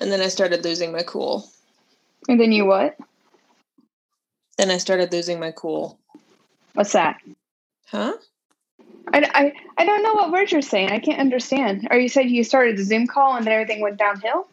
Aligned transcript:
And 0.00 0.10
then 0.10 0.20
I 0.20 0.28
started 0.28 0.64
losing 0.64 0.92
my 0.92 1.02
cool. 1.02 1.48
And 2.28 2.40
then 2.40 2.52
you 2.52 2.64
what? 2.64 2.96
Then 4.56 4.70
I 4.70 4.78
started 4.78 5.12
losing 5.12 5.38
my 5.38 5.52
cool. 5.52 5.98
What's 6.74 6.92
that? 6.92 7.18
Huh? 7.86 8.14
I, 9.12 9.30
I, 9.34 9.52
I 9.78 9.84
don't 9.84 10.02
know 10.02 10.14
what 10.14 10.32
words 10.32 10.52
you're 10.52 10.62
saying. 10.62 10.90
I 10.90 10.98
can't 10.98 11.20
understand. 11.20 11.88
Or 11.90 11.98
you 11.98 12.08
said 12.08 12.30
you 12.30 12.44
started 12.44 12.76
the 12.76 12.84
Zoom 12.84 13.06
call 13.06 13.36
and 13.36 13.46
then 13.46 13.52
everything 13.52 13.80
went 13.80 13.98
downhill? 13.98 14.48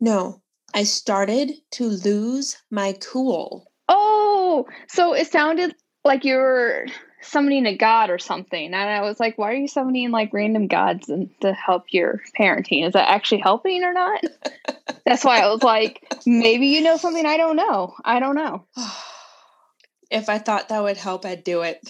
No, 0.00 0.40
I 0.74 0.84
started 0.84 1.52
to 1.72 1.88
lose 1.88 2.56
my 2.70 2.96
cool. 3.00 3.70
Oh, 3.88 4.66
so 4.88 5.14
it 5.14 5.30
sounded 5.30 5.74
like 6.04 6.24
you 6.24 6.36
were 6.36 6.86
summoning 7.22 7.66
a 7.66 7.76
god 7.76 8.10
or 8.10 8.18
something. 8.18 8.66
And 8.66 8.74
I 8.74 9.02
was 9.02 9.20
like, 9.20 9.36
why 9.38 9.50
are 9.50 9.56
you 9.56 9.68
summoning 9.68 10.10
like 10.10 10.32
random 10.32 10.66
gods 10.66 11.08
and 11.08 11.30
to 11.40 11.52
help 11.52 11.84
your 11.90 12.20
parenting? 12.38 12.86
Is 12.86 12.94
that 12.94 13.10
actually 13.10 13.40
helping 13.40 13.84
or 13.84 13.92
not? 13.92 14.24
That's 15.06 15.24
why 15.24 15.40
I 15.40 15.48
was 15.48 15.62
like, 15.62 16.02
maybe 16.26 16.68
you 16.68 16.82
know 16.82 16.96
something 16.96 17.26
I 17.26 17.36
don't 17.36 17.56
know. 17.56 17.94
I 18.04 18.20
don't 18.20 18.34
know. 18.34 18.64
if 20.10 20.28
I 20.28 20.38
thought 20.38 20.68
that 20.68 20.82
would 20.82 20.96
help, 20.96 21.24
I'd 21.24 21.44
do 21.44 21.62
it. 21.62 21.80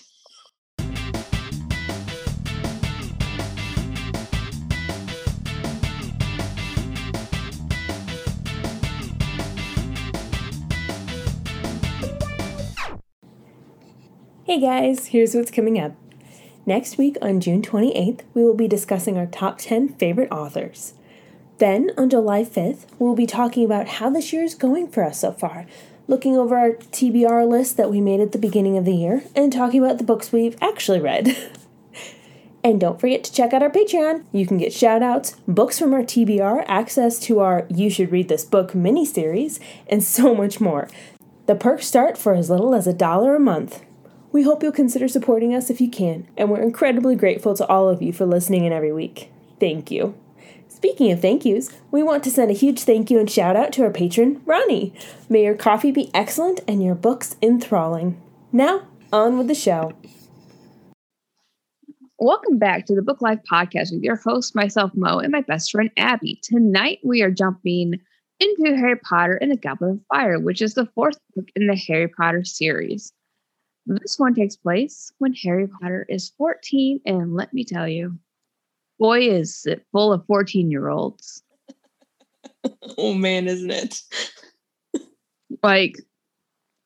Hey 14.51 14.59
guys, 14.59 15.07
here's 15.07 15.33
what's 15.37 15.53
coming 15.53 15.79
up. 15.79 15.93
Next 16.67 16.99
week 16.99 17.17
on 17.23 17.39
June 17.39 17.63
28th, 17.63 18.23
we 18.35 18.43
will 18.43 18.57
be 18.57 18.67
discussing 18.67 19.17
our 19.17 19.27
top 19.27 19.59
10 19.59 19.91
favorite 19.91 20.33
authors. 20.33 20.95
Then, 21.59 21.93
on 21.97 22.11
July 22.11 22.43
5th, 22.43 22.87
we'll 22.99 23.15
be 23.15 23.29
talking 23.29 23.65
about 23.65 23.87
how 23.87 24.11
this 24.11 24.33
year 24.33 24.43
is 24.43 24.57
going 24.57 24.89
for 24.89 25.05
us 25.05 25.21
so 25.21 25.31
far, 25.31 25.67
looking 26.09 26.37
over 26.37 26.57
our 26.57 26.73
TBR 26.73 27.49
list 27.49 27.77
that 27.77 27.93
we 27.93 28.01
made 28.01 28.19
at 28.19 28.33
the 28.33 28.39
beginning 28.39 28.77
of 28.77 28.85
the 28.85 28.97
year, 28.97 29.23
and 29.37 29.52
talking 29.52 29.85
about 29.85 29.99
the 29.99 30.05
books 30.05 30.33
we've 30.33 30.57
actually 30.61 30.99
read. 30.99 31.29
and 32.65 32.80
don't 32.80 33.01
forget 33.01 33.23
to 33.23 33.33
check 33.33 33.52
out 33.52 33.63
our 33.63 33.71
Patreon. 33.71 34.24
You 34.33 34.49
can 34.49 34.59
get 34.59 34.73
shoutouts, 34.73 35.37
books 35.46 35.79
from 35.79 35.95
our 35.95 36.02
TBR, 36.02 36.65
access 36.67 37.21
to 37.21 37.39
our 37.39 37.69
You 37.71 37.89
Should 37.89 38.11
Read 38.11 38.27
This 38.27 38.45
Book 38.45 38.74
mini 38.74 39.07
series, 39.07 39.61
and 39.87 40.02
so 40.02 40.35
much 40.35 40.61
more. 40.61 40.89
The 41.46 41.55
perks 41.55 41.87
start 41.87 42.19
for 42.19 42.35
as 42.35 42.51
little 42.51 42.74
as 42.74 42.89
a 42.89 42.93
dollar 42.93 43.37
a 43.37 43.41
month. 43.41 43.85
We 44.33 44.45
hope 44.45 44.63
you'll 44.63 44.71
consider 44.71 45.09
supporting 45.09 45.57
us 45.57 45.71
if 45.71 45.81
you 45.81 45.91
can, 45.91 46.29
and 46.37 46.51
we're 46.51 46.63
incredibly 46.63 47.17
grateful 47.17 47.57
to 47.57 47.67
all 47.67 47.89
of 47.89 48.01
you 48.01 48.13
for 48.13 48.27
listening 48.27 48.65
in 48.65 48.73
every 48.73 48.93
week. 48.93 49.33
Thank 49.59 49.91
you. 49.91 50.15
Speaking 50.69 51.11
of 51.11 51.21
thank 51.21 51.45
yous, 51.45 51.71
we 51.91 52.05
want 52.05 52.23
to 52.25 52.31
send 52.31 52.49
a 52.49 52.55
huge 52.55 52.81
thank 52.83 53.11
you 53.11 53.19
and 53.19 53.29
shout 53.29 53.57
out 53.57 53.73
to 53.73 53.83
our 53.83 53.91
patron, 53.91 54.41
Ronnie. 54.47 54.95
May 55.29 55.45
your 55.45 55.57
coffee 55.57 55.91
be 55.91 56.13
excellent 56.15 56.61
and 56.69 56.81
your 56.81 56.95
books 56.95 57.35
enthralling. 57.43 58.23
Now, 58.53 58.87
on 59.13 59.37
with 59.37 59.49
the 59.49 59.55
show. 59.55 59.95
Welcome 62.19 62.59
back 62.59 62.87
to 62.87 62.95
the 62.95 63.03
Book 63.03 63.21
Life 63.21 63.41
Podcast 63.51 63.93
with 63.93 64.05
your 64.05 64.17
host, 64.17 64.55
myself, 64.55 64.93
Mo, 64.95 65.19
and 65.19 65.33
my 65.33 65.41
best 65.41 65.73
friend, 65.73 65.91
Abby. 65.97 66.39
Tonight, 66.45 67.01
we 67.03 67.23
are 67.23 67.33
jumping 67.33 67.95
into 68.39 68.77
Harry 68.77 68.97
Potter 68.97 69.34
and 69.34 69.51
the 69.51 69.56
Goblet 69.56 69.91
of 69.91 70.01
Fire, 70.09 70.39
which 70.39 70.62
is 70.62 70.75
the 70.75 70.87
fourth 70.95 71.19
book 71.34 71.49
in 71.56 71.67
the 71.67 71.75
Harry 71.75 72.06
Potter 72.06 72.45
series. 72.45 73.12
This 73.87 74.19
one 74.19 74.34
takes 74.34 74.56
place 74.56 75.12
when 75.19 75.34
Harry 75.34 75.67
Potter 75.67 76.06
is 76.09 76.31
14, 76.37 77.00
and 77.06 77.34
let 77.34 77.53
me 77.53 77.65
tell 77.65 77.89
you, 77.89 78.19
boy, 78.99 79.21
is 79.21 79.67
it 79.67 79.87
full 79.91 80.12
of 80.12 80.25
14 80.27 80.71
year 80.71 80.89
olds. 80.89 81.43
oh 82.99 83.15
man, 83.15 83.49
isn't 83.49 83.71
it? 83.71 84.03
like 85.62 85.97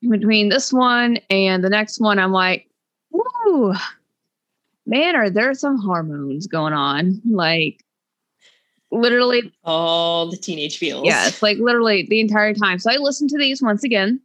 between 0.09 0.49
this 0.49 0.71
one 0.71 1.17
and 1.29 1.63
the 1.63 1.69
next 1.69 1.99
one, 1.99 2.19
I'm 2.19 2.31
like, 2.31 2.69
ooh, 3.13 3.73
man, 4.85 5.15
are 5.15 5.29
there 5.29 5.53
some 5.53 5.77
hormones 5.77 6.47
going 6.47 6.73
on? 6.73 7.21
Like, 7.25 7.83
literally 8.91 9.51
all 9.63 10.29
the 10.29 10.37
teenage 10.37 10.77
feels. 10.77 11.05
Yeah, 11.05 11.27
it's 11.27 11.41
like 11.41 11.57
literally 11.57 12.05
the 12.09 12.19
entire 12.19 12.53
time. 12.53 12.79
So 12.79 12.91
I 12.91 12.97
listened 12.97 13.29
to 13.31 13.37
these 13.37 13.61
once 13.61 13.83
again. 13.83 14.21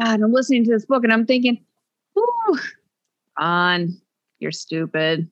God, 0.00 0.20
I'm 0.20 0.32
listening 0.32 0.64
to 0.64 0.70
this 0.70 0.84
book 0.84 1.04
and 1.04 1.12
I'm 1.12 1.26
thinking, 1.26 1.58
ooh, 2.18 2.58
Ron, 3.38 4.00
you're 4.38 4.52
stupid. 4.52 5.28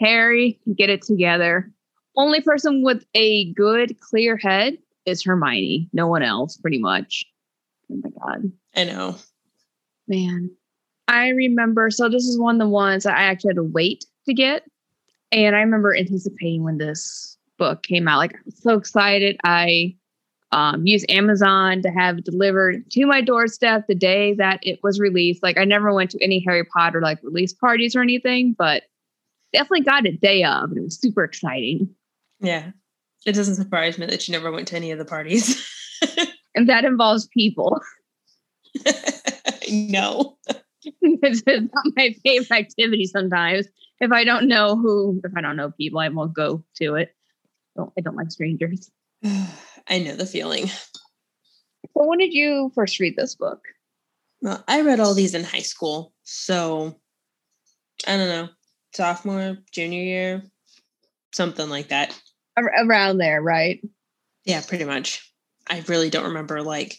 Harry, 0.00 0.58
get 0.76 0.90
it 0.90 1.02
together. 1.02 1.70
Only 2.16 2.40
person 2.40 2.82
with 2.82 3.04
a 3.14 3.52
good, 3.52 3.98
clear 4.00 4.36
head 4.36 4.78
is 5.04 5.22
Hermione. 5.22 5.88
No 5.92 6.06
one 6.06 6.22
else, 6.22 6.56
pretty 6.56 6.78
much. 6.78 7.24
Oh 7.90 8.00
my 8.02 8.10
God. 8.20 8.52
I 8.74 8.84
know. 8.84 9.16
Man. 10.08 10.50
I 11.08 11.28
remember, 11.28 11.90
so 11.90 12.08
this 12.08 12.24
is 12.24 12.38
one 12.38 12.56
of 12.56 12.60
the 12.60 12.68
ones 12.68 13.04
that 13.04 13.16
I 13.16 13.22
actually 13.22 13.50
had 13.50 13.56
to 13.56 13.62
wait 13.62 14.04
to 14.26 14.34
get. 14.34 14.64
And 15.30 15.54
I 15.54 15.60
remember 15.60 15.96
anticipating 15.96 16.64
when 16.64 16.78
this 16.78 17.38
book 17.58 17.82
came 17.84 18.08
out. 18.08 18.18
Like, 18.18 18.34
I 18.34 18.38
was 18.44 18.60
so 18.62 18.74
excited. 18.74 19.36
I 19.44 19.94
um, 20.56 20.86
used 20.86 21.04
Amazon 21.10 21.82
to 21.82 21.90
have 21.90 22.24
delivered 22.24 22.90
to 22.92 23.04
my 23.04 23.20
doorstep 23.20 23.84
the 23.86 23.94
day 23.94 24.32
that 24.34 24.58
it 24.62 24.80
was 24.82 24.98
released. 24.98 25.42
Like, 25.42 25.58
I 25.58 25.64
never 25.66 25.92
went 25.92 26.10
to 26.12 26.24
any 26.24 26.42
Harry 26.46 26.64
Potter 26.64 27.02
like 27.02 27.18
release 27.22 27.52
parties 27.52 27.94
or 27.94 28.00
anything, 28.00 28.54
but 28.56 28.84
definitely 29.52 29.82
got 29.82 30.06
it 30.06 30.18
day 30.18 30.44
of. 30.44 30.70
And 30.70 30.78
it 30.78 30.82
was 30.82 30.98
super 30.98 31.24
exciting. 31.24 31.94
Yeah. 32.40 32.70
It 33.26 33.32
doesn't 33.32 33.56
surprise 33.56 33.98
me 33.98 34.06
that 34.06 34.26
you 34.26 34.32
never 34.32 34.50
went 34.50 34.68
to 34.68 34.76
any 34.76 34.90
of 34.92 34.98
the 34.98 35.04
parties. 35.04 35.62
and 36.54 36.70
that 36.70 36.86
involves 36.86 37.26
people. 37.26 37.78
no. 39.70 40.38
it's 41.02 41.42
not 41.46 41.92
my 41.96 42.14
favorite 42.24 42.50
activity 42.50 43.04
sometimes. 43.04 43.66
If 44.00 44.10
I 44.10 44.24
don't 44.24 44.48
know 44.48 44.74
who, 44.74 45.20
if 45.22 45.32
I 45.36 45.42
don't 45.42 45.56
know 45.56 45.70
people, 45.72 46.00
I 46.00 46.08
won't 46.08 46.32
go 46.32 46.64
to 46.76 46.94
it. 46.94 47.14
I 47.76 47.80
don't, 47.80 47.92
I 47.98 48.00
don't 48.00 48.16
like 48.16 48.30
strangers. 48.30 48.90
I 49.88 49.98
know 49.98 50.16
the 50.16 50.26
feeling. 50.26 50.70
Well, 51.94 52.08
when 52.08 52.18
did 52.18 52.34
you 52.34 52.72
first 52.74 53.00
read 53.00 53.16
this 53.16 53.34
book? 53.34 53.60
Well, 54.42 54.62
I 54.68 54.82
read 54.82 55.00
all 55.00 55.14
these 55.14 55.34
in 55.34 55.44
high 55.44 55.60
school. 55.60 56.12
So 56.24 57.00
I 58.06 58.16
don't 58.16 58.28
know, 58.28 58.48
sophomore, 58.92 59.58
junior 59.72 60.02
year, 60.02 60.42
something 61.32 61.70
like 61.70 61.88
that. 61.88 62.20
Around 62.58 63.18
there, 63.18 63.40
right? 63.40 63.80
Yeah, 64.44 64.60
pretty 64.60 64.84
much. 64.84 65.32
I 65.68 65.84
really 65.88 66.10
don't 66.10 66.26
remember 66.26 66.62
like 66.62 66.98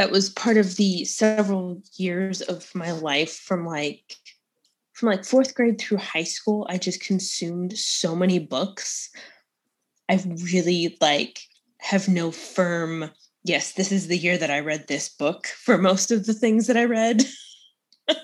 that 0.00 0.10
was 0.10 0.30
part 0.30 0.56
of 0.56 0.76
the 0.76 1.04
several 1.04 1.82
years 1.96 2.40
of 2.40 2.74
my 2.74 2.90
life 2.90 3.36
from 3.36 3.66
like 3.66 4.16
from 4.94 5.10
like 5.10 5.26
fourth 5.26 5.54
grade 5.54 5.78
through 5.78 5.98
high 5.98 6.24
school 6.24 6.66
i 6.70 6.78
just 6.78 7.02
consumed 7.02 7.76
so 7.76 8.16
many 8.16 8.38
books 8.38 9.10
i 10.08 10.18
really 10.52 10.96
like 11.00 11.40
have 11.80 12.08
no 12.08 12.30
firm 12.30 13.10
yes 13.44 13.72
this 13.72 13.90
is 13.90 14.06
the 14.06 14.18
year 14.18 14.36
that 14.36 14.50
i 14.50 14.60
read 14.60 14.86
this 14.86 15.08
book 15.08 15.46
for 15.46 15.78
most 15.78 16.10
of 16.10 16.26
the 16.26 16.34
things 16.34 16.66
that 16.66 16.76
i 16.76 16.84
read. 16.84 17.24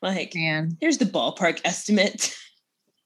Like 0.00 0.32
man. 0.34 0.76
here's 0.80 0.98
the 0.98 1.04
ballpark 1.04 1.60
estimate. 1.64 2.34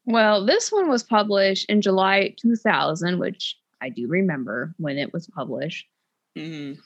Well 0.05 0.45
this 0.45 0.71
one 0.71 0.89
was 0.89 1.03
published 1.03 1.69
in 1.71 1.81
july 1.81 2.35
2000 2.41 3.19
which 3.19 3.57
i 3.81 3.89
do 3.89 4.07
remember 4.09 4.75
when 4.79 4.99
it 4.99 5.13
was 5.13 5.27
published. 5.29 5.87
Mm-hmm. 6.37 6.81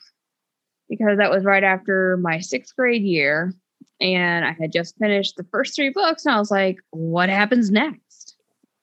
because 0.89 1.17
that 1.17 1.31
was 1.31 1.45
right 1.45 1.63
after 1.63 2.17
my 2.17 2.39
sixth 2.39 2.75
grade 2.75 3.03
year 3.03 3.53
and 4.01 4.45
i 4.45 4.51
had 4.51 4.71
just 4.71 4.97
finished 4.97 5.35
the 5.37 5.45
first 5.45 5.75
three 5.75 5.89
books 5.89 6.25
and 6.25 6.35
i 6.35 6.39
was 6.39 6.51
like 6.51 6.77
what 6.91 7.29
happens 7.29 7.69
next? 7.71 8.35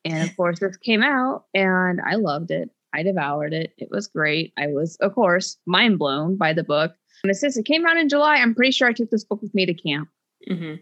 And 0.04 0.28
of 0.28 0.36
course 0.36 0.60
this 0.60 0.76
came 0.76 1.02
out 1.02 1.44
and 1.54 2.00
i 2.00 2.14
loved 2.16 2.50
it 2.50 2.70
I 2.94 3.02
devoured 3.02 3.52
it. 3.52 3.74
It 3.76 3.88
was 3.90 4.06
great. 4.06 4.52
I 4.56 4.68
was, 4.68 4.96
of 4.96 5.14
course, 5.14 5.58
mind 5.66 5.98
blown 5.98 6.36
by 6.36 6.52
the 6.52 6.64
book. 6.64 6.94
And 7.24 7.36
since 7.36 7.56
it 7.56 7.64
came 7.64 7.86
out 7.86 7.96
in 7.96 8.08
July, 8.08 8.36
I'm 8.36 8.54
pretty 8.54 8.70
sure 8.70 8.88
I 8.88 8.92
took 8.92 9.10
this 9.10 9.24
book 9.24 9.42
with 9.42 9.54
me 9.54 9.66
to 9.66 9.74
camp, 9.74 10.08
mm-hmm. 10.48 10.74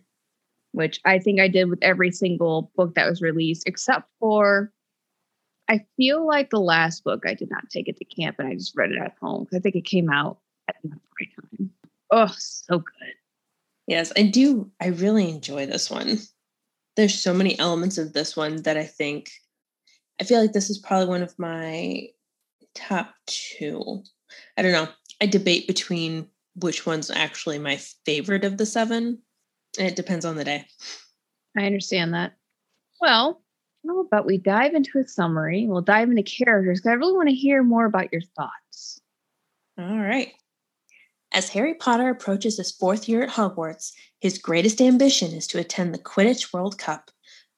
which 0.72 1.00
I 1.04 1.18
think 1.18 1.40
I 1.40 1.48
did 1.48 1.70
with 1.70 1.78
every 1.82 2.12
single 2.12 2.70
book 2.76 2.94
that 2.94 3.08
was 3.08 3.22
released, 3.22 3.66
except 3.66 4.10
for 4.20 4.72
I 5.68 5.86
feel 5.96 6.26
like 6.26 6.50
the 6.50 6.60
last 6.60 7.02
book 7.04 7.22
I 7.26 7.34
did 7.34 7.50
not 7.50 7.70
take 7.70 7.88
it 7.88 7.96
to 7.96 8.04
camp 8.04 8.36
and 8.38 8.48
I 8.48 8.54
just 8.54 8.76
read 8.76 8.90
it 8.90 8.98
at 8.98 9.14
home 9.20 9.44
because 9.44 9.56
I 9.56 9.60
think 9.60 9.76
it 9.76 9.84
came 9.84 10.10
out 10.10 10.38
at 10.68 10.76
the 10.82 10.90
right 10.90 11.30
time. 11.40 11.70
Oh, 12.10 12.34
so 12.36 12.78
good. 12.78 13.14
Yes, 13.86 14.12
I 14.16 14.24
do. 14.24 14.70
I 14.80 14.88
really 14.88 15.30
enjoy 15.30 15.66
this 15.66 15.90
one. 15.90 16.18
There's 16.96 17.14
so 17.14 17.32
many 17.32 17.58
elements 17.58 17.96
of 17.96 18.12
this 18.12 18.36
one 18.36 18.62
that 18.62 18.76
I 18.76 18.84
think 18.84 19.30
I 20.20 20.24
feel 20.24 20.40
like 20.40 20.52
this 20.52 20.70
is 20.70 20.78
probably 20.78 21.06
one 21.06 21.22
of 21.22 21.38
my 21.38 22.08
top 22.74 23.14
two. 23.26 24.02
I 24.56 24.62
don't 24.62 24.72
know. 24.72 24.88
I 25.20 25.26
debate 25.26 25.66
between 25.66 26.28
which 26.56 26.86
one's 26.86 27.10
actually 27.10 27.58
my 27.58 27.76
favorite 28.04 28.44
of 28.44 28.58
the 28.58 28.66
seven. 28.66 29.22
And 29.78 29.88
it 29.88 29.96
depends 29.96 30.24
on 30.24 30.36
the 30.36 30.44
day. 30.44 30.66
I 31.56 31.64
understand 31.64 32.14
that. 32.14 32.34
Well, 33.00 33.42
how 33.86 34.00
about 34.00 34.26
we 34.26 34.38
dive 34.38 34.74
into 34.74 34.98
a 34.98 35.08
summary? 35.08 35.66
We'll 35.66 35.80
dive 35.80 36.10
into 36.10 36.22
characters 36.22 36.80
because 36.80 36.90
I 36.90 36.94
really 36.94 37.14
want 37.14 37.28
to 37.28 37.34
hear 37.34 37.62
more 37.62 37.84
about 37.84 38.12
your 38.12 38.22
thoughts. 38.36 39.00
All 39.78 39.98
right. 39.98 40.32
As 41.32 41.48
Harry 41.50 41.74
Potter 41.74 42.10
approaches 42.10 42.58
his 42.58 42.72
fourth 42.72 43.08
year 43.08 43.22
at 43.22 43.30
Hogwarts, 43.30 43.92
his 44.20 44.38
greatest 44.38 44.80
ambition 44.82 45.32
is 45.32 45.46
to 45.48 45.58
attend 45.58 45.94
the 45.94 45.98
Quidditch 45.98 46.52
World 46.52 46.76
Cup. 46.76 47.10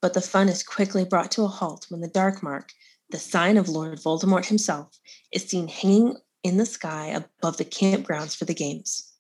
But 0.05 0.13
the 0.13 0.21
fun 0.21 0.51
is 0.51 0.63
quickly 0.63 1.03
brought 1.03 1.31
to 1.31 1.45
a 1.45 1.49
halt 1.49 1.87
when 1.89 2.03
the 2.03 2.09
Dark 2.09 2.43
Mark, 2.43 2.75
the 3.09 3.19
sign 3.19 3.57
of 3.57 3.71
Lord 3.71 3.99
Voldemort 3.99 4.45
himself, 4.45 5.01
is 5.33 5.45
seen 5.45 5.67
hanging 5.67 6.19
in 6.43 6.59
the 6.59 6.67
sky 6.67 7.07
above 7.07 7.57
the 7.57 7.65
campgrounds 7.65 8.37
for 8.37 8.45
the 8.45 8.53
games. 8.53 9.15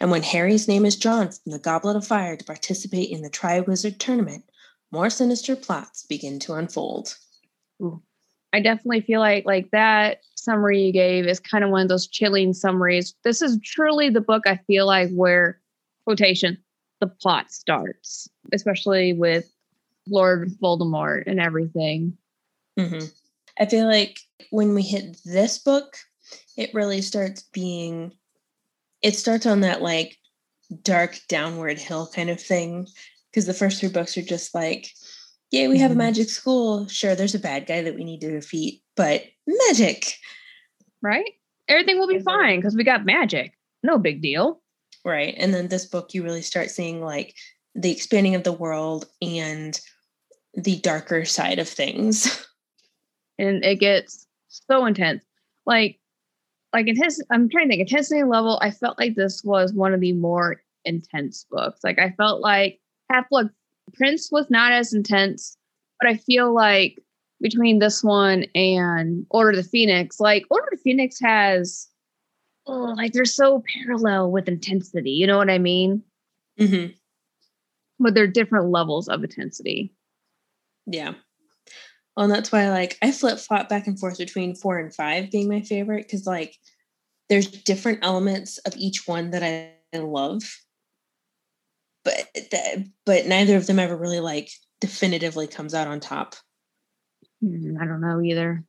And 0.00 0.10
when 0.10 0.24
Harry's 0.24 0.66
name 0.66 0.84
is 0.84 0.96
drawn 0.96 1.30
from 1.30 1.52
the 1.52 1.60
Goblet 1.60 1.94
of 1.94 2.04
Fire 2.04 2.36
to 2.36 2.44
participate 2.44 3.10
in 3.10 3.22
the 3.22 3.30
Triwizard 3.30 4.00
Tournament, 4.00 4.42
more 4.90 5.08
sinister 5.08 5.54
plots 5.54 6.04
begin 6.04 6.40
to 6.40 6.54
unfold. 6.54 7.16
Ooh. 7.80 8.02
I 8.52 8.58
definitely 8.58 9.02
feel 9.02 9.20
like 9.20 9.44
like 9.46 9.70
that 9.70 10.18
summary 10.34 10.82
you 10.82 10.92
gave 10.92 11.28
is 11.28 11.38
kind 11.38 11.62
of 11.62 11.70
one 11.70 11.82
of 11.82 11.88
those 11.88 12.08
chilling 12.08 12.54
summaries. 12.54 13.14
This 13.22 13.40
is 13.40 13.60
truly 13.62 14.10
the 14.10 14.20
book 14.20 14.48
I 14.48 14.56
feel 14.66 14.86
like 14.86 15.12
where 15.12 15.60
quotation 16.04 16.58
the 17.00 17.06
plot 17.06 17.52
starts, 17.52 18.28
especially 18.52 19.12
with 19.12 19.53
Lord 20.08 20.50
Voldemort 20.62 21.24
and 21.26 21.40
everything. 21.40 22.16
Mm-hmm. 22.78 23.06
I 23.58 23.66
feel 23.66 23.86
like 23.86 24.18
when 24.50 24.74
we 24.74 24.82
hit 24.82 25.18
this 25.24 25.58
book, 25.58 25.96
it 26.56 26.74
really 26.74 27.00
starts 27.00 27.42
being, 27.52 28.12
it 29.02 29.16
starts 29.16 29.46
on 29.46 29.60
that 29.60 29.82
like 29.82 30.18
dark 30.82 31.18
downward 31.28 31.78
hill 31.78 32.08
kind 32.12 32.30
of 32.30 32.40
thing. 32.40 32.86
Because 33.30 33.46
the 33.46 33.54
first 33.54 33.80
three 33.80 33.88
books 33.88 34.16
are 34.16 34.22
just 34.22 34.54
like, 34.54 34.88
yeah, 35.50 35.68
we 35.68 35.78
have 35.78 35.90
a 35.90 35.94
mm-hmm. 35.94 35.98
magic 35.98 36.28
school. 36.28 36.86
Sure, 36.88 37.14
there's 37.14 37.34
a 37.34 37.40
bad 37.40 37.66
guy 37.66 37.82
that 37.82 37.94
we 37.94 38.04
need 38.04 38.20
to 38.20 38.30
defeat, 38.30 38.82
but 38.96 39.24
magic. 39.46 40.14
Right? 41.02 41.30
Everything 41.68 41.98
will 41.98 42.08
be 42.08 42.20
fine 42.20 42.58
because 42.58 42.76
we 42.76 42.84
got 42.84 43.04
magic. 43.04 43.52
No 43.82 43.98
big 43.98 44.22
deal. 44.22 44.60
Right. 45.04 45.34
And 45.36 45.52
then 45.52 45.68
this 45.68 45.84
book, 45.84 46.14
you 46.14 46.22
really 46.22 46.42
start 46.42 46.70
seeing 46.70 47.02
like 47.02 47.34
the 47.74 47.90
expanding 47.90 48.34
of 48.34 48.44
the 48.44 48.52
world 48.52 49.06
and 49.20 49.78
the 50.56 50.78
darker 50.80 51.24
side 51.24 51.58
of 51.58 51.68
things. 51.68 52.46
And 53.36 53.64
it 53.64 53.80
gets 53.80 54.28
so 54.48 54.86
intense. 54.86 55.24
Like, 55.66 55.98
like 56.72 56.86
intense. 56.86 57.20
I'm 57.32 57.48
trying 57.48 57.68
to 57.68 57.72
think 57.76 57.80
intensity 57.80 58.22
level. 58.22 58.60
I 58.62 58.70
felt 58.70 58.98
like 58.98 59.16
this 59.16 59.42
was 59.42 59.72
one 59.72 59.92
of 59.92 60.00
the 60.00 60.12
more 60.12 60.62
intense 60.84 61.44
books. 61.50 61.80
Like 61.82 61.98
I 61.98 62.10
felt 62.10 62.40
like 62.40 62.80
Half 63.10 63.28
Blood 63.30 63.50
Prince 63.94 64.30
was 64.30 64.50
not 64.50 64.72
as 64.72 64.92
intense, 64.92 65.56
but 66.00 66.10
I 66.10 66.16
feel 66.16 66.54
like 66.54 66.98
between 67.40 67.78
this 67.78 68.02
one 68.02 68.44
and 68.54 69.26
Order 69.30 69.50
of 69.50 69.56
the 69.56 69.62
Phoenix, 69.68 70.20
like 70.20 70.44
Order 70.50 70.68
of 70.72 70.78
the 70.78 70.82
Phoenix 70.82 71.18
has, 71.20 71.88
oh, 72.66 72.94
like 72.96 73.12
they're 73.12 73.24
so 73.24 73.62
parallel 73.82 74.30
with 74.30 74.48
intensity. 74.48 75.10
You 75.10 75.26
know 75.26 75.38
what 75.38 75.50
I 75.50 75.58
mean? 75.58 76.02
Mm-hmm. 76.58 76.92
But 78.00 78.14
they're 78.14 78.26
different 78.26 78.70
levels 78.70 79.08
of 79.08 79.22
intensity. 79.22 79.92
Yeah. 80.86 81.14
Well, 82.16 82.24
and 82.24 82.32
that's 82.32 82.52
why 82.52 82.70
like 82.70 82.96
I 83.02 83.10
flip 83.10 83.38
flop 83.38 83.68
back 83.68 83.86
and 83.86 83.98
forth 83.98 84.18
between 84.18 84.54
four 84.54 84.78
and 84.78 84.94
five 84.94 85.30
being 85.30 85.48
my 85.48 85.62
favorite 85.62 86.06
because 86.06 86.26
like 86.26 86.56
there's 87.28 87.48
different 87.48 88.00
elements 88.02 88.58
of 88.58 88.76
each 88.76 89.06
one 89.06 89.30
that 89.30 89.42
I, 89.42 89.70
love, 89.96 90.42
but 92.04 92.16
that, 92.50 92.84
but 93.06 93.26
neither 93.26 93.56
of 93.56 93.68
them 93.68 93.78
ever 93.78 93.96
really 93.96 94.18
like 94.18 94.50
definitively 94.80 95.46
comes 95.46 95.72
out 95.72 95.86
on 95.86 96.00
top. 96.00 96.34
Hmm, 97.40 97.76
I 97.80 97.86
don't 97.86 98.00
know 98.00 98.20
either. 98.20 98.64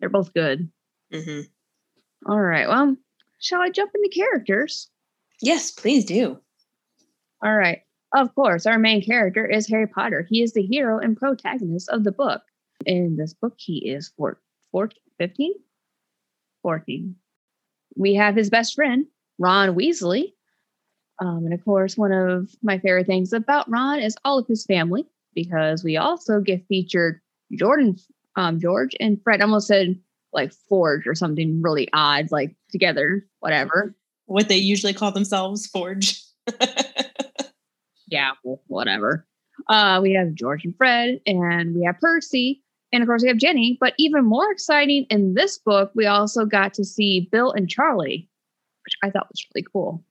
They're 0.00 0.08
both 0.08 0.34
good. 0.34 0.68
Mm-hmm. 1.12 1.42
All 2.28 2.40
right. 2.40 2.68
Well, 2.68 2.96
shall 3.40 3.60
I 3.60 3.70
jump 3.70 3.92
into 3.94 4.08
characters? 4.08 4.90
Yes, 5.40 5.70
please 5.70 6.04
do. 6.04 6.40
All 7.44 7.54
right. 7.54 7.82
Of 8.16 8.34
course, 8.34 8.64
our 8.64 8.78
main 8.78 9.02
character 9.02 9.44
is 9.44 9.68
Harry 9.68 9.86
Potter. 9.86 10.26
He 10.26 10.42
is 10.42 10.54
the 10.54 10.62
hero 10.62 10.98
and 10.98 11.18
protagonist 11.18 11.90
of 11.90 12.02
the 12.02 12.12
book. 12.12 12.40
In 12.86 13.16
this 13.16 13.34
book, 13.34 13.52
he 13.58 13.90
is 13.90 14.10
14, 14.16 14.88
15? 15.18 15.52
14. 16.62 17.14
We 17.94 18.14
have 18.14 18.34
his 18.34 18.48
best 18.48 18.74
friend, 18.74 19.04
Ron 19.38 19.76
Weasley. 19.76 20.32
Um, 21.20 21.44
and 21.44 21.52
of 21.52 21.62
course, 21.62 21.98
one 21.98 22.12
of 22.12 22.56
my 22.62 22.78
favorite 22.78 23.06
things 23.06 23.34
about 23.34 23.70
Ron 23.70 24.00
is 24.00 24.16
all 24.24 24.38
of 24.38 24.46
his 24.46 24.64
family, 24.64 25.04
because 25.34 25.84
we 25.84 25.98
also 25.98 26.40
get 26.40 26.66
featured 26.68 27.20
Jordan, 27.52 27.98
um, 28.36 28.58
George, 28.58 28.96
and 28.98 29.22
Fred. 29.22 29.42
almost 29.42 29.68
said 29.68 29.94
like 30.32 30.54
Forge 30.54 31.06
or 31.06 31.14
something 31.14 31.60
really 31.60 31.90
odd, 31.92 32.32
like 32.32 32.56
together, 32.70 33.26
whatever. 33.40 33.94
What 34.24 34.48
they 34.48 34.56
usually 34.56 34.94
call 34.94 35.12
themselves, 35.12 35.66
Forge. 35.66 36.22
yeah, 38.06 38.32
well, 38.44 38.62
whatever. 38.66 39.26
Uh, 39.68 40.00
we 40.02 40.12
have 40.12 40.34
George 40.34 40.64
and 40.64 40.76
Fred, 40.76 41.20
and 41.26 41.74
we 41.74 41.84
have 41.84 42.00
Percy, 42.00 42.62
and 42.92 43.02
of 43.02 43.08
course 43.08 43.22
we 43.22 43.28
have 43.28 43.38
Ginny. 43.38 43.76
But 43.80 43.94
even 43.98 44.24
more 44.24 44.50
exciting 44.50 45.06
in 45.10 45.34
this 45.34 45.58
book, 45.58 45.90
we 45.94 46.06
also 46.06 46.44
got 46.44 46.74
to 46.74 46.84
see 46.84 47.28
Bill 47.32 47.52
and 47.52 47.68
Charlie, 47.68 48.28
which 48.84 48.94
I 49.02 49.10
thought 49.10 49.28
was 49.28 49.44
really 49.54 49.66
cool. 49.72 50.04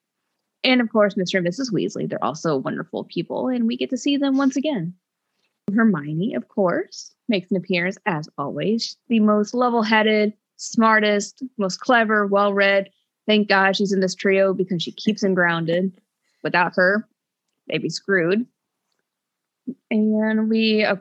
And 0.63 0.81
of 0.81 0.91
course, 0.91 1.13
Mr. 1.13 1.37
and 1.37 1.47
Mrs. 1.47 1.71
Weasley. 1.71 2.09
They're 2.09 2.23
also 2.23 2.57
wonderful 2.57 3.03
people, 3.03 3.49
and 3.49 3.67
we 3.67 3.77
get 3.77 3.91
to 3.91 3.97
see 3.97 4.17
them 4.17 4.37
once 4.37 4.55
again. 4.55 4.95
Hermione, 5.73 6.33
of 6.35 6.47
course, 6.47 7.13
makes 7.27 7.49
an 7.51 7.57
appearance 7.57 7.97
as 8.05 8.29
always. 8.37 8.97
The 9.07 9.19
most 9.19 9.53
level 9.53 9.81
headed, 9.81 10.33
smartest, 10.57 11.43
most 11.57 11.79
clever, 11.79 12.27
well 12.27 12.53
read. 12.53 12.89
Thank 13.27 13.49
God 13.49 13.75
she's 13.75 13.91
in 13.91 13.99
this 13.99 14.15
trio 14.15 14.53
because 14.53 14.83
she 14.83 14.91
keeps 14.91 15.23
him 15.23 15.33
grounded. 15.33 15.99
Without 16.43 16.75
her, 16.75 17.07
they'd 17.67 17.81
be 17.81 17.89
screwed. 17.89 18.45
And 19.89 20.49
we 20.49 20.83
uh, 20.83 20.97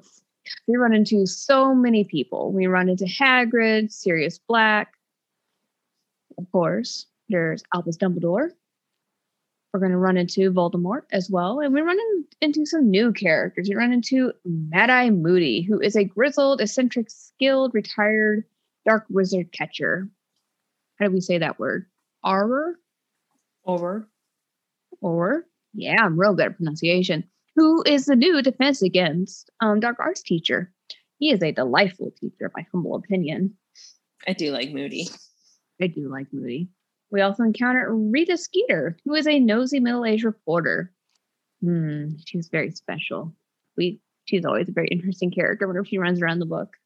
we 0.67 0.77
run 0.77 0.95
into 0.95 1.27
so 1.27 1.75
many 1.75 2.05
people. 2.05 2.53
We 2.53 2.67
run 2.67 2.89
into 2.89 3.05
Hagrid, 3.05 3.93
Sirius 3.93 4.39
Black, 4.39 4.95
of 6.39 6.51
course. 6.51 7.07
There's 7.29 7.63
Albus 7.75 7.97
Dumbledore. 7.97 8.51
We're 9.73 9.81
going 9.81 9.93
to 9.93 9.99
run 9.99 10.17
into 10.17 10.53
Voldemort 10.53 11.03
as 11.11 11.29
well, 11.29 11.59
and 11.59 11.75
we 11.75 11.81
run 11.81 11.99
in, 11.99 12.25
into 12.41 12.65
some 12.65 12.91
new 12.91 13.13
characters. 13.13 13.69
We 13.69 13.75
run 13.75 13.93
into 13.93 14.33
Mad 14.45 14.89
Eye 14.89 15.11
Moody, 15.11 15.63
who 15.63 15.81
is 15.81 15.97
a 15.97 16.05
grizzled, 16.05 16.61
eccentric, 16.61 17.11
skilled, 17.11 17.75
retired 17.75 18.45
dark 18.87 19.05
wizard 19.09 19.51
catcher. 19.51 20.09
How 20.99 21.07
do 21.07 21.13
we 21.13 21.21
say 21.21 21.39
that 21.39 21.59
word? 21.59 21.87
Auror. 22.25 22.75
Over. 23.65 24.09
Or 25.01 25.45
yeah, 25.75 26.03
I'm 26.03 26.19
real 26.19 26.35
good 26.35 26.47
at 26.47 26.57
pronunciation. 26.57 27.25
Who 27.57 27.83
is 27.87 28.07
the 28.07 28.17
new 28.17 28.43
Defense 28.43 28.83
Against 28.83 29.51
um, 29.61 29.81
Dark 29.81 29.99
Arts 30.01 30.23
teacher? 30.23 30.73
He 31.19 31.31
is 31.31 31.43
a 31.43 31.53
delightful 31.53 32.13
teacher, 32.19 32.51
my 32.55 32.67
humble 32.73 32.97
opinion. 32.97 33.55
I 34.27 34.33
do 34.33 34.51
like 34.51 34.73
Moody. 34.73 35.09
I 35.81 35.87
do 35.87 36.11
like 36.11 36.27
Moody. 36.33 36.69
We 37.11 37.21
also 37.21 37.45
encounter 37.45 37.95
Rita 37.95 38.37
Skeeter, 38.37 38.97
who 39.05 39.15
is 39.15 39.27
a 39.27 39.39
nosy 39.39 39.79
middle-aged 39.79 40.25
reporter. 40.25 40.93
Hmm, 41.63 42.11
she's 42.27 42.49
very 42.49 42.71
special. 42.73 43.35
We 43.77 44.01
she's 44.25 44.45
always 44.45 44.69
a 44.69 44.73
very 44.73 44.89
interesting 44.89 45.31
character 45.31 45.67
whenever 45.67 45.85
she 45.85 45.99
runs 45.99 46.21
around 46.21 46.41
the 46.41 46.47
book. 46.47 46.77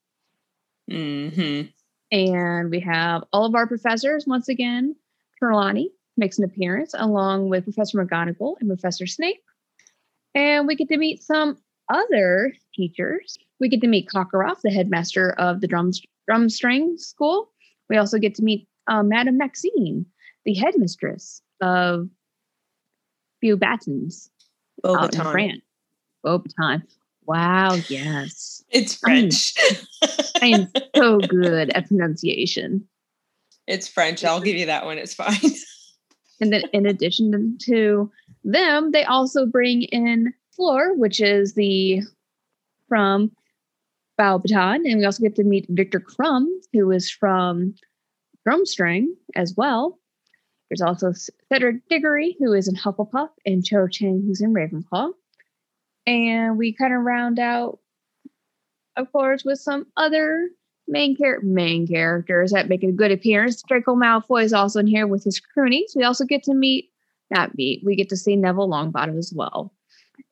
hmm 0.90 1.62
And 2.10 2.70
we 2.70 2.80
have 2.80 3.24
all 3.32 3.46
of 3.46 3.54
our 3.54 3.66
professors 3.66 4.26
once 4.26 4.48
again. 4.48 4.96
Trelawney, 5.38 5.90
makes 6.18 6.38
an 6.38 6.44
appearance 6.44 6.94
along 6.96 7.48
with 7.48 7.64
Professor 7.64 8.04
McGonagall 8.04 8.56
and 8.60 8.68
Professor 8.68 9.06
Snape. 9.06 9.42
And 10.34 10.66
we 10.66 10.76
get 10.76 10.88
to 10.88 10.98
meet 10.98 11.22
some 11.22 11.56
other 11.88 12.52
teachers. 12.74 13.38
We 13.60 13.68
get 13.68 13.80
to 13.80 13.88
meet 13.88 14.08
Karkaroff, 14.08 14.60
the 14.62 14.70
headmaster 14.70 15.32
of 15.38 15.60
the 15.60 15.66
drum, 15.66 15.92
drum 16.26 16.48
string 16.48 16.98
school. 16.98 17.50
We 17.88 17.96
also 17.96 18.18
get 18.18 18.34
to 18.36 18.42
meet 18.42 18.68
uh, 18.86 19.02
Madame 19.02 19.38
Maxime, 19.38 20.06
the 20.44 20.54
headmistress 20.54 21.42
of 21.60 22.08
Beauxbatons 23.42 24.28
out 24.84 25.14
in 25.14 25.20
France. 25.20 25.62
Beauxbaton. 26.24 26.82
Wow, 27.26 27.74
yes. 27.88 28.64
It's 28.70 28.94
French. 28.94 29.54
I 30.40 30.46
am 30.46 30.68
so 30.96 31.18
good 31.18 31.70
at 31.70 31.88
pronunciation. 31.88 32.88
It's 33.68 33.86
French. 33.86 34.24
I'll 34.24 34.40
give 34.40 34.56
you 34.56 34.64
that 34.64 34.86
one. 34.86 34.96
It's 34.96 35.12
fine. 35.12 35.36
And 36.40 36.52
then, 36.52 36.62
in 36.72 36.86
addition 36.86 37.58
to 37.62 38.10
them, 38.44 38.92
they 38.92 39.04
also 39.04 39.46
bring 39.46 39.82
in 39.82 40.32
Fleur, 40.52 40.94
which 40.94 41.20
is 41.20 41.54
the 41.54 42.02
from 42.88 43.32
Beauxbaton, 44.18 44.90
and 44.90 44.98
we 44.98 45.04
also 45.04 45.22
get 45.22 45.36
to 45.36 45.44
meet 45.44 45.66
Victor 45.68 46.00
Krum, 46.00 46.46
who 46.72 46.90
is 46.90 47.10
from 47.10 47.74
Durmstrang 48.46 49.06
as 49.36 49.54
well. 49.56 49.98
There's 50.68 50.80
also 50.80 51.12
Cedric 51.50 51.88
Diggory, 51.88 52.36
who 52.38 52.52
is 52.52 52.68
in 52.68 52.74
Hufflepuff, 52.74 53.30
and 53.46 53.64
Cho 53.64 53.86
Chang, 53.86 54.22
who's 54.26 54.40
in 54.40 54.52
Ravenclaw. 54.52 55.12
And 56.06 56.58
we 56.58 56.72
kind 56.72 56.94
of 56.94 57.02
round 57.02 57.38
out 57.38 57.78
of 58.98 59.10
course, 59.12 59.44
with 59.44 59.60
some 59.60 59.86
other 59.96 60.50
main 60.88 61.16
char- 61.16 61.40
main 61.42 61.86
characters 61.86 62.50
that 62.52 62.68
make 62.68 62.82
a 62.82 62.92
good 62.92 63.12
appearance. 63.12 63.62
Draco 63.62 63.94
Malfoy 63.94 64.44
is 64.44 64.52
also 64.52 64.80
in 64.80 64.86
here 64.86 65.06
with 65.06 65.24
his 65.24 65.38
cronies. 65.38 65.92
We 65.94 66.04
also 66.04 66.24
get 66.24 66.42
to 66.44 66.54
meet, 66.54 66.90
not 67.30 67.56
meet, 67.56 67.82
we 67.84 67.94
get 67.94 68.08
to 68.08 68.16
see 68.16 68.36
Neville 68.36 68.68
Longbottom 68.68 69.18
as 69.18 69.32
well. 69.34 69.72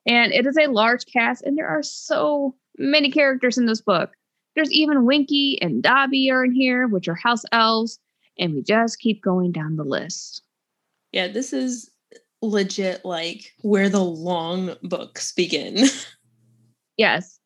And 0.05 0.33
it 0.33 0.45
is 0.45 0.57
a 0.57 0.67
large 0.67 1.05
cast, 1.05 1.43
and 1.43 1.57
there 1.57 1.67
are 1.67 1.83
so 1.83 2.55
many 2.77 3.11
characters 3.11 3.57
in 3.57 3.65
this 3.65 3.81
book. 3.81 4.11
There's 4.55 4.71
even 4.71 5.05
Winky 5.05 5.61
and 5.61 5.83
Dobby 5.83 6.31
are 6.31 6.43
in 6.43 6.51
here, 6.51 6.87
which 6.87 7.07
are 7.07 7.15
house 7.15 7.43
elves, 7.51 7.99
and 8.39 8.55
we 8.55 8.63
just 8.63 8.99
keep 8.99 9.21
going 9.21 9.51
down 9.51 9.75
the 9.75 9.83
list. 9.83 10.41
Yeah, 11.11 11.27
this 11.27 11.53
is 11.53 11.89
legit 12.41 13.03
like 13.05 13.53
where 13.61 13.89
the 13.89 14.03
long 14.03 14.75
books 14.83 15.31
begin. 15.31 15.87
yes. 16.97 17.39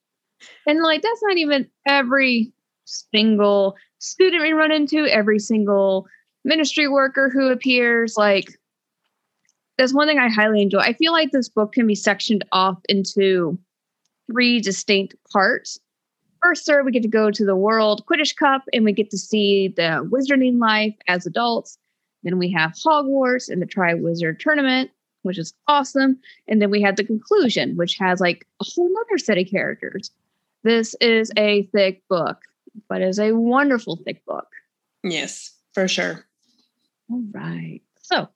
And 0.65 0.81
like 0.81 1.01
that's 1.01 1.21
not 1.23 1.37
even 1.37 1.69
every 1.85 2.53
single 2.91 3.75
student 3.99 4.41
we 4.41 4.51
run 4.51 4.71
into, 4.71 5.05
every 5.07 5.39
single 5.39 6.07
ministry 6.43 6.87
worker 6.87 7.29
who 7.29 7.49
appears. 7.49 8.17
Like 8.17 8.59
that's 9.77 9.93
one 9.93 10.07
thing 10.07 10.19
I 10.19 10.29
highly 10.29 10.61
enjoy. 10.61 10.79
I 10.79 10.93
feel 10.93 11.11
like 11.11 11.31
this 11.31 11.49
book 11.49 11.73
can 11.73 11.87
be 11.87 11.95
sectioned 11.95 12.45
off 12.51 12.79
into 12.89 13.57
three 14.31 14.59
distinct 14.59 15.15
parts. 15.31 15.79
First, 16.41 16.65
sir, 16.65 16.83
we 16.83 16.91
get 16.91 17.03
to 17.03 17.07
go 17.07 17.29
to 17.29 17.45
the 17.45 17.55
World 17.55 18.03
Quidditch 18.05 18.35
Cup 18.35 18.63
and 18.73 18.83
we 18.83 18.93
get 18.93 19.11
to 19.11 19.17
see 19.17 19.67
the 19.69 20.07
wizarding 20.11 20.59
life 20.59 20.95
as 21.07 21.25
adults. 21.25 21.77
Then 22.23 22.37
we 22.37 22.51
have 22.51 22.71
Hogwarts 22.73 23.49
and 23.49 23.61
the 23.61 23.65
Triwizard 23.65 24.39
Tournament, 24.39 24.91
which 25.23 25.37
is 25.37 25.53
awesome. 25.67 26.19
And 26.47 26.61
then 26.61 26.71
we 26.71 26.81
have 26.81 26.95
the 26.95 27.03
conclusion, 27.03 27.75
which 27.75 27.97
has 27.97 28.19
like 28.19 28.47
a 28.59 28.65
whole 28.67 28.91
other 29.01 29.17
set 29.17 29.37
of 29.37 29.47
characters. 29.47 30.11
This 30.63 30.95
is 31.01 31.31
a 31.37 31.63
thick 31.73 32.03
book, 32.07 32.39
but 32.89 33.01
is 33.01 33.19
a 33.19 33.33
wonderful 33.33 33.97
thick 33.97 34.25
book. 34.25 34.47
Yes, 35.03 35.55
for 35.73 35.87
sure. 35.87 36.25
All 37.09 37.23
right. 37.31 37.81
So, 38.01 38.27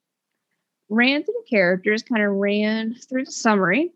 ran 0.89 1.24
through 1.24 1.36
the 1.44 1.50
characters, 1.50 2.04
kind 2.04 2.24
of 2.24 2.32
ran 2.34 2.96
through 2.96 3.25
the 3.25 3.32
summary. 3.32 3.92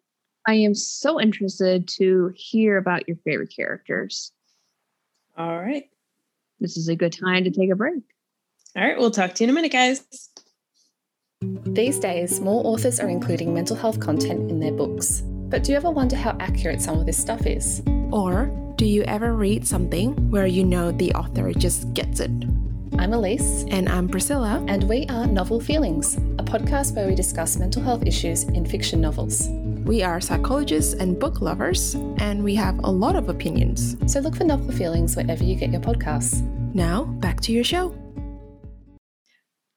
I 0.47 0.55
am 0.55 0.73
so 0.73 1.19
interested 1.19 1.87
to 1.99 2.33
hear 2.35 2.77
about 2.77 3.07
your 3.07 3.17
favorite 3.17 3.53
characters. 3.55 4.31
All 5.37 5.59
right. 5.59 5.89
This 6.59 6.75
is 6.77 6.89
a 6.89 6.95
good 6.95 7.13
time 7.13 7.43
to 7.45 7.51
take 7.51 7.71
a 7.71 7.75
break. 7.75 8.03
All 8.75 8.83
right, 8.83 8.97
we'll 8.97 9.11
talk 9.11 9.33
to 9.35 9.43
you 9.43 9.45
in 9.45 9.49
a 9.49 9.53
minute, 9.53 9.71
guys. 9.71 10.03
These 11.41 11.99
days, 11.99 12.39
more 12.41 12.65
authors 12.65 12.99
are 12.99 13.07
including 13.07 13.53
mental 13.53 13.75
health 13.75 13.99
content 13.99 14.51
in 14.51 14.59
their 14.59 14.73
books. 14.73 15.21
But 15.23 15.63
do 15.63 15.71
you 15.71 15.77
ever 15.77 15.89
wonder 15.89 16.15
how 16.15 16.35
accurate 16.39 16.81
some 16.81 16.99
of 16.99 17.05
this 17.05 17.17
stuff 17.17 17.45
is? 17.45 17.81
Or 18.11 18.51
do 18.79 18.85
you 18.85 19.03
ever 19.03 19.33
read 19.33 19.67
something 19.67 20.13
where 20.31 20.47
you 20.47 20.63
know 20.63 20.89
the 20.89 21.11
author 21.11 21.51
just 21.51 21.93
gets 21.93 22.21
it? 22.21 22.31
I'm 22.97 23.11
Elise. 23.11 23.65
And 23.67 23.89
I'm 23.89 24.07
Priscilla. 24.07 24.63
And 24.69 24.87
we 24.87 25.05
are 25.07 25.27
Novel 25.27 25.59
Feelings, 25.59 26.15
a 26.15 26.45
podcast 26.45 26.95
where 26.95 27.05
we 27.05 27.13
discuss 27.13 27.57
mental 27.57 27.81
health 27.81 28.05
issues 28.05 28.43
in 28.43 28.65
fiction 28.65 29.01
novels. 29.01 29.49
We 29.83 30.01
are 30.01 30.21
psychologists 30.21 30.93
and 30.93 31.19
book 31.19 31.41
lovers, 31.41 31.95
and 32.19 32.41
we 32.41 32.55
have 32.55 32.79
a 32.79 32.89
lot 32.89 33.17
of 33.17 33.27
opinions. 33.27 33.97
So 34.09 34.21
look 34.21 34.37
for 34.37 34.45
Novel 34.45 34.71
Feelings 34.71 35.13
wherever 35.13 35.43
you 35.43 35.55
get 35.55 35.71
your 35.71 35.81
podcasts. 35.81 36.41
Now, 36.73 37.03
back 37.03 37.41
to 37.41 37.51
your 37.51 37.65
show. 37.65 37.93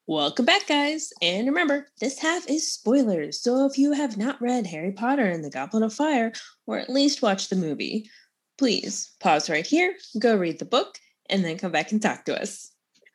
Welcome 0.06 0.44
back, 0.44 0.68
guys. 0.68 1.12
And 1.22 1.48
remember, 1.48 1.88
this 2.00 2.20
half 2.20 2.48
is 2.48 2.70
spoilers. 2.70 3.40
So 3.40 3.66
if 3.66 3.78
you 3.78 3.92
have 3.92 4.16
not 4.16 4.40
read 4.40 4.66
Harry 4.66 4.92
Potter 4.92 5.24
and 5.24 5.42
the 5.42 5.50
Goblet 5.50 5.82
of 5.82 5.92
Fire, 5.92 6.32
or 6.66 6.78
at 6.78 6.90
least 6.90 7.22
watched 7.22 7.50
the 7.50 7.56
movie, 7.56 8.08
please 8.58 9.12
pause 9.20 9.50
right 9.50 9.66
here, 9.66 9.94
go 10.18 10.36
read 10.36 10.58
the 10.58 10.64
book, 10.64 10.98
and 11.28 11.44
then 11.44 11.58
come 11.58 11.72
back 11.72 11.92
and 11.92 12.00
talk 12.00 12.24
to 12.26 12.40
us. 12.40 12.70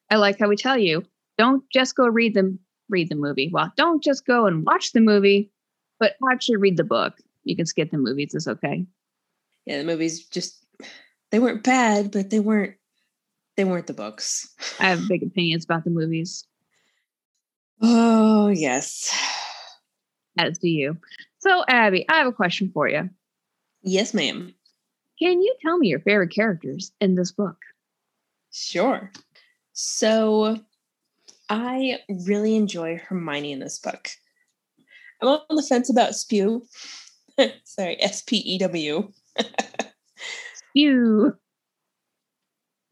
I 0.10 0.16
like 0.16 0.40
how 0.40 0.48
we 0.48 0.56
tell 0.56 0.78
you 0.78 1.04
don't 1.38 1.64
just 1.72 1.96
go 1.96 2.08
read 2.08 2.34
them 2.34 2.60
read 2.90 3.10
the 3.10 3.16
movie. 3.16 3.50
Well, 3.52 3.72
don't 3.76 4.04
just 4.04 4.26
go 4.26 4.46
and 4.46 4.66
watch 4.66 4.94
the 4.94 5.02
movie, 5.02 5.52
but 6.00 6.14
actually 6.32 6.58
read 6.58 6.78
the 6.78 6.84
book. 6.84 7.18
You 7.44 7.56
can 7.56 7.66
skip 7.66 7.92
the 7.92 7.98
movies, 7.98 8.34
it's 8.34 8.48
okay. 8.48 8.86
Yeah, 9.66 9.80
the 9.80 9.84
movies 9.84 10.26
just 10.26 10.66
they 11.32 11.40
weren't 11.40 11.64
bad, 11.64 12.12
but 12.12 12.30
they 12.30 12.40
weren't 12.40 12.76
they 13.56 13.64
weren't 13.64 13.88
the 13.88 13.94
books. 13.94 14.48
I 14.80 14.90
have 14.90 15.08
big 15.08 15.24
opinions 15.24 15.66
about 15.66 15.84
the 15.84 15.90
movies. 15.90 16.46
Oh, 17.82 18.50
yes. 18.50 19.14
As 20.38 20.58
do 20.60 20.70
you. 20.70 20.98
So, 21.40 21.64
Abby, 21.68 22.06
I 22.10 22.18
have 22.18 22.28
a 22.28 22.32
question 22.32 22.72
for 22.74 22.88
you. 22.88 23.10
Yes, 23.82 24.14
ma'am. 24.14 24.54
Can 25.20 25.42
you 25.42 25.56
tell 25.62 25.78
me 25.78 25.88
your 25.88 26.00
favorite 26.00 26.34
characters 26.34 26.92
in 27.02 27.16
this 27.16 27.32
book? 27.32 27.58
Sure. 28.52 29.12
So, 29.74 30.60
I 31.50 32.00
really 32.26 32.56
enjoy 32.56 32.98
Hermione 32.98 33.52
in 33.52 33.60
this 33.60 33.80
book. 33.80 34.10
I'm 35.22 35.28
on 35.28 35.56
the 35.56 35.64
fence 35.64 35.90
about 35.90 36.16
Spew. 36.16 36.66
Sorry, 37.64 38.02
S 38.02 38.22
P 38.22 38.38
E 38.38 38.58
W. 38.60 39.12
Spew. 40.54 41.34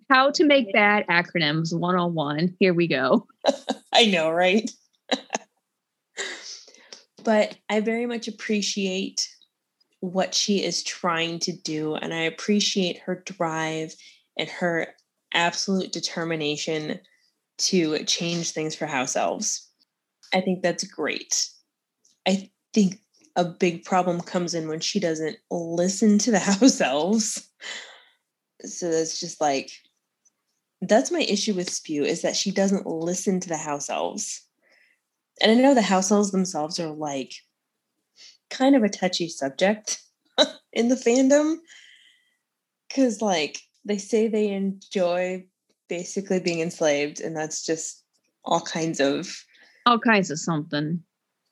How 0.09 0.31
to 0.31 0.45
make 0.45 0.71
bad 0.71 1.05
acronyms 1.07 1.77
101. 1.77 2.55
Here 2.59 2.73
we 2.73 2.87
go. 2.87 3.27
I 3.93 4.05
know, 4.05 4.29
right? 4.29 4.69
but 7.23 7.57
I 7.69 7.79
very 7.79 8.05
much 8.05 8.27
appreciate 8.27 9.34
what 9.99 10.33
she 10.33 10.63
is 10.63 10.83
trying 10.83 11.39
to 11.39 11.51
do, 11.51 11.95
and 11.95 12.13
I 12.13 12.21
appreciate 12.21 12.99
her 12.99 13.23
drive 13.25 13.95
and 14.37 14.49
her 14.49 14.95
absolute 15.33 15.91
determination 15.91 16.99
to 17.57 18.03
change 18.05 18.51
things 18.51 18.75
for 18.75 18.85
house 18.85 19.15
elves. 19.15 19.69
I 20.33 20.41
think 20.41 20.61
that's 20.61 20.83
great. 20.83 21.49
I 22.27 22.49
think 22.73 22.99
a 23.35 23.45
big 23.45 23.83
problem 23.83 24.21
comes 24.21 24.53
in 24.53 24.67
when 24.67 24.79
she 24.79 24.99
doesn't 24.99 25.37
listen 25.51 26.17
to 26.19 26.31
the 26.31 26.39
house 26.51 26.81
elves. 26.81 27.47
So 28.63 28.89
that's 28.89 29.19
just 29.19 29.41
like 29.41 29.71
that's 30.81 31.11
my 31.11 31.21
issue 31.21 31.53
with 31.53 31.69
Spew 31.69 32.03
is 32.03 32.21
that 32.21 32.35
she 32.35 32.51
doesn't 32.51 32.85
listen 32.85 33.39
to 33.39 33.49
the 33.49 33.57
house 33.57 33.89
elves. 33.89 34.41
And 35.41 35.51
I 35.51 35.55
know 35.55 35.73
the 35.73 35.81
house 35.81 36.11
elves 36.11 36.31
themselves 36.31 36.79
are 36.79 36.91
like 36.91 37.33
kind 38.49 38.75
of 38.75 38.83
a 38.83 38.89
touchy 38.89 39.27
subject 39.27 40.01
in 40.73 40.89
the 40.89 40.95
fandom 40.95 41.57
because 42.87 43.21
like 43.21 43.59
they 43.83 43.97
say 43.97 44.27
they 44.27 44.49
enjoy 44.49 45.45
basically 45.89 46.39
being 46.39 46.59
enslaved 46.59 47.19
and 47.19 47.35
that's 47.35 47.65
just 47.65 48.03
all 48.43 48.61
kinds 48.61 48.99
of 48.99 49.43
all 49.85 49.99
kinds 49.99 50.31
of 50.31 50.39
something 50.39 51.01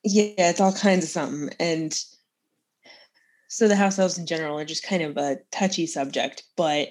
yeah 0.04 0.34
it's 0.38 0.62
all 0.62 0.74
kinds 0.74 1.04
of 1.04 1.10
something 1.10 1.50
and 1.60 2.00
so 3.48 3.68
the 3.68 3.76
house 3.76 4.00
elves 4.00 4.18
in 4.18 4.26
general 4.26 4.58
are 4.58 4.66
just 4.66 4.86
kind 4.86 5.04
of 5.04 5.18
a 5.18 5.38
touchy 5.52 5.86
subject 5.86 6.44
but 6.56 6.90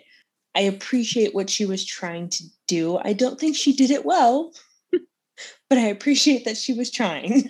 I 0.54 0.62
appreciate 0.62 1.34
what 1.34 1.48
she 1.48 1.64
was 1.64 1.84
trying 1.84 2.28
to 2.30 2.44
do. 2.66 2.98
I 2.98 3.12
don't 3.12 3.40
think 3.40 3.56
she 3.56 3.72
did 3.74 3.90
it 3.90 4.04
well, 4.04 4.52
but 5.68 5.78
I 5.78 5.86
appreciate 5.86 6.44
that 6.44 6.56
she 6.56 6.72
was 6.74 6.90
trying. 6.90 7.48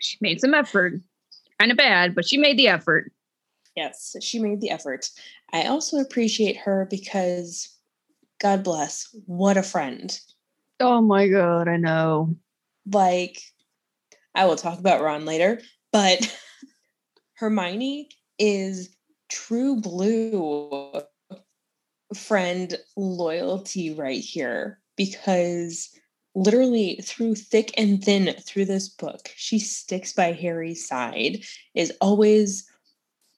She 0.00 0.16
made 0.20 0.40
some 0.40 0.54
effort. 0.54 1.00
Kind 1.58 1.70
of 1.72 1.76
bad, 1.76 2.14
but 2.14 2.26
she 2.26 2.36
made 2.36 2.58
the 2.58 2.68
effort. 2.68 3.12
Yes, 3.74 4.16
she 4.20 4.38
made 4.38 4.60
the 4.60 4.70
effort. 4.70 5.10
I 5.52 5.64
also 5.64 5.98
appreciate 5.98 6.56
her 6.58 6.86
because, 6.90 7.68
God 8.40 8.62
bless, 8.64 9.08
what 9.26 9.56
a 9.56 9.62
friend. 9.62 10.18
Oh 10.80 11.00
my 11.00 11.28
God, 11.28 11.68
I 11.68 11.76
know. 11.76 12.36
Like, 12.92 13.40
I 14.34 14.46
will 14.46 14.56
talk 14.56 14.78
about 14.78 15.00
Ron 15.00 15.24
later, 15.24 15.60
but 15.92 16.36
Hermione 17.34 18.08
is 18.38 18.96
true 19.28 19.80
blue 19.80 21.02
friend 22.14 22.78
loyalty 22.96 23.94
right 23.94 24.20
here 24.20 24.80
because 24.96 25.90
literally 26.38 27.00
through 27.02 27.34
thick 27.34 27.72
and 27.76 28.02
thin 28.02 28.34
through 28.42 28.64
this 28.64 28.88
book 28.88 29.30
she 29.36 29.58
sticks 29.58 30.12
by 30.12 30.32
harry's 30.32 30.86
side 30.86 31.42
is 31.74 31.92
always 32.00 32.68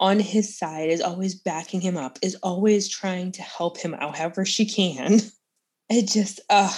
on 0.00 0.18
his 0.18 0.56
side 0.56 0.88
is 0.88 1.02
always 1.02 1.34
backing 1.34 1.80
him 1.80 1.96
up 1.96 2.18
is 2.22 2.34
always 2.36 2.88
trying 2.88 3.30
to 3.30 3.42
help 3.42 3.78
him 3.78 3.92
however 3.92 4.44
she 4.44 4.66
can. 4.66 5.20
It 5.92 6.06
just 6.06 6.38
uh 6.48 6.72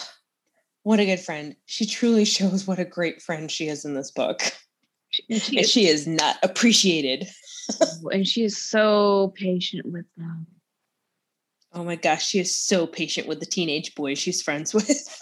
what 0.85 0.99
a 0.99 1.05
good 1.05 1.21
friend. 1.21 1.55
She 1.67 1.85
truly 1.85 2.25
shows 2.25 2.67
what 2.67 2.79
a 2.79 2.85
great 2.87 3.21
friend 3.21 3.50
she 3.50 3.69
is 3.69 3.85
in 3.85 3.93
this 3.93 4.11
book. 4.11 4.41
And 5.29 5.43
she, 5.43 5.59
and 5.59 5.67
she 5.67 5.87
is 5.87 6.07
not 6.07 6.37
appreciated. 6.43 7.29
And 8.11 8.26
she 8.26 8.43
is 8.43 8.57
so 8.57 9.35
patient 9.37 9.93
with 9.93 10.07
them. 10.17 10.47
Oh 11.73 11.85
my 11.85 11.97
gosh, 11.97 12.26
she 12.26 12.41
is 12.41 12.55
so 12.55 12.87
patient 12.87 13.29
with 13.29 13.38
the 13.38 13.47
teenage 13.47 13.95
boys 13.95 14.19
she's 14.19 14.43
friends 14.43 14.73
with. 14.75 15.21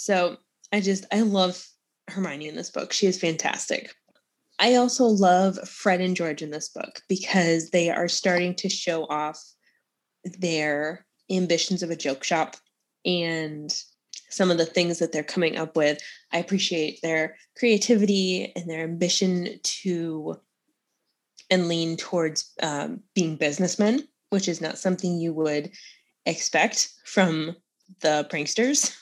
So 0.00 0.38
I 0.72 0.80
just, 0.80 1.04
I 1.12 1.20
love 1.20 1.62
Hermione 2.08 2.48
in 2.48 2.56
this 2.56 2.70
book. 2.70 2.90
She 2.90 3.06
is 3.06 3.20
fantastic. 3.20 3.94
I 4.58 4.76
also 4.76 5.04
love 5.04 5.58
Fred 5.68 6.00
and 6.00 6.16
George 6.16 6.40
in 6.40 6.50
this 6.50 6.70
book 6.70 7.02
because 7.06 7.68
they 7.68 7.90
are 7.90 8.08
starting 8.08 8.54
to 8.56 8.70
show 8.70 9.04
off 9.04 9.38
their 10.24 11.04
ambitions 11.30 11.82
of 11.82 11.90
a 11.90 11.96
joke 11.96 12.24
shop 12.24 12.56
and 13.04 13.70
some 14.30 14.50
of 14.50 14.56
the 14.56 14.64
things 14.64 15.00
that 15.00 15.12
they're 15.12 15.22
coming 15.22 15.58
up 15.58 15.76
with. 15.76 15.98
I 16.32 16.38
appreciate 16.38 17.00
their 17.02 17.36
creativity 17.58 18.54
and 18.56 18.70
their 18.70 18.84
ambition 18.84 19.60
to 19.62 20.36
and 21.50 21.68
lean 21.68 21.98
towards 21.98 22.54
um, 22.62 23.00
being 23.14 23.36
businessmen, 23.36 24.08
which 24.30 24.48
is 24.48 24.62
not 24.62 24.78
something 24.78 25.18
you 25.18 25.34
would 25.34 25.72
expect 26.24 26.88
from 27.04 27.54
the 28.00 28.26
pranksters. 28.32 28.96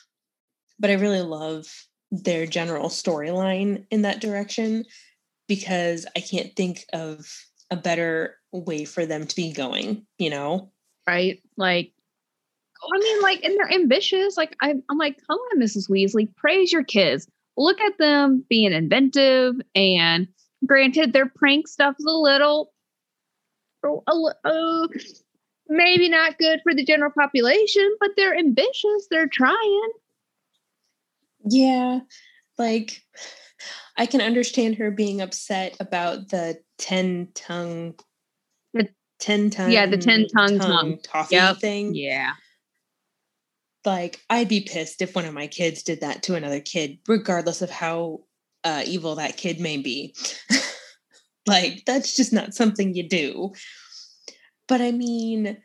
But 0.78 0.90
I 0.90 0.94
really 0.94 1.22
love 1.22 1.66
their 2.10 2.46
general 2.46 2.88
storyline 2.88 3.84
in 3.90 4.02
that 4.02 4.20
direction 4.20 4.84
because 5.46 6.06
I 6.16 6.20
can't 6.20 6.54
think 6.56 6.84
of 6.92 7.26
a 7.70 7.76
better 7.76 8.36
way 8.52 8.84
for 8.84 9.06
them 9.06 9.26
to 9.26 9.36
be 9.36 9.52
going, 9.52 10.06
you 10.18 10.30
know? 10.30 10.70
Right. 11.06 11.42
Like, 11.56 11.92
I 12.82 12.98
mean, 12.98 13.22
like, 13.22 13.42
and 13.44 13.56
they're 13.58 13.72
ambitious. 13.72 14.36
Like, 14.36 14.56
I, 14.62 14.74
I'm 14.88 14.98
like, 14.98 15.16
come 15.26 15.38
on, 15.38 15.60
Mrs. 15.60 15.90
Weasley, 15.90 16.34
praise 16.36 16.72
your 16.72 16.84
kids. 16.84 17.26
Look 17.56 17.80
at 17.80 17.98
them 17.98 18.44
being 18.48 18.72
inventive. 18.72 19.54
And 19.74 20.28
granted, 20.64 21.12
their 21.12 21.26
prank 21.26 21.66
stuff 21.66 21.96
is 21.98 22.06
a 22.06 22.16
little, 22.16 22.72
uh, 23.84 24.88
maybe 25.68 26.08
not 26.08 26.38
good 26.38 26.60
for 26.62 26.74
the 26.74 26.84
general 26.84 27.10
population, 27.10 27.96
but 28.00 28.10
they're 28.16 28.36
ambitious. 28.36 29.08
They're 29.10 29.28
trying. 29.28 29.90
Yeah. 31.50 32.00
Like, 32.56 33.02
I 33.96 34.06
can 34.06 34.20
understand 34.20 34.76
her 34.76 34.90
being 34.90 35.20
upset 35.20 35.76
about 35.80 36.28
the 36.28 36.60
Ton-Tongue, 36.78 37.94
the 38.74 38.88
Ton-Tongue, 39.20 39.70
yeah, 39.70 39.86
the 39.86 39.98
Ton-Tongue, 39.98 40.58
tongue, 40.58 40.58
tongue 40.58 40.98
toffee 41.02 41.36
Yep. 41.36 41.58
thing. 41.58 41.94
Yeah. 41.94 42.32
Like, 43.84 44.20
I'd 44.28 44.48
be 44.48 44.60
pissed 44.60 45.02
if 45.02 45.14
one 45.14 45.24
of 45.24 45.34
my 45.34 45.46
kids 45.46 45.82
did 45.82 46.00
that 46.00 46.22
to 46.24 46.34
another 46.34 46.60
kid, 46.60 46.98
regardless 47.06 47.62
of 47.62 47.70
how 47.70 48.20
uh, 48.64 48.82
evil 48.86 49.14
that 49.16 49.36
kid 49.36 49.60
may 49.60 49.76
be. 49.78 50.14
like, 51.46 51.84
that's 51.86 52.14
just 52.16 52.32
not 52.32 52.54
something 52.54 52.94
you 52.94 53.08
do. 53.08 53.52
But 54.66 54.80
I 54.80 54.90
mean, 54.92 55.56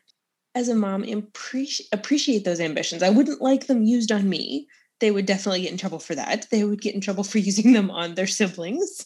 as 0.56 0.70
a 0.70 0.76
mom, 0.76 1.04
appreciate 1.04 1.90
appreciate 1.92 2.46
those 2.46 2.60
ambitions. 2.60 3.04
I 3.04 3.10
wouldn't 3.10 3.42
like 3.42 3.68
them 3.68 3.84
used 3.84 4.12
on 4.12 4.30
me. 4.30 4.68
They 5.00 5.12
would 5.12 5.26
definitely 5.26 5.62
get 5.62 5.72
in 5.72 5.78
trouble 5.78 6.00
for 6.00 6.16
that. 6.16 6.50
They 6.50 6.64
would 6.64 6.82
get 6.82 6.96
in 6.96 7.02
trouble 7.02 7.24
for 7.24 7.38
using 7.40 7.74
them 7.74 7.92
on 7.92 8.16
their 8.16 8.28
siblings. 8.28 9.06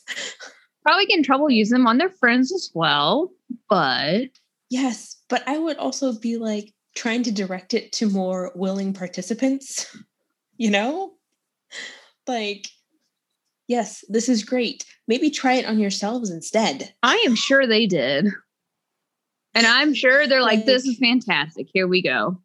Probably 0.84 1.06
get 1.06 1.18
in 1.18 1.24
trouble 1.24 1.50
using 1.50 1.78
them 1.78 1.88
on 1.88 1.98
their 1.98 2.10
friends 2.10 2.54
as 2.54 2.72
well. 2.74 3.32
But 3.70 4.30
Yes, 4.70 5.18
but 5.30 5.48
I 5.48 5.58
would 5.58 5.78
also 5.78 6.14
be 6.14 6.38
like 6.38 6.74
trying 6.96 7.24
to 7.24 7.32
direct 7.32 7.74
it 7.74 7.92
to 7.94 8.10
more 8.10 8.52
willing 8.56 8.94
participants, 8.94 9.96
you 10.58 10.70
know? 10.70 11.14
Like, 12.28 12.68
yes, 13.68 14.04
this 14.10 14.28
is 14.28 14.44
great. 14.44 14.86
Maybe 15.08 15.30
try 15.30 15.54
it 15.54 15.66
on 15.66 15.80
yourselves 15.80 16.30
instead. 16.30 16.94
I 17.04 17.24
am 17.26 17.36
sure 17.36 17.66
they 17.66 17.88
did. 17.88 18.28
And 19.54 19.66
I'm 19.66 19.94
sure 19.94 20.28
they're 20.28 20.42
like, 20.42 20.66
this 20.66 20.86
is 20.86 21.00
fantastic. 21.00 21.68
Here 21.74 21.88
we 21.88 22.02
go. 22.02 22.40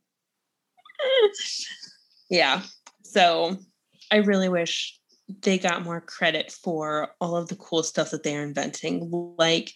yeah. 2.30 2.62
So 3.12 3.58
I 4.10 4.16
really 4.16 4.48
wish 4.48 4.98
they 5.42 5.58
got 5.58 5.84
more 5.84 6.00
credit 6.00 6.50
for 6.50 7.14
all 7.20 7.36
of 7.36 7.48
the 7.48 7.56
cool 7.56 7.82
stuff 7.82 8.10
that 8.10 8.22
they're 8.22 8.42
inventing. 8.42 9.34
Like, 9.38 9.72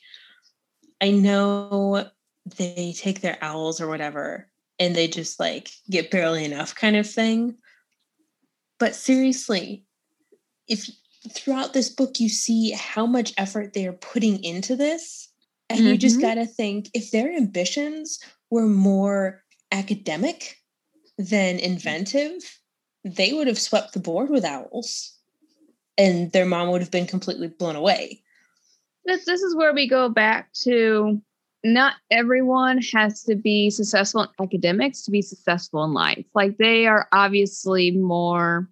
I 1.00 1.10
know 1.10 2.08
they 2.56 2.94
take 2.96 3.20
their 3.20 3.38
owls 3.42 3.80
or 3.80 3.88
whatever 3.88 4.50
and 4.78 4.94
they 4.94 5.08
just 5.08 5.38
like 5.38 5.70
get 5.90 6.10
barely 6.10 6.44
enough 6.44 6.74
kind 6.74 6.96
of 6.96 7.08
thing. 7.08 7.56
But 8.78 8.94
seriously, 8.94 9.84
if 10.68 10.88
throughout 11.30 11.74
this 11.74 11.90
book 11.90 12.18
you 12.20 12.28
see 12.28 12.70
how 12.70 13.04
much 13.04 13.34
effort 13.36 13.74
they 13.74 13.86
are 13.86 13.92
putting 13.92 14.42
into 14.42 14.76
this, 14.76 15.28
and 15.68 15.80
you 15.80 15.98
just 15.98 16.18
Mhm. 16.18 16.22
got 16.22 16.34
to 16.34 16.46
think 16.46 16.88
if 16.94 17.10
their 17.10 17.32
ambitions 17.34 18.18
were 18.50 18.66
more 18.66 19.42
academic 19.72 20.56
than 21.18 21.58
inventive, 21.58 22.60
they 23.06 23.32
would 23.32 23.46
have 23.46 23.58
swept 23.58 23.92
the 23.92 24.00
board 24.00 24.30
with 24.30 24.44
owls 24.44 25.16
and 25.96 26.32
their 26.32 26.44
mom 26.44 26.70
would 26.70 26.80
have 26.80 26.90
been 26.90 27.06
completely 27.06 27.48
blown 27.48 27.76
away. 27.76 28.20
This, 29.04 29.24
this 29.24 29.42
is 29.42 29.54
where 29.54 29.72
we 29.72 29.88
go 29.88 30.08
back 30.08 30.52
to 30.64 31.22
not 31.64 31.94
everyone 32.10 32.80
has 32.92 33.22
to 33.24 33.36
be 33.36 33.70
successful 33.70 34.22
in 34.22 34.28
academics 34.40 35.02
to 35.02 35.10
be 35.10 35.22
successful 35.22 35.84
in 35.84 35.92
life. 35.92 36.26
Like 36.34 36.58
they 36.58 36.86
are 36.86 37.08
obviously 37.12 37.92
more 37.92 38.68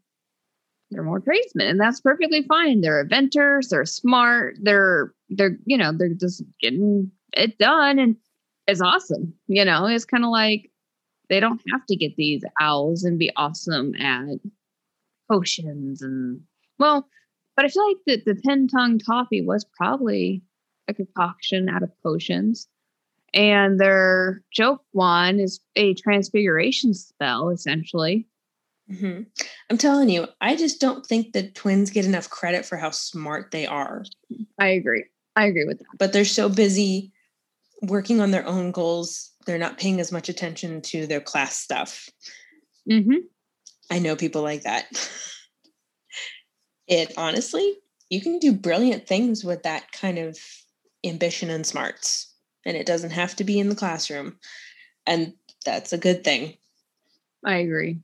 they're 0.91 1.03
more 1.03 1.19
tradesmen 1.19 1.67
and 1.67 1.81
that's 1.81 2.01
perfectly 2.01 2.43
fine. 2.43 2.81
They're 2.81 3.01
inventors, 3.01 3.69
they're 3.69 3.85
smart, 3.85 4.57
they're 4.63 5.13
they're 5.29 5.57
you 5.65 5.77
know, 5.77 5.93
they're 5.93 6.15
just 6.15 6.43
getting 6.61 7.11
it 7.33 7.59
done 7.59 7.99
and 7.99 8.17
it's 8.67 8.81
awesome. 8.81 9.35
You 9.47 9.65
know, 9.65 9.87
it's 9.87 10.05
kind 10.05 10.25
of 10.25 10.31
like 10.31 10.71
they 11.35 11.41
don't 11.41 11.61
have 11.73 11.85
to 11.87 11.97
get 11.97 12.15
these 12.15 12.45
owls 12.61 13.03
and 13.03 13.19
be 13.19 13.29
awesome 13.35 13.93
at 13.97 14.39
potions 15.29 16.01
and 16.01 16.41
well, 16.79 17.09
but 17.57 17.65
I 17.65 17.69
feel 17.69 17.89
like 17.89 17.97
the, 18.07 18.35
the 18.35 18.41
Ton-Tongue 18.41 19.01
Toffee 19.01 19.43
was 19.43 19.65
probably 19.77 20.43
a 20.87 20.95
concoction 20.95 21.69
out 21.69 21.83
of 21.83 21.91
potions. 22.05 22.69
And 23.33 23.81
their 23.81 24.45
joke 24.53 24.83
wand 24.93 25.41
is 25.41 25.59
a 25.75 25.95
transfiguration 25.95 26.95
spell, 26.95 27.49
essentially. 27.49 28.29
Mhm. 28.89 29.27
I'm 29.71 29.79
telling 29.79 30.09
you, 30.09 30.29
I 30.41 30.55
just 30.55 30.81
don't 30.81 31.05
think 31.05 31.33
the 31.33 31.51
twins 31.51 31.91
get 31.91 32.05
enough 32.05 32.31
credit 32.31 32.65
for 32.65 32.77
how 32.77 32.91
smart 32.91 33.51
they 33.51 33.67
are. 33.67 34.05
I 34.61 34.69
agree. 34.69 35.05
I 35.35 35.47
agree 35.47 35.65
with 35.65 35.79
that. 35.79 35.99
But 35.99 36.13
they're 36.13 36.25
so 36.25 36.49
busy 36.49 37.13
working 37.83 38.21
on 38.21 38.31
their 38.31 38.47
own 38.47 38.71
goals, 38.71 39.33
they're 39.47 39.59
not 39.59 39.79
paying 39.79 40.01
as 40.01 40.13
much 40.13 40.29
attention 40.29 40.81
to 40.83 41.07
their 41.07 41.21
class 41.21 41.57
stuff. 41.57 42.09
Mm-hmm. 42.91 43.27
I 43.91 43.99
know 43.99 44.17
people 44.17 44.43
like 44.43 44.63
that. 44.63 44.87
It 46.87 47.13
honestly, 47.17 47.75
you 48.11 48.21
can 48.21 48.39
do 48.39 48.53
brilliant 48.53 49.07
things 49.07 49.45
with 49.45 49.63
that 49.63 49.93
kind 49.93 50.19
of 50.19 50.39
ambition 51.05 51.51
and 51.51 51.67
smarts, 51.67 52.33
and 52.65 52.77
it 52.77 52.87
doesn't 52.87 53.11
have 53.11 53.37
to 53.37 53.45
be 53.45 53.59
in 53.59 53.69
the 53.69 53.75
classroom. 53.75 54.39
And 55.07 55.35
that's 55.65 55.93
a 55.93 55.99
good 55.99 56.25
thing. 56.25 56.55
I 57.45 57.57
agree. 57.57 58.01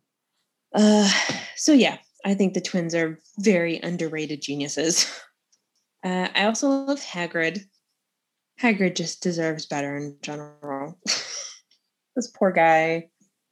Uh, 0.74 1.10
so, 1.56 1.72
yeah, 1.72 1.98
I 2.24 2.34
think 2.34 2.54
the 2.54 2.60
twins 2.60 2.94
are 2.94 3.18
very 3.38 3.80
underrated 3.82 4.42
geniuses. 4.42 5.06
Uh, 6.04 6.28
I 6.34 6.44
also 6.44 6.68
love 6.68 7.00
Hagrid. 7.00 7.60
Hagrid 8.62 8.94
just 8.94 9.22
deserves 9.22 9.66
better 9.66 9.96
in 9.96 10.16
general. 10.22 10.98
this 12.16 12.28
poor 12.34 12.50
guy, 12.52 13.08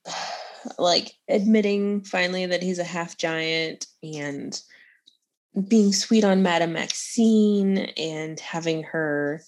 like 0.78 1.12
admitting 1.28 2.02
finally 2.04 2.46
that 2.46 2.62
he's 2.62 2.78
a 2.78 2.84
half 2.84 3.16
giant 3.16 3.86
and 4.02 4.60
being 5.66 5.92
sweet 5.92 6.24
on 6.24 6.42
Madame 6.42 6.74
Maxime 6.74 7.78
and 7.96 8.38
having 8.38 8.82
her 8.84 9.42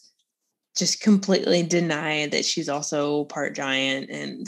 just 0.77 1.03
completely 1.03 1.63
deny 1.63 2.27
that 2.29 2.45
she's 2.45 2.69
also 2.69 3.25
part 3.25 3.55
giant 3.55 4.09
and 4.09 4.47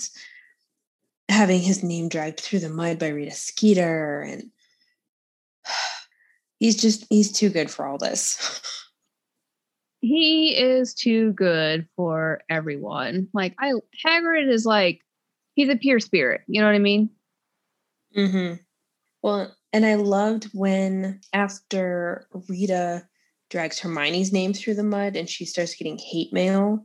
having 1.28 1.60
his 1.60 1.82
name 1.82 2.08
dragged 2.08 2.40
through 2.40 2.60
the 2.60 2.68
mud 2.68 2.98
by 2.98 3.08
Rita 3.08 3.32
Skeeter 3.32 4.22
and 4.22 4.50
he's 6.58 6.80
just 6.80 7.04
he's 7.10 7.32
too 7.32 7.50
good 7.50 7.70
for 7.70 7.86
all 7.86 7.98
this. 7.98 8.60
He 10.02 10.48
is 10.56 10.94
too 10.94 11.32
good 11.32 11.86
for 11.94 12.42
everyone. 12.50 13.28
Like 13.32 13.54
I 13.60 13.72
Hagrid 14.04 14.50
is 14.50 14.66
like 14.66 15.00
he's 15.54 15.68
a 15.68 15.76
pure 15.76 16.00
spirit. 16.00 16.42
You 16.48 16.60
know 16.60 16.66
what 16.66 16.74
I 16.74 16.80
mean? 16.80 17.08
Mm-hmm. 18.16 18.54
Well, 19.22 19.56
and 19.72 19.86
I 19.86 19.94
loved 19.94 20.50
when 20.52 21.20
after 21.32 22.26
Rita 22.48 23.06
drags 23.48 23.78
Hermione's 23.78 24.32
name 24.32 24.52
through 24.52 24.74
the 24.74 24.82
mud 24.82 25.14
and 25.14 25.30
she 25.30 25.44
starts 25.44 25.76
getting 25.76 25.98
hate 25.98 26.32
mail. 26.32 26.84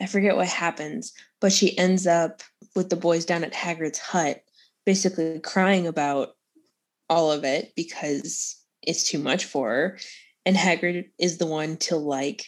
I 0.00 0.06
forget 0.06 0.34
what 0.34 0.48
happens, 0.48 1.12
but 1.40 1.52
she 1.52 1.78
ends 1.78 2.04
up 2.04 2.42
with 2.74 2.90
the 2.90 2.96
boys 2.96 3.24
down 3.24 3.44
at 3.44 3.54
Hagrid's 3.54 4.00
hut, 4.00 4.42
basically 4.84 5.38
crying 5.38 5.86
about 5.86 6.30
all 7.08 7.30
of 7.30 7.44
it 7.44 7.72
because 7.76 8.60
it's 8.82 9.08
too 9.08 9.20
much 9.20 9.44
for 9.44 9.70
her. 9.70 9.98
And 10.44 10.56
Hagrid 10.56 11.06
is 11.18 11.38
the 11.38 11.46
one 11.46 11.76
to 11.78 11.96
like 11.96 12.46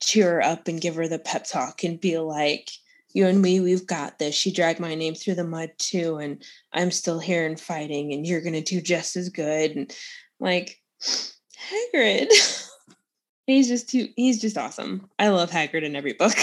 cheer 0.00 0.34
her 0.34 0.42
up 0.44 0.68
and 0.68 0.80
give 0.80 0.94
her 0.96 1.08
the 1.08 1.18
pep 1.18 1.44
talk 1.46 1.84
and 1.84 2.00
be 2.00 2.18
like, 2.18 2.70
you 3.12 3.26
and 3.26 3.40
me, 3.40 3.60
we've 3.60 3.86
got 3.86 4.18
this. 4.18 4.34
She 4.34 4.52
dragged 4.52 4.78
my 4.80 4.94
name 4.94 5.14
through 5.14 5.36
the 5.36 5.44
mud 5.44 5.70
too, 5.78 6.16
and 6.16 6.44
I'm 6.72 6.90
still 6.90 7.18
here 7.18 7.46
and 7.46 7.58
fighting, 7.58 8.12
and 8.12 8.26
you're 8.26 8.42
gonna 8.42 8.60
do 8.60 8.80
just 8.80 9.16
as 9.16 9.28
good. 9.30 9.74
And 9.74 9.96
like, 10.40 10.80
Hagrid, 11.94 12.28
He's 13.46 13.68
just 13.68 13.88
too 13.88 14.08
he's 14.16 14.40
just 14.40 14.58
awesome. 14.58 15.08
I 15.20 15.28
love 15.28 15.50
Hagrid 15.50 15.84
in 15.84 15.94
every 15.94 16.14
book. 16.14 16.34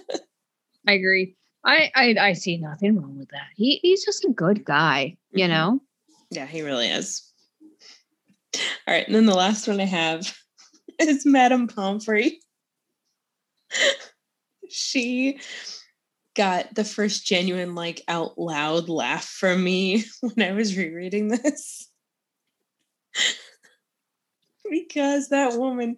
I 0.88 0.92
agree. 0.94 1.36
I, 1.64 1.90
I 1.94 2.16
I 2.18 2.32
see 2.32 2.56
nothing 2.56 2.96
wrong 3.00 3.18
with 3.18 3.28
that. 3.28 3.48
He 3.54 3.78
he's 3.82 4.04
just 4.04 4.24
a 4.24 4.30
good 4.30 4.64
guy, 4.64 5.16
you 5.32 5.44
Mhm. 5.46 5.50
know. 5.50 5.80
yeah, 6.30 6.46
he 6.46 6.62
really 6.62 6.88
is. 6.88 7.30
All 8.54 8.60
right, 8.94 9.06
and 9.06 9.14
then 9.14 9.26
the 9.26 9.34
last 9.34 9.68
one 9.68 9.78
I 9.80 9.84
have 9.84 10.34
is 10.98 11.24
Madame 11.26 11.68
Pomfrey. 11.68 12.40
She 14.68 15.40
got 16.34 16.74
the 16.74 16.84
first 16.84 17.26
genuine 17.26 17.74
like 17.74 18.02
out 18.08 18.38
loud 18.38 18.88
laugh 18.88 19.24
from 19.24 19.62
me 19.62 20.04
when 20.20 20.46
I 20.46 20.52
was 20.52 20.76
rereading 20.76 21.28
this. 21.28 21.88
because 24.70 25.28
that 25.28 25.58
woman 25.58 25.96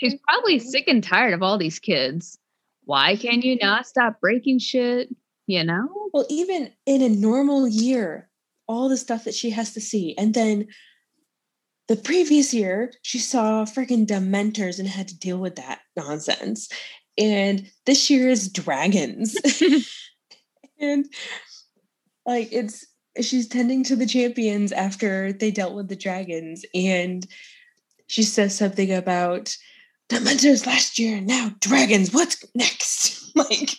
She's 0.00 0.14
probably 0.28 0.58
sick 0.58 0.86
and 0.86 1.02
tired 1.02 1.34
of 1.34 1.42
all 1.42 1.58
these 1.58 1.78
kids. 1.78 2.38
Why 2.84 3.16
can 3.16 3.42
you 3.42 3.56
not 3.56 3.86
stop 3.86 4.20
breaking 4.20 4.60
shit? 4.60 5.14
You 5.46 5.64
know? 5.64 5.88
Well, 6.12 6.26
even 6.30 6.72
in 6.86 7.02
a 7.02 7.08
normal 7.08 7.66
year, 7.66 8.28
all 8.66 8.88
the 8.88 8.96
stuff 8.96 9.24
that 9.24 9.34
she 9.34 9.50
has 9.50 9.74
to 9.74 9.80
see. 9.80 10.16
And 10.16 10.34
then 10.34 10.68
the 11.88 11.96
previous 11.96 12.52
year, 12.52 12.92
she 13.02 13.18
saw 13.18 13.64
freaking 13.64 14.06
dementors 14.06 14.78
and 14.78 14.86
had 14.86 15.08
to 15.08 15.18
deal 15.18 15.38
with 15.38 15.56
that 15.56 15.80
nonsense. 15.96 16.68
And 17.16 17.70
this 17.86 18.10
year 18.10 18.28
is 18.28 18.52
dragons. 18.52 19.36
and 20.80 21.06
like 22.26 22.48
it's 22.52 22.86
she's 23.20 23.48
tending 23.48 23.82
to 23.84 23.96
the 23.96 24.06
champions 24.06 24.70
after 24.70 25.32
they 25.32 25.50
dealt 25.50 25.74
with 25.74 25.88
the 25.88 25.96
dragons. 25.96 26.64
And 26.74 27.26
she 28.06 28.22
says 28.22 28.54
something 28.56 28.92
about 28.92 29.56
dementors 30.08 30.66
last 30.66 30.98
year, 30.98 31.20
now 31.20 31.52
dragons. 31.60 32.12
What's 32.12 32.44
next? 32.54 33.32
like 33.36 33.70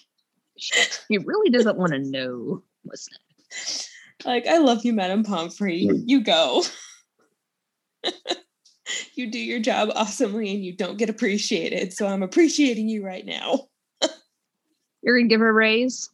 He 1.07 1.17
really 1.19 1.51
doesn't 1.51 1.77
want 1.77 1.93
to 1.93 1.99
know 1.99 2.63
what's 2.83 3.07
next. 3.51 3.89
Like, 4.25 4.47
I 4.47 4.57
love 4.57 4.83
you, 4.83 4.93
Madame 4.93 5.23
Pomfrey. 5.23 5.87
Mm. 5.89 6.03
You 6.05 6.21
go. 6.21 6.63
you 9.15 9.31
do 9.31 9.39
your 9.39 9.59
job 9.59 9.89
awesomely 9.95 10.51
and 10.53 10.63
you 10.63 10.75
don't 10.75 10.97
get 10.97 11.09
appreciated. 11.09 11.93
So 11.93 12.07
I'm 12.07 12.23
appreciating 12.23 12.89
you 12.89 13.05
right 13.05 13.25
now. 13.25 13.67
You're 15.01 15.17
gonna 15.17 15.29
give 15.29 15.39
her 15.41 15.49
a 15.49 15.53
raise? 15.53 16.09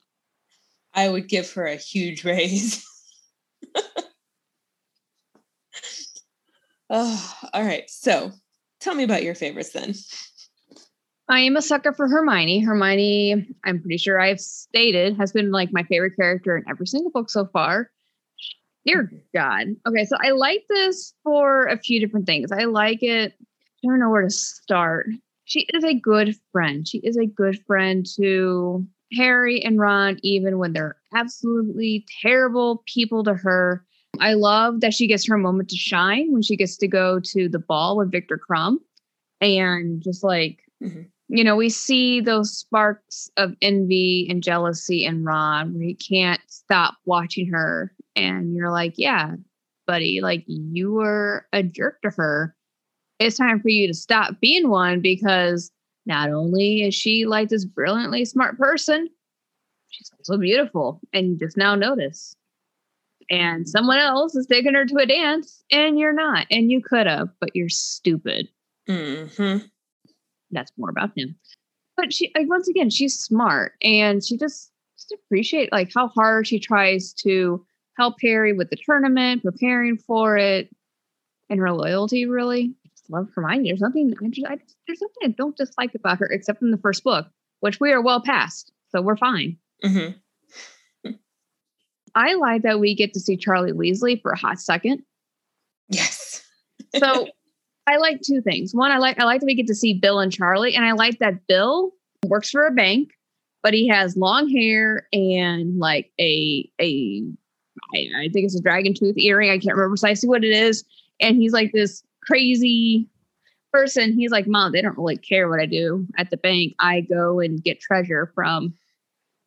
I 0.94 1.10
would 1.10 1.28
give 1.28 1.52
her 1.54 1.66
a 1.66 1.76
huge 1.76 2.24
raise. 2.24 2.86
oh, 6.90 7.36
all 7.54 7.64
right. 7.64 7.90
So 7.90 8.32
tell 8.80 8.96
me 8.96 9.04
about 9.04 9.24
your 9.24 9.36
favorites 9.36 9.74
then. 9.74 9.94
I 11.28 11.40
am 11.40 11.58
a 11.58 11.62
sucker 11.62 11.92
for 11.92 12.08
Hermione. 12.08 12.60
Hermione, 12.60 13.48
I'm 13.66 13.82
pretty 13.82 13.98
sure 13.98 14.22
I've 14.22 14.40
stated, 14.40 15.18
has 15.18 15.32
been 15.32 15.52
like 15.52 15.70
my 15.74 15.82
favorite 15.84 16.16
character 16.16 16.56
in 16.56 16.64
every 16.70 16.86
single 16.86 17.10
book 17.10 17.32
so 17.32 17.48
far. 17.48 17.90
Dear 18.86 19.12
God. 19.34 19.68
Okay, 19.88 20.06
so 20.06 20.16
I 20.24 20.32
like 20.32 20.64
this 20.70 21.14
for 21.24 21.66
a 21.66 21.78
few 21.78 22.00
different 22.00 22.26
things. 22.26 22.52
I 22.52 22.66
like 22.66 23.02
it. 23.02 23.34
I 23.42 23.88
don't 23.88 24.00
know 24.00 24.10
where 24.10 24.22
to 24.22 24.30
start. 24.30 25.08
She 25.46 25.68
is 25.74 25.84
a 25.84 25.94
good 25.94 26.36
friend. 26.52 26.88
She 26.88 27.00
is 27.00 27.18
a 27.18 27.26
good 27.26 27.60
friend 27.66 28.06
to 28.18 28.86
Harry 29.14 29.64
and 29.64 29.80
Ron, 29.80 30.20
even 30.24 30.58
when 30.58 30.74
they're 30.74 30.98
absolutely 31.14 32.06
terrible 32.22 32.84
people 32.88 33.24
to 33.24 33.34
her. 33.34 33.86
I 34.20 34.34
love 34.34 34.82
that 34.82 34.94
she 34.94 35.08
gets 35.08 35.28
her 35.28 35.38
moment 35.38 35.70
to 35.70 35.78
shine 35.78 36.32
when 36.32 36.42
she 36.42 36.56
gets 36.56 36.78
to 36.78 36.88
go 36.88 37.20
to 37.20 37.50
the 37.50 37.60
ball 37.60 37.98
with 37.98 38.12
Victor 38.12 38.40
Krum 38.40 38.78
and 39.42 40.02
just 40.02 40.24
like 40.24 40.60
Mhm. 40.82 41.08
you 41.28 41.44
know, 41.44 41.56
we 41.56 41.70
see 41.70 42.22
those 42.22 42.56
sparks 42.56 43.30
of 43.38 43.56
envy 43.62 44.28
and 44.30 44.44
jealousy 44.44 45.06
in 45.06 45.24
Ron 45.24 45.74
where 45.74 45.84
he 45.84 45.96
can't 45.96 46.42
stop 46.48 46.96
watching 47.06 47.48
her. 47.48 47.92
And 48.16 48.56
you're 48.56 48.72
like, 48.72 48.94
yeah, 48.98 49.36
buddy, 49.88 50.22
like 50.22 50.44
you 50.48 50.94
were 50.94 51.46
a 51.54 51.64
jerk 51.64 52.02
to 52.02 52.10
her. 52.12 52.56
It's 53.20 53.38
time 53.38 53.62
for 53.62 53.70
you 53.70 53.88
to 53.88 53.94
stop 53.94 54.40
being 54.42 54.70
one 54.70 55.02
because 55.02 55.72
not 56.06 56.30
only 56.30 56.84
is 56.84 56.94
she 56.94 57.26
like 57.26 57.50
this 57.50 57.66
brilliantly 57.66 58.26
smart 58.26 58.58
person, 58.58 59.10
she's 59.90 60.12
also 60.20 60.38
beautiful. 60.38 61.02
And 61.14 61.28
you 61.32 61.38
just 61.38 61.58
now 61.58 61.76
notice. 61.76 62.36
And 63.30 63.68
someone 63.68 63.98
else 63.98 64.36
is 64.36 64.46
taking 64.46 64.76
her 64.76 64.86
to 64.86 64.98
a 64.98 65.06
dance 65.06 65.64
and 65.72 65.98
you're 65.98 66.14
not. 66.14 66.46
And 66.52 66.70
you 66.70 66.82
could 66.82 67.08
have, 67.08 67.30
but 67.40 67.56
you're 67.56 67.70
stupid 67.70 68.48
hmm 68.88 69.58
that's 70.52 70.72
more 70.78 70.90
about 70.90 71.12
him. 71.18 71.36
But 71.98 72.14
she, 72.14 72.32
like, 72.36 72.48
once 72.48 72.68
again, 72.68 72.90
she's 72.90 73.16
smart 73.16 73.74
and 73.82 74.24
she 74.24 74.38
just, 74.38 74.72
just 74.98 75.12
appreciate 75.14 75.72
like 75.72 75.92
how 75.94 76.08
hard 76.10 76.48
she 76.48 76.60
tries 76.60 77.14
to 77.14 77.66
help 77.98 78.16
Harry 78.22 78.54
with 78.54 78.70
the 78.70 78.76
tournament, 78.76 79.44
preparing 79.44 79.98
for 79.98 80.38
it, 80.38 80.70
and 81.50 81.60
her 81.60 81.72
loyalty. 81.72 82.26
Really, 82.26 82.74
I 82.86 82.90
just 82.90 83.10
love 83.10 83.30
Hermione. 83.36 83.70
There's 83.70 83.82
nothing. 83.82 84.14
I 84.24 84.28
just, 84.30 84.48
I 84.48 84.56
just, 84.56 84.76
there's 84.88 85.00
something 85.00 85.30
I 85.30 85.36
don't 85.38 85.58
dislike 85.58 85.96
about 85.96 86.20
her 86.20 86.28
except 86.28 86.62
in 86.62 86.72
the 86.72 86.78
first 86.78 87.04
book, 87.04 87.28
which 87.60 87.80
we 87.80 87.92
are 87.92 88.02
well 88.02 88.22
past, 88.22 88.72
so 88.90 89.02
we're 89.02 89.18
fine. 89.18 89.58
hmm 89.84 90.10
I 92.18 92.36
like 92.36 92.62
that 92.62 92.80
we 92.80 92.96
get 92.96 93.14
to 93.14 93.20
see 93.20 93.36
Charlie 93.36 93.74
Weasley 93.74 94.22
for 94.22 94.32
a 94.32 94.40
hot 94.40 94.60
second. 94.60 95.04
Yes. 95.90 96.42
So 96.96 97.28
I 97.88 97.98
like 97.98 98.22
two 98.22 98.42
things. 98.42 98.74
One, 98.74 98.92
I 98.92 98.98
like 98.98 99.20
I 99.20 99.26
like 99.26 99.42
that 99.42 99.46
we 99.46 99.56
get 99.56 99.68
to 99.68 99.76
see 99.76 99.94
Bill 99.94 100.20
and 100.20 100.32
Charlie, 100.32 100.76
and 100.76 100.86
I 100.86 100.94
like 100.94 101.20
that 101.20 101.46
Bill 101.48 101.92
works 102.26 102.50
for 102.50 102.66
a 102.66 102.72
bank, 102.72 103.12
but 103.62 103.74
he 103.74 103.88
has 103.90 104.16
long 104.16 104.50
hair 104.50 105.08
and 105.12 105.78
like 105.78 106.12
a 106.20 106.70
a 106.82 107.24
I, 107.94 108.08
I 108.18 108.30
think 108.30 108.46
it's 108.46 108.56
a 108.56 108.62
dragon 108.62 108.94
tooth 108.94 109.18
earring. 109.18 109.50
I 109.50 109.58
can't 109.58 109.76
remember 109.76 109.90
precisely 109.90 110.30
what 110.30 110.44
it 110.44 110.52
is. 110.52 110.84
And 111.20 111.38
he's 111.38 111.54
like 111.54 111.72
this 111.72 112.04
crazy 112.24 113.08
person. 113.72 114.14
He's 114.14 114.32
like, 114.32 114.48
Mom, 114.48 114.72
they 114.72 114.82
don't 114.82 114.98
really 114.98 115.18
care 115.18 115.50
what 115.50 115.60
I 115.60 115.66
do 115.66 116.08
at 116.18 116.30
the 116.30 116.38
bank. 116.38 116.74
I 116.80 117.02
go 117.02 117.40
and 117.40 117.64
get 117.64 117.80
treasure 117.80 118.32
from 118.34 118.74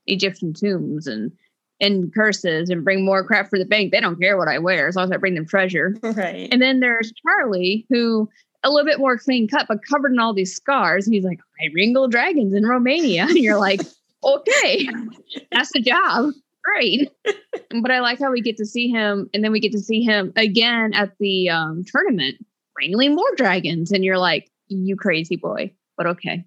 Egyptian 0.07 0.53
tombs 0.53 1.07
and 1.07 1.33
and 1.81 2.13
curses 2.13 2.71
and 2.71 2.85
bring 2.85 3.05
more 3.05 3.23
crap 3.23 3.49
for 3.49 3.59
the 3.59 3.65
bank. 3.65 3.93
They 3.93 4.01
don't 4.01 4.21
care 4.21 4.37
what 4.37 4.49
I 4.49 4.59
wear 4.59 4.89
as 4.89 4.97
long 4.97 5.05
as 5.05 5.13
I 5.13 5.17
bring 5.17 5.35
them 5.35 5.47
treasure. 5.47 5.97
Right. 6.03 6.49
And 6.51 6.61
then 6.61 6.81
there's 6.81 7.13
Charlie, 7.23 7.87
who 7.89 8.29
a 8.65 8.71
little 8.71 8.87
bit 8.87 8.99
more 8.99 9.17
clean 9.17 9.47
cut, 9.47 9.67
but 9.69 9.85
covered 9.85 10.13
in 10.13 10.19
all 10.19 10.35
these 10.35 10.55
scars. 10.55 11.07
And 11.07 11.15
he's 11.15 11.25
like, 11.25 11.39
I 11.61 11.69
wrangle 11.75 12.09
dragons 12.09 12.55
in 12.55 12.67
Romania. 12.67 13.25
And 13.29 13.39
you're 13.39 13.59
like, 13.59 13.81
okay, 14.25 14.89
that's 15.53 15.73
the 15.73 15.81
job. 15.81 16.33
Great. 16.75 17.11
but 17.83 17.91
I 17.91 18.01
like 18.01 18.19
how 18.19 18.31
we 18.31 18.41
get 18.41 18.57
to 18.59 18.67
see 18.67 18.89
him, 18.89 19.29
and 19.33 19.43
then 19.43 19.53
we 19.53 19.61
get 19.61 19.73
to 19.73 19.81
see 19.81 20.03
him 20.03 20.33
again 20.37 20.93
at 20.95 21.13
the 21.19 21.49
um, 21.51 21.85
tournament, 21.85 22.45
wrangling 22.79 23.15
more 23.15 23.35
dragons. 23.37 23.91
And 23.93 24.05
you're 24.05 24.19
like, 24.19 24.51
you 24.69 24.97
crazy 24.97 25.37
boy. 25.37 25.73
But 25.97 26.07
okay. 26.07 26.45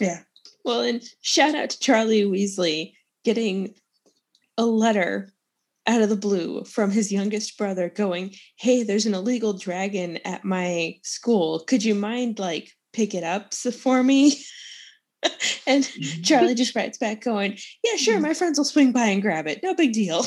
Yeah. 0.00 0.20
Well, 0.64 0.80
and 0.82 1.02
shout 1.20 1.54
out 1.54 1.70
to 1.70 1.78
Charlie 1.78 2.24
Weasley 2.24 2.94
getting 3.24 3.74
a 4.56 4.64
letter 4.64 5.30
out 5.86 6.02
of 6.02 6.08
the 6.08 6.16
blue 6.16 6.64
from 6.64 6.90
his 6.90 7.12
youngest 7.12 7.56
brother 7.56 7.88
going, 7.88 8.34
Hey, 8.56 8.82
there's 8.82 9.06
an 9.06 9.14
illegal 9.14 9.52
dragon 9.52 10.18
at 10.24 10.44
my 10.44 10.96
school. 11.02 11.60
Could 11.60 11.84
you 11.84 11.94
mind 11.94 12.38
like 12.38 12.72
pick 12.92 13.14
it 13.14 13.24
up 13.24 13.54
for 13.54 14.02
me? 14.02 14.36
and 15.66 15.84
mm-hmm. 15.84 16.22
Charlie 16.22 16.54
just 16.54 16.74
writes 16.74 16.98
back 16.98 17.22
going, 17.22 17.58
Yeah, 17.84 17.96
sure, 17.96 18.14
mm-hmm. 18.14 18.22
my 18.22 18.34
friends 18.34 18.58
will 18.58 18.64
swing 18.64 18.92
by 18.92 19.06
and 19.06 19.22
grab 19.22 19.46
it. 19.46 19.62
No 19.62 19.74
big 19.74 19.92
deal. 19.92 20.24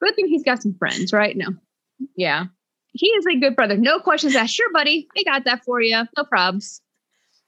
Good 0.00 0.16
thing 0.16 0.28
he's 0.28 0.42
got 0.42 0.62
some 0.62 0.74
friends, 0.78 1.12
right? 1.12 1.36
No. 1.36 1.48
Yeah. 2.16 2.44
He 2.92 3.06
is 3.06 3.26
a 3.26 3.36
good 3.36 3.56
brother. 3.56 3.76
No 3.76 3.98
questions 4.00 4.36
asked. 4.36 4.54
Sure, 4.54 4.70
buddy. 4.72 5.08
I 5.16 5.22
got 5.24 5.44
that 5.46 5.64
for 5.64 5.80
you. 5.80 5.96
No 6.16 6.24
probs. 6.24 6.80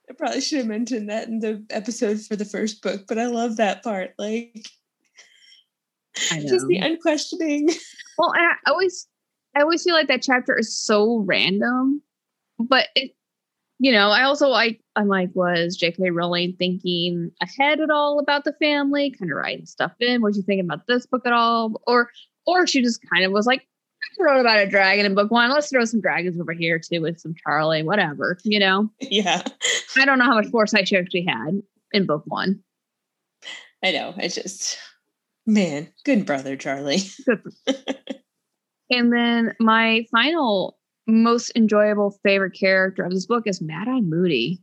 I 0.09 0.13
probably 0.13 0.41
should 0.41 0.59
have 0.59 0.67
mentioned 0.67 1.09
that 1.09 1.27
in 1.27 1.39
the 1.39 1.65
episode 1.69 2.21
for 2.21 2.35
the 2.35 2.45
first 2.45 2.81
book, 2.81 3.05
but 3.07 3.17
I 3.17 3.27
love 3.27 3.57
that 3.57 3.83
part. 3.83 4.13
Like 4.17 4.65
just 6.15 6.67
the 6.67 6.77
unquestioning. 6.77 7.69
Well, 8.17 8.33
I 8.35 8.55
always, 8.67 9.07
I 9.55 9.61
always 9.61 9.83
feel 9.83 9.93
like 9.93 10.07
that 10.07 10.23
chapter 10.23 10.57
is 10.57 10.75
so 10.75 11.19
random, 11.19 12.01
but 12.57 12.87
it, 12.95 13.11
you 13.79 13.91
know, 13.91 14.09
I 14.09 14.23
also 14.23 14.51
I 14.51 14.77
I'm 14.95 15.07
like, 15.07 15.29
was 15.33 15.75
J.K. 15.75 16.09
Rowling 16.09 16.55
thinking 16.57 17.31
ahead 17.41 17.79
at 17.79 17.89
all 17.89 18.19
about 18.19 18.43
the 18.43 18.53
family, 18.53 19.11
kind 19.11 19.31
of 19.31 19.37
writing 19.37 19.65
stuff 19.65 19.93
in? 19.99 20.21
Was 20.21 20.35
she 20.35 20.41
thinking 20.41 20.65
about 20.65 20.87
this 20.87 21.05
book 21.05 21.23
at 21.25 21.33
all, 21.33 21.81
or, 21.85 22.09
or 22.45 22.65
she 22.65 22.81
just 22.81 23.01
kind 23.11 23.23
of 23.25 23.31
was 23.31 23.45
like, 23.45 23.67
I 24.19 24.23
wrote 24.23 24.39
about 24.39 24.59
a 24.59 24.67
dragon 24.67 25.05
in 25.05 25.15
book 25.15 25.29
one. 25.29 25.49
Let's 25.51 25.69
throw 25.69 25.85
some 25.85 26.01
dragons 26.01 26.39
over 26.39 26.53
here 26.53 26.79
too 26.79 27.01
with 27.01 27.19
some 27.19 27.35
Charlie, 27.43 27.83
whatever. 27.83 28.37
You 28.43 28.59
know, 28.59 28.89
yeah. 29.01 29.43
I 29.97 30.05
don't 30.05 30.17
know 30.17 30.25
how 30.25 30.35
much 30.35 30.47
foresight 30.47 30.87
she 30.87 30.97
actually 30.97 31.25
had 31.25 31.61
in 31.91 32.05
book 32.05 32.23
one. 32.25 32.61
I 33.83 33.91
know. 33.91 34.13
I 34.17 34.27
just 34.27 34.77
man, 35.45 35.89
good 36.03 36.25
brother, 36.25 36.55
Charlie. 36.55 37.01
And 38.89 39.11
then 39.11 39.53
my 39.59 40.05
final 40.11 40.76
most 41.07 41.51
enjoyable 41.55 42.19
favorite 42.23 42.53
character 42.53 43.03
of 43.03 43.11
this 43.11 43.25
book 43.25 43.43
is 43.47 43.61
Mad 43.61 43.87
Eye 43.87 44.01
Moody. 44.01 44.61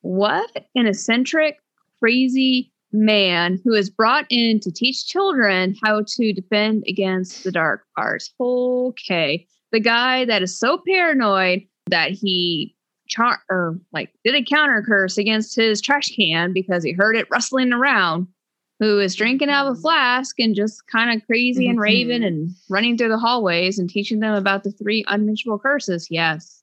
What 0.00 0.50
an 0.74 0.86
eccentric, 0.86 1.58
crazy 2.00 2.72
man 2.92 3.60
who 3.64 3.72
is 3.72 3.90
brought 3.90 4.26
in 4.30 4.60
to 4.60 4.70
teach 4.70 5.06
children 5.06 5.76
how 5.82 6.02
to 6.06 6.32
defend 6.32 6.84
against 6.88 7.44
the 7.44 7.52
dark 7.52 7.84
arts. 7.96 8.32
Okay. 8.40 9.46
The 9.70 9.80
guy 9.80 10.24
that 10.26 10.42
is 10.42 10.58
so 10.58 10.80
paranoid 10.86 11.62
that 11.88 12.10
he 12.10 12.74
char 13.08 13.40
or 13.50 13.78
like 13.92 14.10
did 14.24 14.34
a 14.34 14.42
counter 14.42 14.82
curse 14.86 15.18
against 15.18 15.56
his 15.56 15.80
trash 15.80 16.08
can 16.14 16.52
because 16.52 16.82
he 16.84 16.92
heard 16.92 17.16
it 17.16 17.28
rustling 17.30 17.72
around, 17.72 18.26
who 18.82 18.98
is 18.98 19.14
drinking 19.14 19.48
out 19.48 19.68
of 19.68 19.78
a 19.78 19.80
flask 19.80 20.40
and 20.40 20.56
just 20.56 20.86
kind 20.88 21.14
of 21.16 21.24
crazy 21.26 21.68
and 21.68 21.78
raving 21.78 22.22
Mhm. 22.22 22.26
and 22.26 22.50
running 22.68 22.98
through 22.98 23.10
the 23.10 23.18
hallways 23.18 23.78
and 23.78 23.88
teaching 23.88 24.18
them 24.18 24.34
about 24.34 24.64
the 24.64 24.72
three 24.72 25.04
unmentionable 25.06 25.60
curses. 25.60 26.08
Yes. 26.10 26.62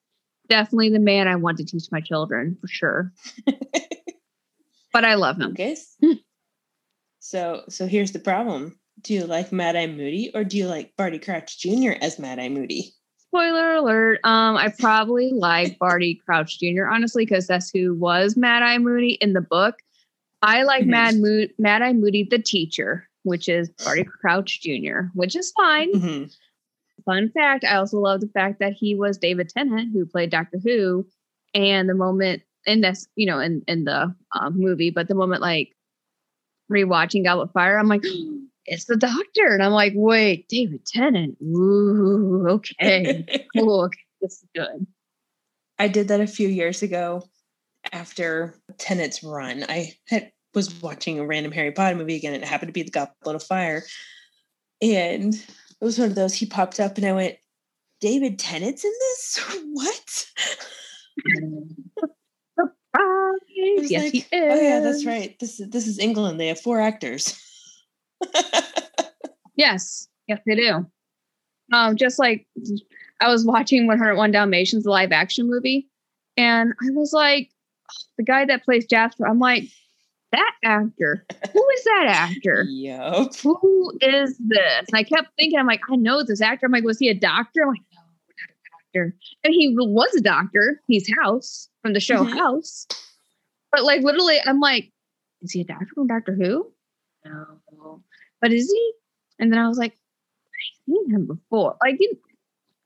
Definitely 0.49 0.89
the 0.89 0.99
man 0.99 1.29
I 1.29 1.38
want 1.38 1.58
to 1.60 1.65
teach 1.65 1.86
my 1.91 2.01
children 2.01 2.58
for 2.60 2.67
sure. 2.67 3.13
but 4.93 5.05
I 5.05 5.13
love 5.15 5.38
him. 5.39 5.51
Okay. 5.51 5.77
Hmm. 6.03 6.13
so 7.19 7.63
so 7.69 7.88
here's 7.88 8.12
the 8.12 8.19
problem. 8.19 8.77
Do 9.01 9.13
you 9.13 9.25
like 9.25 9.51
Mad 9.53 9.77
Eye 9.77 9.88
Moody 9.88 10.32
or 10.36 10.43
do 10.43 10.58
you 10.58 10.67
like 10.67 10.93
Barty 10.97 11.19
Crouch 11.19 11.58
Jr. 11.60 11.91
as 12.01 12.19
Mad 12.19 12.38
Eye 12.39 12.49
Moody? 12.49 12.91
Spoiler 13.27 13.75
alert. 13.75 14.19
Um, 14.25 14.58
I 14.58 14.73
probably 14.77 15.32
like 15.32 15.77
Barty 15.79 16.19
Crouch 16.25 16.60
Jr. 16.60 16.88
honestly 16.91 17.23
because 17.25 17.47
that's 17.47 17.69
who 17.71 17.93
was 17.95 18.36
Mad 18.36 18.63
Eye 18.63 18.77
Moody 18.79 19.12
in 19.21 19.32
the 19.34 19.41
book. 19.41 19.75
I 20.41 20.63
like 20.63 20.84
Mhm. 20.84 20.88
Mad 20.88 21.15
Mo- 21.17 21.47
Mad 21.58 21.82
Eye 21.82 21.93
Moody 21.93 22.23
the 22.23 22.39
teacher, 22.39 23.08
which 23.23 23.49
is 23.49 23.69
Barty 23.84 24.04
Crouch 24.21 24.62
Jr., 24.62 25.10
which 25.13 25.36
is 25.36 25.52
fine. 25.52 25.91
Mhm. 25.93 26.36
Fun 27.06 27.30
fact: 27.30 27.63
I 27.63 27.75
also 27.75 27.97
love 27.99 28.21
the 28.21 28.28
fact 28.28 28.60
that 28.60 28.73
he 28.73 28.95
was 28.95 29.17
David 29.17 29.49
Tennant, 29.49 29.91
who 29.93 30.06
played 30.06 30.30
Doctor 30.32 30.60
Who, 30.60 31.08
and 31.54 31.89
the 31.89 31.93
moment 31.95 32.43
in 32.65 32.82
this, 32.82 33.08
you 33.15 33.25
know, 33.25 33.39
in 33.39 33.63
in 33.67 33.84
the 33.86 34.13
um, 34.34 34.58
movie, 34.60 34.89
but 34.91 35.08
the 35.08 35.15
moment 35.15 35.41
like 35.41 35.75
rewatching 36.71 37.23
Goblet 37.23 37.52
Fire, 37.54 37.78
I'm 37.80 37.88
like, 37.88 38.04
it's 38.65 38.86
the 38.86 38.95
Doctor, 38.97 39.47
and 39.54 39.63
I'm 39.63 39.71
like, 39.71 39.93
wait, 39.95 40.47
David 40.47 40.86
Tennant, 40.86 41.38
ooh, 41.41 42.47
okay, 42.49 43.25
cool, 43.58 43.86
okay, 43.86 43.99
this 44.21 44.34
is 44.34 44.45
good. 44.56 44.86
I 45.80 45.88
did 45.88 46.10
that 46.10 46.21
a 46.21 46.28
few 46.28 46.47
years 46.49 46.84
ago 46.84 47.23
after 47.91 48.55
Tennant's 48.77 49.23
run. 49.23 49.65
I 49.67 49.93
had 50.07 50.31
was 50.53 50.73
watching 50.81 51.19
a 51.19 51.25
random 51.25 51.51
Harry 51.51 51.71
Potter 51.71 51.95
movie 51.95 52.15
again, 52.15 52.33
and 52.33 52.43
it 52.43 52.47
happened 52.47 52.69
to 52.69 52.73
be 52.73 52.83
the 52.83 52.91
Goblet 52.91 53.35
of 53.35 53.43
Fire. 53.43 53.83
And 54.81 55.33
it 55.33 55.83
was 55.83 55.99
one 55.99 56.09
of 56.09 56.15
those. 56.15 56.33
He 56.33 56.45
popped 56.45 56.79
up, 56.79 56.97
and 56.97 57.05
I 57.05 57.13
went, 57.13 57.37
"David 58.01 58.39
Tennant's 58.39 58.83
in 58.83 58.91
this? 58.91 59.39
What?" 59.73 60.25
Surprise! 62.55 63.91
Yes, 63.91 64.03
like, 64.03 64.13
he 64.13 64.19
is. 64.19 64.27
Oh 64.31 64.61
yeah, 64.61 64.79
that's 64.79 65.05
right. 65.05 65.37
This 65.39 65.59
is 65.59 65.69
this 65.69 65.87
is 65.87 65.99
England. 65.99 66.39
They 66.39 66.47
have 66.47 66.59
four 66.59 66.79
actors. 66.79 67.39
Yes, 69.59 70.07
yes, 70.29 70.39
they 70.45 70.55
do. 70.55 70.85
Um, 71.73 71.97
just 71.97 72.17
like 72.17 72.47
I 73.19 73.27
was 73.27 73.45
watching 73.45 73.87
101 73.87 74.31
Dalmatians, 74.31 74.85
the 74.85 74.89
live 74.89 75.11
action 75.11 75.49
movie, 75.49 75.89
and 76.37 76.71
I 76.81 76.91
was 76.91 77.11
like, 77.11 77.49
the 78.17 78.23
guy 78.23 78.45
that 78.45 78.63
plays 78.65 78.86
Jasper, 78.86 79.28
I'm 79.28 79.39
like, 79.39 79.63
that 80.32 80.52
actor, 80.63 81.25
who 81.54 81.67
is 81.69 81.84
that 81.86 82.06
actor? 82.08 82.65
Yup. 82.69 83.36
Who 83.38 83.91
is 84.02 84.38
this? 84.38 84.86
And 84.88 84.95
I 84.95 85.04
kept 85.04 85.30
thinking, 85.38 85.58
I'm 85.58 85.65
like, 85.65 85.82
I 85.91 85.95
know 85.95 86.23
this 86.23 86.41
actor. 86.41 86.67
I'm 86.67 86.71
like, 86.71 86.84
was 86.84 86.99
he 86.99 87.10
a 87.10 87.15
doctor? 87.15 87.63
I'm 87.63 87.69
like, 87.69 87.82
no, 87.93 88.02
not 88.02 88.49
a 88.49 89.04
doctor. 89.08 89.15
And 89.43 89.54
he 89.54 89.75
was 89.75 90.13
a 90.15 90.21
doctor. 90.21 90.82
He's 90.88 91.10
House 91.21 91.67
from 91.82 91.93
the 91.93 91.99
show 91.99 92.23
Mhm. 92.23 92.38
House. 92.38 92.86
But 93.71 93.84
like, 93.84 94.02
literally, 94.02 94.38
I'm 94.45 94.60
like, 94.60 94.91
is 95.41 95.52
he 95.52 95.62
a 95.62 95.63
doctor 95.65 95.88
from 95.95 96.08
Doctor 96.08 96.36
Who? 96.36 96.71
No. 97.25 98.04
But 98.41 98.52
is 98.52 98.69
he? 98.71 98.91
And 99.39 99.52
then 99.52 99.60
I 99.60 99.67
was 99.67 99.78
like, 99.78 99.93
I've 99.93 100.86
seen 100.86 101.10
him 101.10 101.25
before. 101.25 101.75
Like, 101.82 101.95
you, 101.99 102.17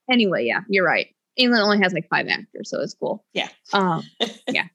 anyway, 0.10 0.46
yeah, 0.46 0.62
you're 0.70 0.86
right. 0.86 1.08
England 1.36 1.64
only 1.64 1.80
has 1.80 1.94
like 1.94 2.08
five 2.10 2.28
actors, 2.28 2.70
so 2.70 2.80
it's 2.80 2.94
cool. 2.94 3.26
Yeah. 3.34 3.50
Um, 3.74 4.04
yeah. 4.48 4.68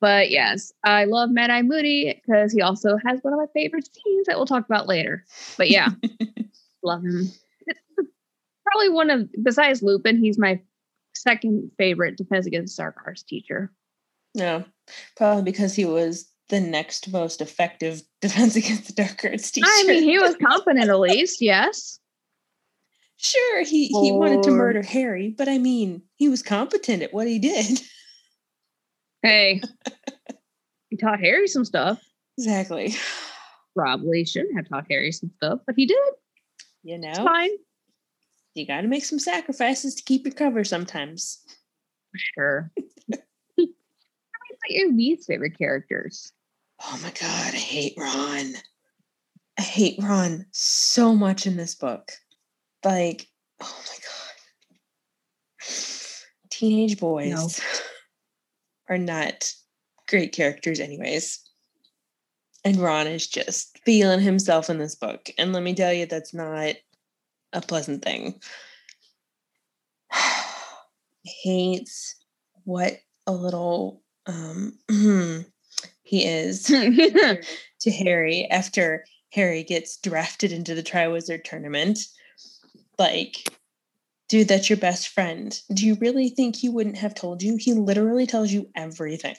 But 0.00 0.30
yes, 0.30 0.72
I 0.84 1.04
love 1.04 1.30
Mad 1.30 1.50
Eye 1.50 1.62
Moody 1.62 2.20
because 2.24 2.52
he 2.52 2.62
also 2.62 2.96
has 3.04 3.20
one 3.22 3.32
of 3.32 3.38
my 3.38 3.46
favorite 3.52 3.88
scenes 3.92 4.26
that 4.26 4.36
we'll 4.36 4.46
talk 4.46 4.64
about 4.64 4.86
later. 4.86 5.24
But 5.56 5.70
yeah, 5.70 5.88
love 6.82 7.02
him. 7.02 7.30
Probably 8.64 8.90
one 8.90 9.10
of 9.10 9.28
besides 9.42 9.82
Lupin, 9.82 10.18
he's 10.18 10.38
my 10.38 10.60
second 11.14 11.72
favorite 11.78 12.16
Defense 12.16 12.46
Against 12.46 12.76
Dark 12.76 12.96
Arts 13.04 13.22
teacher. 13.22 13.72
No, 14.34 14.64
probably 15.16 15.42
because 15.42 15.74
he 15.74 15.84
was 15.84 16.30
the 16.48 16.60
next 16.60 17.10
most 17.12 17.40
effective 17.40 18.02
defense 18.20 18.56
against 18.56 18.86
the 18.86 18.92
dark 18.92 19.24
arts 19.24 19.50
teacher. 19.50 19.66
I 19.68 19.84
mean, 19.86 20.02
he 20.02 20.18
was 20.18 20.36
competent 20.42 20.88
at 20.88 21.00
least, 21.00 21.40
yes. 21.40 21.98
sure 23.16 23.64
he 23.64 23.88
he 23.88 24.12
wanted 24.12 24.42
to 24.44 24.50
murder 24.50 24.82
Harry, 24.82 25.34
but 25.36 25.48
I 25.48 25.58
mean, 25.58 26.02
he 26.16 26.28
was 26.28 26.42
competent 26.42 27.02
at 27.02 27.12
what 27.12 27.26
he 27.26 27.38
did. 27.38 27.80
Hey, 29.22 29.60
he 30.90 30.96
taught 30.96 31.20
Harry 31.20 31.48
some 31.48 31.64
stuff. 31.64 32.02
Exactly. 32.36 32.94
Probably 33.74 34.24
shouldn't 34.24 34.56
have 34.56 34.68
taught 34.68 34.86
Harry 34.90 35.12
some 35.12 35.30
stuff, 35.36 35.60
but 35.66 35.74
he 35.76 35.86
did. 35.86 35.98
You 36.84 36.98
know, 36.98 37.08
It's 37.10 37.18
fine. 37.18 37.50
you 38.54 38.66
got 38.66 38.82
to 38.82 38.88
make 38.88 39.04
some 39.04 39.18
sacrifices 39.18 39.94
to 39.96 40.02
keep 40.04 40.24
your 40.24 40.34
cover 40.34 40.64
sometimes. 40.64 41.40
Sure. 42.16 42.70
Your 44.70 44.92
least 44.92 45.26
favorite 45.26 45.56
characters? 45.56 46.30
Oh 46.82 47.00
my 47.02 47.10
god, 47.10 47.54
I 47.54 47.56
hate 47.56 47.94
Ron. 47.96 48.52
I 49.58 49.62
hate 49.62 49.98
Ron 50.02 50.44
so 50.52 51.14
much 51.14 51.46
in 51.46 51.56
this 51.56 51.74
book. 51.74 52.12
Like, 52.84 53.26
oh 53.62 53.82
my 53.86 53.96
god. 53.96 55.68
Teenage 56.50 56.98
boys 57.00 57.60
are 58.88 58.98
not 58.98 59.52
great 60.08 60.32
characters, 60.32 60.80
anyways. 60.80 61.40
And 62.64 62.76
Ron 62.76 63.06
is 63.06 63.26
just 63.26 63.78
feeling 63.84 64.20
himself 64.20 64.68
in 64.68 64.78
this 64.78 64.94
book. 64.94 65.30
And 65.38 65.52
let 65.52 65.62
me 65.62 65.74
tell 65.74 65.92
you, 65.92 66.06
that's 66.06 66.34
not 66.34 66.74
a 67.52 67.60
pleasant 67.60 68.04
thing. 68.04 68.40
Hates 71.24 72.16
what 72.64 72.98
a 73.26 73.32
little 73.32 74.02
um 74.26 74.78
he 76.02 76.24
is 76.26 76.64
to 76.64 77.90
Harry 77.90 78.46
after 78.50 79.04
Harry 79.32 79.62
gets 79.62 79.96
drafted 79.98 80.52
into 80.52 80.74
the 80.74 80.82
Triwizard 80.82 81.44
tournament. 81.44 81.98
Like, 82.98 83.57
dude, 84.28 84.48
that's 84.48 84.68
your 84.68 84.76
best 84.76 85.08
friend. 85.08 85.60
Do 85.72 85.86
you 85.86 85.96
really 86.00 86.28
think 86.28 86.56
he 86.56 86.68
wouldn't 86.68 86.98
have 86.98 87.14
told 87.14 87.42
you? 87.42 87.56
He 87.56 87.72
literally 87.74 88.26
tells 88.26 88.52
you 88.52 88.68
everything. 88.76 89.36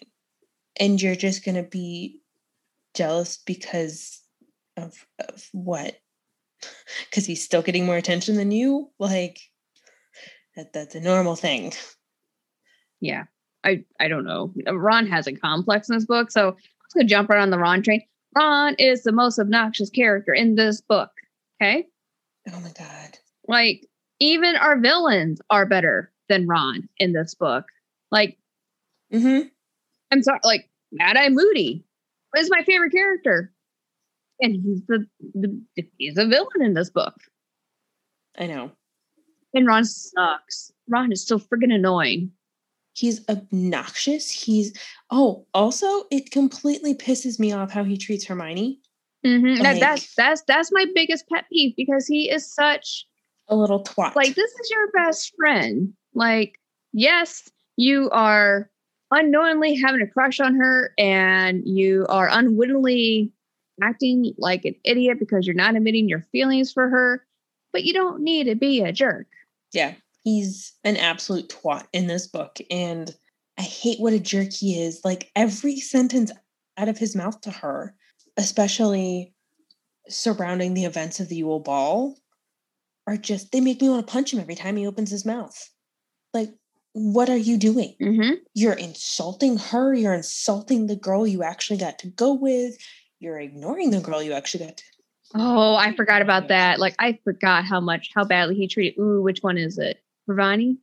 And 0.79 1.01
you're 1.01 1.15
just 1.15 1.45
going 1.45 1.55
to 1.55 1.69
be 1.69 2.21
jealous 2.95 3.37
because 3.45 4.21
of, 4.77 4.93
of 5.19 5.47
what? 5.51 5.95
Because 7.09 7.25
he's 7.25 7.43
still 7.43 7.61
getting 7.61 7.85
more 7.85 7.95
attention 7.95 8.35
than 8.35 8.51
you? 8.51 8.91
Like, 8.99 9.39
that, 10.57 10.73
that's 10.73 10.93
a 10.95 10.99
normal 10.99 11.35
thing. 11.37 11.71
yeah. 12.99 13.23
I, 13.63 13.83
I 13.99 14.07
don't 14.07 14.25
know. 14.25 14.53
Ron 14.71 15.07
has 15.07 15.27
a 15.27 15.33
complex 15.33 15.89
in 15.89 15.95
this 15.95 16.05
book, 16.05 16.31
so 16.31 16.47
let's 16.47 16.93
go 16.95 17.03
jump 17.03 17.29
right 17.29 17.41
on 17.41 17.49
the 17.49 17.57
Ron 17.59 17.81
train. 17.81 18.01
Ron 18.35 18.75
is 18.79 19.03
the 19.03 19.11
most 19.11 19.39
obnoxious 19.39 19.89
character 19.89 20.33
in 20.33 20.55
this 20.55 20.81
book. 20.81 21.09
Okay. 21.61 21.85
Oh 22.53 22.59
my 22.61 22.71
God. 22.77 23.17
Like, 23.47 23.85
even 24.19 24.55
our 24.55 24.79
villains 24.79 25.41
are 25.49 25.65
better 25.65 26.11
than 26.27 26.47
Ron 26.47 26.87
in 26.97 27.13
this 27.13 27.35
book. 27.35 27.65
Like, 28.11 28.37
Mm-hmm. 29.13 29.47
I'm 30.11 30.23
sorry, 30.23 30.39
like 30.43 30.69
Mad 30.91 31.17
Eye 31.17 31.29
Moody 31.29 31.85
is 32.37 32.49
my 32.49 32.63
favorite 32.63 32.91
character. 32.91 33.53
And 34.39 34.55
he's 34.55 34.81
the, 34.87 35.05
the 35.33 35.61
he's 35.97 36.17
a 36.17 36.25
villain 36.25 36.61
in 36.61 36.73
this 36.73 36.89
book. 36.89 37.13
I 38.37 38.47
know. 38.47 38.71
And 39.53 39.67
Ron 39.67 39.83
sucks. 39.83 40.71
Ron 40.87 41.11
is 41.11 41.25
so 41.25 41.39
friggin' 41.39 41.73
annoying. 41.73 42.31
He's 42.93 43.27
obnoxious. 43.27 44.29
He's 44.29 44.77
oh, 45.11 45.45
also 45.53 46.03
it 46.11 46.31
completely 46.31 46.93
pisses 46.95 47.39
me 47.39 47.51
off 47.51 47.71
how 47.71 47.83
he 47.83 47.97
treats 47.97 48.25
Hermione. 48.25 48.79
Mhm. 49.25 49.61
That, 49.61 49.79
that's 49.79 50.15
that's 50.15 50.41
that's 50.43 50.71
my 50.71 50.85
biggest 50.95 51.27
pet 51.27 51.45
peeve 51.51 51.75
because 51.75 52.07
he 52.07 52.29
is 52.31 52.51
such 52.51 53.05
A 53.49 53.55
little 53.55 53.83
twat. 53.83 54.15
like 54.15 54.35
this 54.35 54.51
is 54.51 54.69
your 54.69 54.91
best 54.91 55.33
friend. 55.35 55.93
Like, 56.13 56.59
yes, 56.93 57.49
you 57.77 58.09
are 58.11 58.69
unknowingly 59.11 59.75
having 59.75 60.01
a 60.01 60.07
crush 60.07 60.39
on 60.39 60.55
her 60.55 60.93
and 60.97 61.63
you 61.65 62.05
are 62.09 62.29
unwittingly 62.31 63.31
acting 63.81 64.33
like 64.37 64.65
an 64.65 64.75
idiot 64.83 65.17
because 65.19 65.47
you're 65.47 65.55
not 65.55 65.75
admitting 65.75 66.07
your 66.07 66.21
feelings 66.31 66.71
for 66.71 66.89
her, 66.89 67.25
but 67.73 67.83
you 67.83 67.93
don't 67.93 68.21
need 68.21 68.43
to 68.45 68.55
be 68.55 68.81
a 68.81 68.91
jerk. 68.91 69.27
yeah. 69.73 69.93
He's 70.25 70.73
an 70.83 70.97
absolute 70.97 71.47
twat 71.49 71.85
in 71.93 72.07
this 72.07 72.27
book. 72.27 72.59
And 72.69 73.15
I 73.57 73.61
hate 73.61 74.01
what 74.01 74.11
a 74.13 74.19
jerk 74.19 74.51
he 74.51 74.79
is. 74.79 75.01
Like 75.05 75.31
every 75.33 75.77
sentence 75.77 76.31
out 76.77 76.89
of 76.89 76.97
his 76.97 77.15
mouth 77.15 77.39
to 77.41 77.51
her, 77.51 77.95
especially 78.35 79.33
surrounding 80.09 80.73
the 80.73 80.83
events 80.83 81.21
of 81.21 81.29
the 81.29 81.37
Yule 81.37 81.61
Ball, 81.61 82.15
are 83.09 83.17
just, 83.17 83.51
they 83.51 83.61
make 83.61 83.81
me 83.81 83.89
want 83.89 84.05
to 84.05 84.11
punch 84.11 84.33
him 84.33 84.39
every 84.39 84.55
time 84.55 84.75
he 84.77 84.85
opens 84.87 85.09
his 85.09 85.25
mouth. 85.25 85.69
Like, 86.33 86.51
what 86.93 87.29
are 87.29 87.37
you 87.37 87.57
doing? 87.57 87.95
Mm-hmm. 88.01 88.35
You're 88.53 88.73
insulting 88.73 89.57
her. 89.57 89.93
You're 89.93 90.13
insulting 90.13 90.87
the 90.87 90.95
girl 90.95 91.25
you 91.27 91.43
actually 91.43 91.77
got 91.77 91.99
to 91.99 92.07
go 92.07 92.33
with. 92.33 92.75
You're 93.19 93.39
ignoring 93.39 93.91
the 93.91 93.99
girl 93.99 94.21
you 94.21 94.33
actually 94.33 94.65
got 94.65 94.77
to. 94.77 94.83
Oh, 95.35 95.75
I 95.75 95.95
forgot 95.95 96.21
about 96.21 96.47
that. 96.47 96.79
Like 96.79 96.95
I 96.97 97.19
forgot 97.23 97.63
how 97.63 97.79
much 97.79 98.09
how 98.15 98.25
badly 98.25 98.55
he 98.55 98.67
treated. 98.67 98.99
Ooh, 98.99 99.21
which 99.21 99.39
one 99.41 99.57
is 99.57 99.77
it? 99.77 100.01
Ravani? 100.27 100.77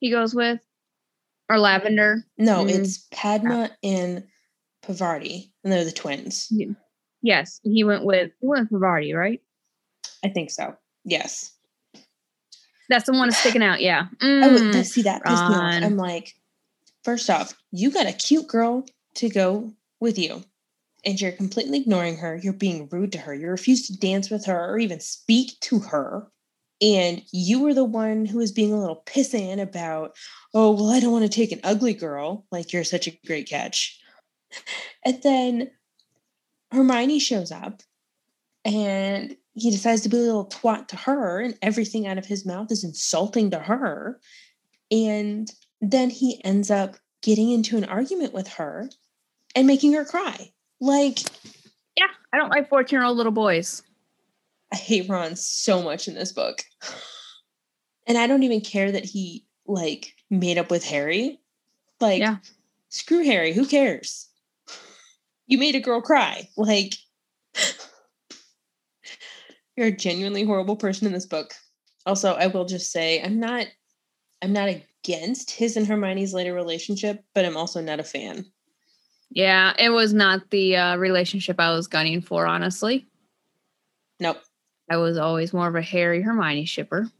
He 0.00 0.10
goes 0.10 0.34
with 0.34 0.60
or 1.50 1.58
Lavender? 1.58 2.24
No, 2.38 2.64
Mm. 2.64 2.70
it's 2.70 3.06
Padma 3.12 3.70
and 3.82 4.24
Pavarti, 4.82 5.50
and 5.62 5.72
they're 5.72 5.84
the 5.84 5.92
twins. 5.92 6.50
Yes, 7.22 7.60
he 7.64 7.84
went 7.84 8.04
with 8.04 8.30
he 8.40 8.46
went 8.46 8.70
with 8.70 8.80
Pavarti, 8.80 9.14
right? 9.14 9.42
I 10.24 10.28
think 10.30 10.50
so. 10.50 10.74
Yes. 11.06 11.52
That's 12.88 13.06
the 13.06 13.12
one 13.12 13.28
that's 13.28 13.40
sticking 13.40 13.62
out. 13.62 13.80
Yeah. 13.80 14.08
Mm. 14.20 14.84
see 14.84 15.02
that 15.02 15.24
pissed 15.24 15.48
me 15.48 15.54
off. 15.54 15.82
I'm 15.82 15.96
like, 15.96 16.34
first 17.04 17.30
off, 17.30 17.54
you 17.70 17.90
got 17.90 18.06
a 18.06 18.12
cute 18.12 18.48
girl 18.48 18.84
to 19.14 19.30
go 19.30 19.72
with 20.00 20.18
you, 20.18 20.44
and 21.04 21.18
you're 21.20 21.32
completely 21.32 21.78
ignoring 21.78 22.18
her. 22.18 22.36
You're 22.36 22.52
being 22.52 22.88
rude 22.90 23.12
to 23.12 23.18
her. 23.18 23.32
You 23.32 23.48
refuse 23.48 23.86
to 23.86 23.96
dance 23.96 24.28
with 24.28 24.44
her 24.46 24.72
or 24.72 24.78
even 24.78 25.00
speak 25.00 25.58
to 25.62 25.78
her. 25.78 26.26
And 26.82 27.22
you 27.32 27.60
were 27.60 27.72
the 27.72 27.84
one 27.84 28.26
who 28.26 28.38
was 28.38 28.52
being 28.52 28.72
a 28.72 28.78
little 28.78 29.02
pissant 29.06 29.62
about, 29.62 30.14
oh, 30.52 30.72
well, 30.72 30.90
I 30.90 31.00
don't 31.00 31.12
want 31.12 31.24
to 31.24 31.30
take 31.30 31.52
an 31.52 31.60
ugly 31.64 31.94
girl. 31.94 32.44
Like, 32.52 32.72
you're 32.72 32.84
such 32.84 33.06
a 33.06 33.18
great 33.26 33.48
catch. 33.48 33.98
And 35.04 35.22
then 35.22 35.70
Hermione 36.70 37.18
shows 37.18 37.50
up 37.50 37.82
and 38.64 39.36
he 39.56 39.70
decides 39.70 40.02
to 40.02 40.08
be 40.10 40.18
a 40.18 40.20
little 40.20 40.46
twat 40.46 40.86
to 40.88 40.96
her, 40.96 41.40
and 41.40 41.56
everything 41.62 42.06
out 42.06 42.18
of 42.18 42.26
his 42.26 42.44
mouth 42.44 42.70
is 42.70 42.84
insulting 42.84 43.50
to 43.50 43.58
her. 43.58 44.20
And 44.90 45.50
then 45.80 46.10
he 46.10 46.40
ends 46.44 46.70
up 46.70 46.96
getting 47.22 47.50
into 47.50 47.76
an 47.78 47.84
argument 47.84 48.34
with 48.34 48.46
her 48.48 48.90
and 49.54 49.66
making 49.66 49.94
her 49.94 50.04
cry. 50.04 50.52
Like, 50.80 51.20
Yeah, 51.96 52.06
I 52.32 52.36
don't 52.36 52.50
like 52.50 52.68
14 52.68 52.96
year 52.98 53.04
old 53.04 53.16
little 53.16 53.32
boys. 53.32 53.82
I 54.72 54.76
hate 54.76 55.08
Ron 55.08 55.36
so 55.36 55.82
much 55.82 56.06
in 56.06 56.14
this 56.14 56.32
book. 56.32 56.62
And 58.08 58.16
I 58.16 58.28
don't 58.28 58.44
even 58.44 58.60
care 58.60 58.92
that 58.92 59.04
he 59.04 59.44
like 59.66 60.14
made 60.30 60.58
up 60.58 60.70
with 60.70 60.84
Harry. 60.84 61.40
Like, 62.00 62.20
Yeah. 62.20 62.36
screw 62.88 63.24
Harry, 63.24 63.52
who 63.52 63.66
cares? 63.66 64.28
You 65.48 65.58
made 65.58 65.74
a 65.74 65.80
girl 65.80 66.00
cry. 66.00 66.48
Like, 66.56 66.94
you're 69.76 69.88
a 69.88 69.92
genuinely 69.92 70.44
horrible 70.44 70.76
person 70.76 71.06
in 71.06 71.12
this 71.12 71.26
book. 71.26 71.54
Also, 72.06 72.34
I 72.34 72.46
will 72.46 72.64
just 72.64 72.90
say 72.90 73.22
I'm 73.22 73.38
not 73.38 73.66
I'm 74.42 74.52
not 74.52 74.68
against 74.68 75.50
his 75.50 75.76
and 75.76 75.86
Hermione's 75.86 76.34
later 76.34 76.52
relationship, 76.52 77.24
but 77.34 77.44
I'm 77.44 77.56
also 77.56 77.80
not 77.80 78.00
a 78.00 78.04
fan. 78.04 78.46
Yeah, 79.30 79.74
it 79.78 79.90
was 79.90 80.12
not 80.12 80.50
the 80.50 80.76
uh, 80.76 80.96
relationship 80.96 81.58
I 81.58 81.72
was 81.72 81.88
gunning 81.88 82.20
for, 82.20 82.46
honestly. 82.46 83.06
Nope. 84.20 84.38
I 84.90 84.98
was 84.98 85.18
always 85.18 85.52
more 85.52 85.68
of 85.68 85.74
a 85.74 85.82
Harry 85.82 86.22
Hermione 86.22 86.64
shipper. 86.64 87.10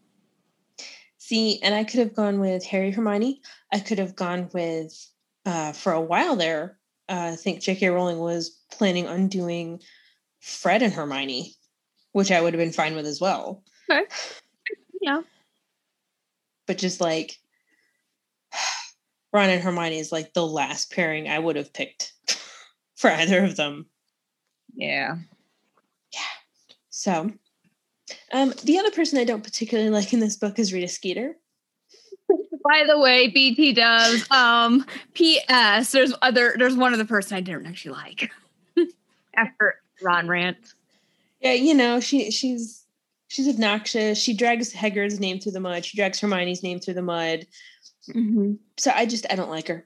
See, 1.19 1.61
and 1.63 1.75
I 1.75 1.83
could 1.83 1.99
have 1.99 2.15
gone 2.15 2.39
with 2.39 2.65
Harry 2.65 2.93
Hermione. 2.93 3.43
I 3.73 3.81
could 3.81 3.99
have 3.99 4.15
gone 4.15 4.49
with 4.55 4.95
uh 5.45 5.73
for 5.73 5.93
a 5.93 6.01
while 6.01 6.37
there. 6.37 6.79
Uh, 7.09 7.31
I 7.33 7.37
think 7.37 7.61
J.K. 7.61 7.89
Rowling 7.89 8.19
was 8.19 8.51
planning 8.71 9.07
on 9.07 9.29
doing 9.29 9.81
Fred 10.41 10.83
and 10.83 10.93
Hermione, 10.93 11.56
which 12.17 12.33
I 12.33 12.41
would 12.41 12.55
have 12.55 12.59
been 12.59 12.73
fine 12.73 12.97
with 12.97 13.05
as 13.05 13.21
well. 13.21 13.63
Okay. 13.91 14.05
Yeah. 15.03 15.21
But 16.67 16.79
just 16.79 17.01
like 17.01 17.39
Ron 19.33 19.51
and 19.51 19.63
Hermione 19.63 19.99
is 19.99 20.11
like 20.11 20.33
the 20.33 20.45
last 20.45 20.91
pairing 20.91 21.29
I 21.29 21.39
would 21.39 21.55
have 21.55 21.73
picked 21.73 22.15
for 22.97 23.11
either 23.11 23.45
of 23.45 23.55
them. 23.55 23.87
Yeah. 24.75 25.17
Yeah. 26.13 26.21
So, 26.89 27.31
um, 28.33 28.55
the 28.65 28.79
other 28.79 28.91
person 28.91 29.19
I 29.19 29.25
don't 29.25 29.45
particularly 29.45 29.91
like 29.91 30.13
in 30.13 30.19
this 30.19 30.37
book 30.37 30.59
is 30.59 30.73
Rita 30.73 30.89
Skeeter. 30.89 31.37
By 32.29 32.85
the 32.89 32.99
way, 32.99 33.29
BT 33.29 33.75
does. 33.75 34.29
Um, 34.31 34.87
P.S. 35.13 35.93
There's 35.93 36.15
other. 36.23 36.57
There's 36.59 36.75
one 36.75 36.95
other 36.95 37.05
person 37.05 37.37
I 37.37 37.43
didn't 37.43 37.67
actually 37.67 37.93
like. 37.93 38.33
After 39.37 39.77
Ron 40.03 40.27
rant. 40.27 40.75
Yeah, 41.41 41.53
you 41.53 41.75
know, 41.75 42.01
she 42.01 42.31
she's 42.31 42.85
she's 43.29 43.49
obnoxious. 43.49 44.19
She 44.19 44.35
drags 44.35 44.73
Hagrid's 44.73 45.21
name 45.21 45.39
through 45.41 45.53
the 45.53 45.61
mud. 45.61 45.85
She 45.85 45.97
drags 45.97 46.21
Hermione's 46.21 46.63
name 46.63 46.81
through 46.81 46.95
the 46.95 47.03
mud. 47.03 47.47
So 48.79 48.93
I 48.95 49.07
just 49.07 49.27
I 49.31 49.37
don't 49.37 49.51
like 49.51 49.69
her. 49.69 49.85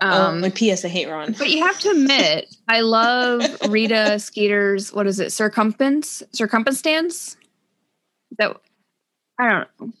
Um, 0.00 0.42
and 0.42 0.54
P.S. 0.54 0.84
I 0.84 0.88
hate 0.88 1.08
Ron. 1.08 1.32
but 1.38 1.48
you 1.48 1.64
have 1.64 1.78
to 1.80 1.90
admit, 1.90 2.56
I 2.66 2.80
love 2.80 3.42
Rita 3.68 4.18
Skeeter's. 4.18 4.92
What 4.92 5.06
is 5.06 5.20
it? 5.20 5.32
Circumference. 5.32 6.22
Circumstance. 6.32 7.36
That 8.38 8.56
I 9.38 9.48
don't 9.48 9.68
know. 9.80 9.92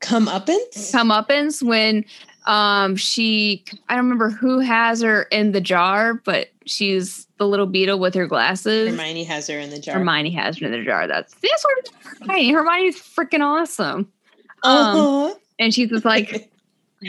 Come 0.00 0.28
up 0.28 0.48
in. 0.48 0.60
comeuppance 0.72 1.62
when 1.62 2.04
um 2.46 2.96
she 2.96 3.64
I 3.88 3.94
don't 3.94 4.04
remember 4.04 4.30
who 4.30 4.58
has 4.60 5.00
her 5.02 5.22
in 5.24 5.52
the 5.52 5.60
jar, 5.60 6.14
but 6.14 6.48
she's 6.64 7.25
the 7.38 7.46
little 7.46 7.66
beetle 7.66 7.98
with 7.98 8.14
her 8.14 8.26
glasses. 8.26 8.90
Hermione 8.90 9.24
has 9.24 9.46
her 9.48 9.58
in 9.58 9.70
the 9.70 9.78
jar. 9.78 9.94
Hermione 9.98 10.30
has 10.30 10.58
her 10.58 10.66
in 10.66 10.72
the 10.72 10.82
jar. 10.84 11.06
That's 11.06 11.34
this 11.34 11.64
one. 11.64 12.28
Hermione. 12.28 12.50
Hermione's 12.52 12.96
freaking 12.96 13.40
awesome. 13.42 14.10
Um, 14.62 14.96
Uh-huh. 14.96 15.34
and 15.58 15.74
she's 15.74 15.90
just 15.90 16.04
like, 16.04 16.50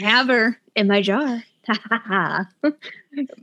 have 0.04 0.28
her 0.28 0.60
in 0.76 0.86
my 0.86 1.00
jar. 1.02 1.42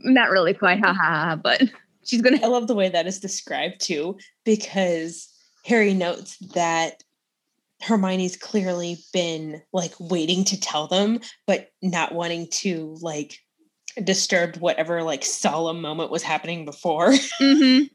Not 0.04 0.30
really 0.30 0.54
quite 0.54 0.80
ha 0.80 0.92
ha, 0.92 1.38
but 1.42 1.62
she's 2.04 2.22
gonna 2.22 2.38
I 2.42 2.46
love 2.46 2.66
the 2.66 2.74
way 2.74 2.88
that 2.88 3.06
is 3.06 3.20
described 3.20 3.80
too, 3.80 4.16
because 4.44 5.28
Harry 5.64 5.94
notes 5.94 6.36
that 6.54 7.02
Hermione's 7.82 8.36
clearly 8.36 8.98
been 9.12 9.60
like 9.72 9.92
waiting 10.00 10.44
to 10.44 10.58
tell 10.60 10.86
them, 10.86 11.20
but 11.46 11.70
not 11.82 12.12
wanting 12.14 12.48
to 12.50 12.96
like 13.00 13.38
disturb 14.04 14.56
whatever 14.56 15.02
like 15.02 15.24
solemn 15.24 15.80
moment 15.80 16.10
was 16.10 16.22
happening 16.22 16.64
before. 16.64 17.12
Mhm. 17.40 17.90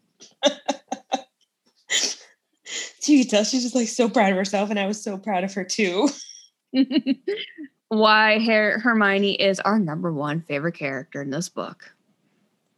so 1.89 3.11
you 3.11 3.19
can 3.21 3.29
tell 3.29 3.43
she's 3.43 3.63
just 3.63 3.75
like 3.75 3.87
so 3.87 4.09
proud 4.09 4.31
of 4.31 4.37
herself, 4.37 4.69
and 4.69 4.79
I 4.79 4.87
was 4.87 5.01
so 5.03 5.17
proud 5.17 5.43
of 5.43 5.53
her 5.53 5.63
too. 5.63 6.09
why 7.89 8.39
Her- 8.39 8.79
Hermione 8.79 9.33
is 9.33 9.59
our 9.59 9.77
number 9.79 10.11
one 10.13 10.41
favorite 10.47 10.75
character 10.75 11.21
in 11.21 11.29
this 11.29 11.49
book. 11.49 11.93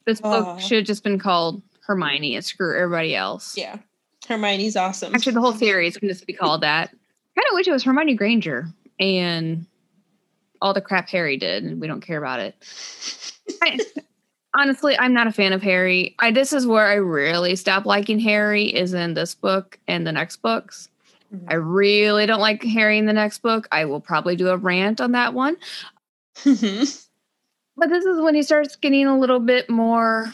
This 0.06 0.20
book 0.20 0.60
should 0.60 0.80
have 0.80 0.88
just 0.88 1.04
been 1.04 1.20
called 1.20 1.62
Hermione 1.86 2.36
and 2.36 2.44
screw 2.44 2.76
everybody 2.78 3.16
else. 3.16 3.56
Yeah. 3.58 3.78
Hermione's 4.28 4.76
awesome. 4.76 5.14
Actually, 5.14 5.34
the 5.34 5.42
whole 5.42 5.54
series 5.54 5.98
can 5.98 6.08
just 6.10 6.26
be 6.26 6.34
called 6.34 6.62
that. 6.62 6.90
Kind 7.36 7.46
of 7.50 7.54
wish 7.56 7.68
it 7.68 7.72
was 7.72 7.84
Hermione 7.84 8.16
Granger 8.16 8.68
and 9.00 9.66
all 10.64 10.74
the 10.74 10.82
crap 10.82 11.10
Harry 11.10 11.38
did, 11.38 11.64
and 11.64 11.80
we 11.80 11.86
don't 11.88 12.02
care 12.02 12.18
about 12.18 12.40
it. 12.40 12.56
I, 13.62 13.78
honestly, 14.56 14.98
I'm 14.98 15.14
not 15.14 15.28
a 15.28 15.32
fan 15.32 15.54
of 15.54 15.62
Harry. 15.62 16.16
I 16.20 16.32
this 16.32 16.54
is 16.54 16.66
where 16.66 16.88
I 16.88 16.96
really 16.96 17.56
stop 17.56 17.86
liking 17.86 18.20
Harry 18.20 18.74
is 18.74 18.94
in 18.94 19.14
this 19.14 19.36
book 19.36 19.78
and 19.88 20.08
the 20.08 20.12
next 20.12 20.38
books. 20.38 20.90
Mhm. 21.32 21.46
I 21.50 21.56
really 21.56 22.26
don't 22.26 22.40
like 22.40 22.64
Harry 22.64 22.98
in 22.98 23.06
the 23.06 23.14
next 23.14 23.40
book. 23.40 23.68
I 23.72 23.86
will 23.86 24.00
probably 24.00 24.36
do 24.36 24.48
a 24.50 24.58
rant 24.58 25.02
on 25.02 25.12
that 25.12 25.34
one. 25.36 25.58
But 27.76 27.90
this 27.90 28.06
is 28.06 28.22
when 28.22 28.36
he 28.36 28.44
starts 28.44 28.76
getting 28.76 29.08
a 29.08 29.20
little 29.20 29.40
bit 29.40 29.68
more 29.68 30.32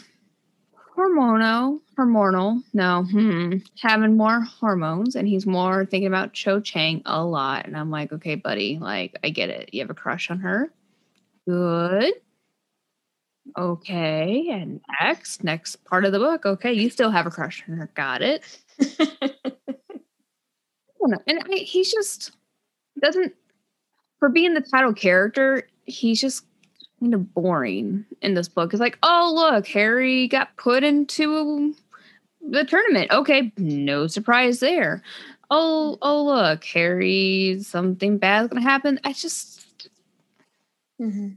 hormonal, 1.00 1.80
hormonal. 1.98 2.62
No, 2.74 3.04
hmm, 3.04 3.54
having 3.80 4.16
more 4.16 4.40
hormones, 4.40 5.16
and 5.16 5.26
he's 5.26 5.46
more 5.46 5.86
thinking 5.86 6.06
about 6.06 6.32
Cho 6.32 6.60
Chang 6.60 7.02
a 7.06 7.24
lot. 7.24 7.66
And 7.66 7.76
I'm 7.76 7.90
like, 7.90 8.12
okay, 8.12 8.34
buddy, 8.34 8.78
like 8.78 9.18
I 9.24 9.30
get 9.30 9.48
it. 9.48 9.70
You 9.72 9.80
have 9.80 9.90
a 9.90 9.94
crush 9.94 10.30
on 10.30 10.40
her. 10.40 10.72
Good. 11.48 12.12
Okay, 13.56 14.48
and 14.50 14.80
next, 15.00 15.42
next 15.42 15.76
part 15.84 16.04
of 16.04 16.12
the 16.12 16.18
book. 16.18 16.44
Okay, 16.46 16.72
you 16.72 16.90
still 16.90 17.10
have 17.10 17.26
a 17.26 17.30
crush 17.30 17.64
on 17.68 17.76
her. 17.76 17.90
Got 17.94 18.22
it. 18.22 18.42
I 18.80 19.30
don't 21.00 21.10
know. 21.10 21.22
And 21.26 21.40
I, 21.50 21.56
he's 21.56 21.90
just 21.90 22.32
doesn't 23.00 23.32
for 24.18 24.28
being 24.28 24.54
the 24.54 24.60
title 24.60 24.92
character. 24.92 25.66
He's 25.86 26.20
just 26.20 26.44
kind 27.00 27.14
of 27.14 27.32
boring 27.34 28.04
in 28.22 28.34
this 28.34 28.48
book. 28.48 28.72
It's 28.72 28.80
like, 28.80 28.98
oh 29.02 29.32
look, 29.34 29.66
Harry 29.68 30.28
got 30.28 30.56
put 30.56 30.84
into 30.84 31.74
the 32.46 32.64
tournament. 32.64 33.10
Okay, 33.10 33.52
no 33.56 34.06
surprise 34.06 34.60
there. 34.60 35.02
oh, 35.52 35.98
oh, 36.00 36.24
look, 36.24 36.62
Harry, 36.66 37.58
something 37.62 38.18
bad's 38.18 38.48
gonna 38.48 38.60
happen. 38.62 39.00
I 39.04 39.12
just 39.12 39.66
Mm-hmm. 41.00 41.28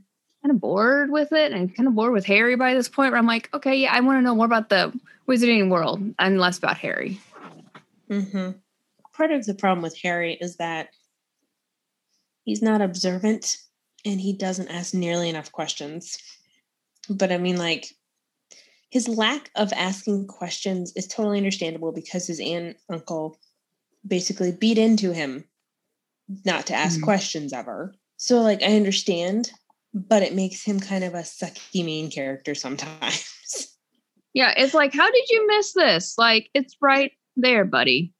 kind 0.41 0.51
of 0.53 0.59
bored 0.59 1.09
with 1.09 1.31
it. 1.31 1.53
and 1.53 1.55
I'm 1.61 1.69
kind 1.69 1.87
of 1.87 1.95
bored 1.95 2.11
with 2.11 2.25
Harry 2.25 2.57
by 2.57 2.73
this 2.73 2.89
point 2.89 3.11
where 3.11 3.17
I'm 3.17 3.25
like, 3.25 3.49
okay, 3.53 3.77
yeah, 3.77 3.93
I 3.93 4.01
want 4.01 4.17
to 4.17 4.21
know 4.21 4.35
more 4.35 4.45
about 4.45 4.67
the 4.67 4.91
wizarding 5.25 5.69
world 5.69 6.01
and 6.19 6.37
less 6.37 6.57
about 6.57 6.75
Harry. 6.77 7.17
Mm-hmm. 8.09 8.51
Part 9.15 9.31
of 9.31 9.45
the 9.45 9.53
problem 9.53 9.81
with 9.81 9.97
Harry 10.01 10.33
is 10.41 10.57
that 10.57 10.89
he's 12.43 12.61
not 12.61 12.81
observant 12.81 13.57
and 14.05 14.19
he 14.19 14.33
doesn't 14.33 14.69
ask 14.69 14.93
nearly 14.93 15.29
enough 15.29 15.51
questions. 15.51 16.17
But 17.09 17.31
I 17.31 17.37
mean, 17.37 17.57
like, 17.57 17.87
his 18.89 19.07
lack 19.07 19.49
of 19.55 19.73
asking 19.73 20.27
questions 20.27 20.93
is 20.95 21.07
totally 21.07 21.37
understandable 21.37 21.91
because 21.91 22.27
his 22.27 22.39
aunt 22.39 22.65
and 22.65 22.75
uncle 22.89 23.39
basically 24.05 24.51
beat 24.51 24.77
into 24.77 25.13
him 25.13 25.45
not 26.45 26.67
to 26.67 26.73
ask 26.73 26.99
Mhm. 26.99 27.03
questions 27.03 27.53
ever. 27.53 27.95
So, 28.17 28.41
like, 28.41 28.61
I 28.61 28.75
understand, 28.75 29.51
but 29.93 30.23
it 30.23 30.33
makes 30.35 30.63
him 30.63 30.79
kind 30.79 31.03
of 31.03 31.13
a 31.13 31.19
sucky 31.23 31.83
main 31.83 32.09
character 32.11 32.55
sometimes. 32.55 33.29
Yeah, 34.35 34.51
it's 34.57 34.73
like, 34.73 34.95
how 34.95 35.11
did 35.11 35.29
you 35.29 35.45
miss 35.45 35.73
this? 35.73 36.17
Like, 36.17 36.49
it's 36.55 36.75
right 36.81 37.11
there, 37.35 37.63
buddy. 37.65 38.13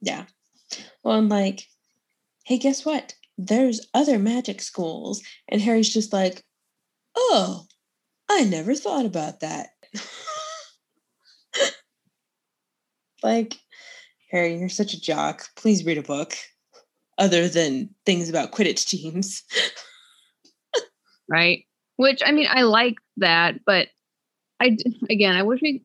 Yeah. 0.00 0.24
Well, 1.04 1.16
I'm 1.16 1.28
like, 1.28 1.68
hey, 2.44 2.58
guess 2.58 2.84
what? 2.84 3.14
There's 3.38 3.86
other 3.94 4.18
magic 4.18 4.60
schools. 4.62 5.22
And 5.48 5.60
Harry's 5.60 5.92
just 5.92 6.12
like, 6.12 6.42
oh, 7.16 7.66
I 8.30 8.44
never 8.44 8.74
thought 8.74 9.06
about 9.06 9.40
that. 9.40 9.68
like, 13.22 13.56
Harry, 14.30 14.58
you're 14.58 14.68
such 14.68 14.94
a 14.94 15.00
jock. 15.00 15.48
Please 15.56 15.84
read 15.84 15.98
a 15.98 16.02
book 16.02 16.36
other 17.18 17.48
than 17.48 17.90
things 18.04 18.28
about 18.28 18.52
Quidditch 18.52 18.86
teams. 18.86 19.42
right? 21.28 21.64
Which 21.96 22.22
I 22.24 22.32
mean, 22.32 22.48
I 22.50 22.62
like 22.62 22.96
that, 23.18 23.60
but 23.64 23.88
I, 24.60 24.76
again, 25.08 25.36
I 25.36 25.42
wish 25.42 25.60
we 25.62 25.82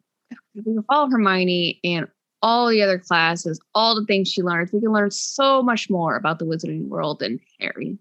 we 0.56 0.64
could 0.64 0.86
follow 0.86 1.10
Hermione 1.10 1.80
and 1.84 2.08
all 2.42 2.70
the 2.70 2.82
other 2.82 3.00
classes, 3.00 3.60
all 3.76 3.96
the 3.96 4.06
things 4.06 4.32
she 4.32 4.42
learns. 4.42 4.72
We 4.72 4.82
can 4.82 4.92
learn 4.92 5.12
so 5.12 5.62
much 5.62 5.90
more 5.90 6.16
about 6.16 6.40
the 6.40 6.46
wizarding 6.46 6.88
world 6.88 7.20
than 7.20 7.40
Harry. 7.60 7.98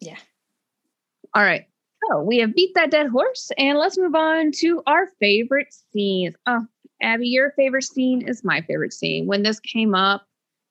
Yeah. 0.00 0.18
All 1.34 1.42
right. 1.42 1.66
So 2.08 2.22
we 2.22 2.38
have 2.38 2.54
beat 2.54 2.74
that 2.74 2.90
dead 2.90 3.08
horse, 3.08 3.50
and 3.58 3.78
let's 3.78 3.98
move 3.98 4.14
on 4.14 4.52
to 4.56 4.82
our 4.86 5.08
favorite 5.18 5.74
scenes. 5.92 6.34
Oh, 6.46 6.66
Abby, 7.02 7.28
your 7.28 7.52
favorite 7.52 7.84
scene 7.84 8.26
is 8.26 8.44
my 8.44 8.60
favorite 8.62 8.92
scene. 8.92 9.26
When 9.26 9.42
this 9.42 9.60
came 9.60 9.94
up 9.94 10.26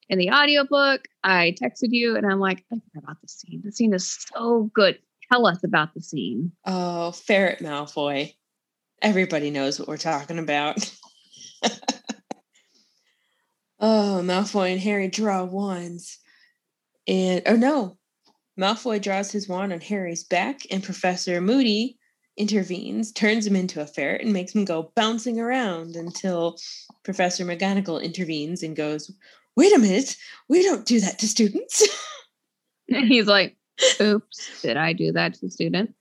in 0.10 0.18
the 0.18 0.32
audiobook, 0.32 1.08
I 1.24 1.56
texted 1.62 1.90
you 1.90 2.16
and 2.16 2.26
I'm 2.26 2.40
like, 2.40 2.64
I 2.72 2.76
forgot 2.76 3.04
about 3.04 3.22
the 3.22 3.28
scene. 3.28 3.62
The 3.64 3.72
scene 3.72 3.94
is 3.94 4.28
so 4.34 4.70
good. 4.74 5.00
Tell 5.32 5.48
us 5.48 5.64
about 5.64 5.94
the 5.94 6.02
scene. 6.02 6.52
Oh, 6.66 7.12
Ferret 7.12 7.60
Malfoy. 7.60 8.34
Everybody 9.02 9.52
knows 9.52 9.80
what 9.80 9.88
we're 9.88 9.98
talking 9.98 10.40
about. 10.40 10.92
oh, 13.86 14.22
Malfoy 14.24 14.72
and 14.72 14.82
Harry 14.82 15.08
draw 15.08 15.44
wands. 15.44 16.18
And, 17.08 17.44
oh 17.46 17.56
no, 17.56 17.98
Malfoy 18.60 19.00
draws 19.00 19.32
his 19.32 19.48
wand 19.48 19.72
on 19.72 19.80
Harry's 19.80 20.24
back, 20.24 20.62
and 20.72 20.84
Professor 20.84 21.40
Moody 21.40 22.00
intervenes, 22.36 23.12
turns 23.12 23.46
him 23.46 23.56
into 23.56 23.82
a 23.82 23.86
ferret, 23.86 24.22
and 24.22 24.34
makes 24.34 24.56
him 24.56 24.66
go 24.66 24.92
bouncing 24.96 25.40
around 25.40 25.96
until 25.96 26.58
Professor 27.04 27.46
McGonagall 27.46 28.02
intervenes 28.02 28.64
and 28.64 28.76
goes, 28.76 29.12
Wait 29.56 29.74
a 29.74 29.80
minute, 29.80 30.18
we 30.50 30.64
don't 30.64 30.86
do 30.86 31.00
that 31.00 31.20
to 31.20 31.28
students. 31.28 31.84
And 32.88 33.08
he's 33.08 33.26
like, 33.26 33.58
oops, 34.00 34.62
did 34.62 34.78
I 34.78 34.94
do 34.94 35.12
that 35.14 35.34
to 35.34 35.42
the 35.42 35.50
student? 35.50 35.96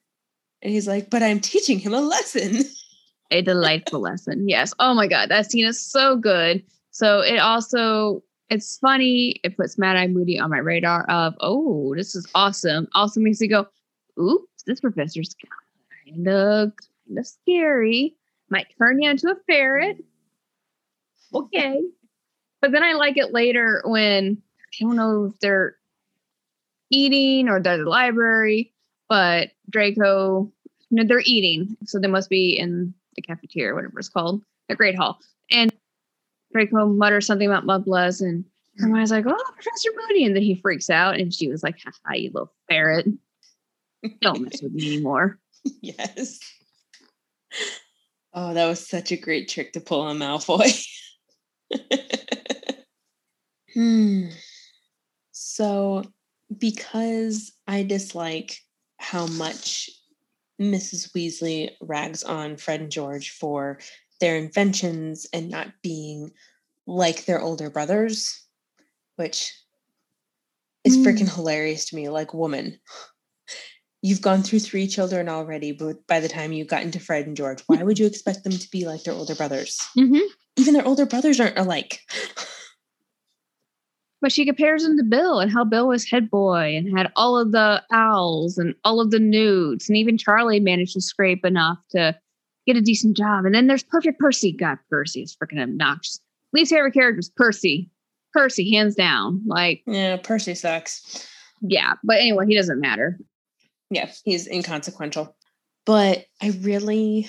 and 0.60 0.70
he's 0.70 0.86
like, 0.86 1.08
But 1.08 1.22
I'm 1.22 1.40
teaching 1.40 1.78
him 1.78 1.94
a 1.94 2.00
lesson. 2.00 2.64
A 3.30 3.40
delightful 3.40 4.00
lesson. 4.00 4.50
Yes. 4.50 4.74
Oh 4.78 4.92
my 4.92 5.06
God. 5.06 5.30
That 5.30 5.50
scene 5.50 5.64
is 5.64 5.80
so 5.80 6.14
good. 6.14 6.62
So 6.94 7.22
it 7.22 7.38
also, 7.38 8.22
it's 8.50 8.78
funny. 8.78 9.40
It 9.42 9.56
puts 9.56 9.76
Mad 9.76 9.96
Eye 9.96 10.06
Moody 10.06 10.38
on 10.38 10.50
my 10.50 10.58
radar 10.58 11.04
of, 11.10 11.34
oh, 11.40 11.92
this 11.96 12.14
is 12.14 12.24
awesome. 12.36 12.86
Also 12.94 13.18
makes 13.18 13.40
me 13.40 13.48
go, 13.48 13.66
oops, 14.16 14.62
this 14.64 14.80
professor's 14.80 15.34
kind 16.06 16.28
of, 16.28 16.72
kind 17.08 17.18
of 17.18 17.26
scary. 17.26 18.14
Might 18.48 18.68
turn 18.78 19.02
you 19.02 19.10
into 19.10 19.28
a 19.28 19.34
ferret. 19.48 19.96
Okay. 21.34 21.82
But 22.60 22.70
then 22.70 22.84
I 22.84 22.92
like 22.92 23.16
it 23.16 23.32
later 23.32 23.82
when 23.84 24.40
I 24.80 24.84
don't 24.84 24.94
know 24.94 25.24
if 25.24 25.40
they're 25.40 25.74
eating 26.90 27.48
or 27.48 27.60
they're 27.60 27.72
at 27.72 27.78
the 27.78 27.90
library, 27.90 28.72
but 29.08 29.50
Draco, 29.68 30.52
no, 30.92 31.04
they're 31.04 31.22
eating. 31.24 31.76
So 31.86 31.98
they 31.98 32.06
must 32.06 32.30
be 32.30 32.56
in 32.56 32.94
the 33.16 33.22
cafeteria, 33.22 33.74
whatever 33.74 33.98
it's 33.98 34.08
called, 34.08 34.44
the 34.68 34.76
Great 34.76 34.94
Hall. 34.94 35.18
And 35.50 35.72
Draco 36.54 36.86
mutters 36.86 37.26
something 37.26 37.48
about 37.48 37.66
Mudbloods, 37.66 38.20
and 38.20 38.44
Hermione's 38.78 39.10
like, 39.10 39.26
"Oh, 39.26 39.52
Professor 39.54 39.90
Moody," 39.96 40.24
and 40.24 40.36
then 40.36 40.42
he 40.42 40.54
freaks 40.54 40.88
out, 40.88 41.18
and 41.18 41.34
she 41.34 41.48
was 41.48 41.64
like, 41.64 41.76
"Haha, 41.84 42.14
you 42.14 42.30
little 42.32 42.52
ferret! 42.68 43.06
Don't 44.20 44.42
mess 44.42 44.62
with 44.62 44.72
me 44.72 44.86
anymore." 44.94 45.40
yes. 45.80 46.38
Oh, 48.32 48.54
that 48.54 48.66
was 48.66 48.86
such 48.86 49.10
a 49.10 49.16
great 49.16 49.48
trick 49.48 49.72
to 49.72 49.80
pull 49.80 50.02
on 50.02 50.18
Malfoy. 50.18 50.86
hmm. 53.74 54.28
So, 55.32 56.04
because 56.56 57.52
I 57.66 57.82
dislike 57.82 58.58
how 58.98 59.26
much 59.26 59.90
Mrs. 60.60 61.12
Weasley 61.12 61.70
rags 61.80 62.22
on 62.22 62.56
Fred 62.56 62.80
and 62.80 62.92
George 62.92 63.30
for 63.30 63.78
their 64.24 64.36
inventions 64.38 65.26
and 65.34 65.50
not 65.50 65.68
being 65.82 66.32
like 66.86 67.26
their 67.26 67.42
older 67.42 67.68
brothers, 67.68 68.42
which 69.16 69.52
is 70.82 70.96
Mm. 70.96 71.04
freaking 71.04 71.34
hilarious 71.34 71.84
to 71.90 71.96
me. 71.96 72.08
Like, 72.08 72.32
woman, 72.32 72.80
you've 74.00 74.22
gone 74.22 74.42
through 74.42 74.60
three 74.60 74.86
children 74.86 75.28
already, 75.28 75.72
but 75.72 76.06
by 76.06 76.20
the 76.20 76.28
time 76.28 76.52
you 76.52 76.64
got 76.64 76.82
into 76.82 76.98
Fred 76.98 77.26
and 77.26 77.36
George, 77.36 77.60
why 77.66 77.82
would 77.82 77.98
you 77.98 78.06
expect 78.06 78.44
them 78.44 78.52
to 78.54 78.70
be 78.70 78.86
like 78.86 79.02
their 79.02 79.12
older 79.12 79.34
brothers? 79.34 79.78
Mm-hmm. 79.98 80.24
Even 80.56 80.72
their 80.72 80.86
older 80.86 81.04
brothers 81.04 81.38
aren't 81.38 81.58
alike. 81.58 82.00
But 84.22 84.32
she 84.32 84.46
compares 84.46 84.82
him 84.82 84.96
to 84.96 85.02
Bill 85.04 85.38
and 85.38 85.52
how 85.52 85.64
Bill 85.64 85.88
was 85.88 86.08
head 86.08 86.30
boy 86.30 86.74
and 86.74 86.96
had 86.96 87.12
all 87.14 87.36
of 87.36 87.52
the 87.52 87.82
owls 87.92 88.56
and 88.56 88.74
all 88.82 88.98
of 89.02 89.10
the 89.10 89.18
NEWTs. 89.18 89.86
and 89.86 89.98
even 89.98 90.16
Charlie 90.16 90.60
managed 90.60 90.94
to 90.94 91.02
scrape 91.02 91.44
enough 91.44 91.76
to 91.90 92.18
get 92.66 92.76
a 92.76 92.80
decent 92.80 93.16
job. 93.16 93.44
And 93.44 93.54
then 93.54 93.66
there's 93.66 93.82
Perfect 93.82 94.18
Percy. 94.18 94.52
God, 94.52 94.78
Percy 94.90 95.22
is 95.22 95.36
freaking 95.36 95.62
obnoxious. 95.62 96.20
Least 96.52 96.72
favorite 96.72 96.94
character 96.94 97.18
is 97.20 97.28
Percy. 97.30 97.90
Percy, 98.32 98.72
hands 98.74 98.94
down. 98.94 99.42
Like, 99.46 99.82
Yeah, 99.86 100.16
Percy 100.16 100.54
sucks. 100.54 101.28
yeah. 101.60 101.94
But 102.02 102.16
anyway, 102.18 102.46
he 102.46 102.56
doesn't 102.56 102.80
matter. 102.80 103.18
Yeah, 103.90 104.10
he's 104.24 104.46
inconsequential. 104.48 105.36
But 105.86 106.24
I 106.42 106.50
really 106.60 107.28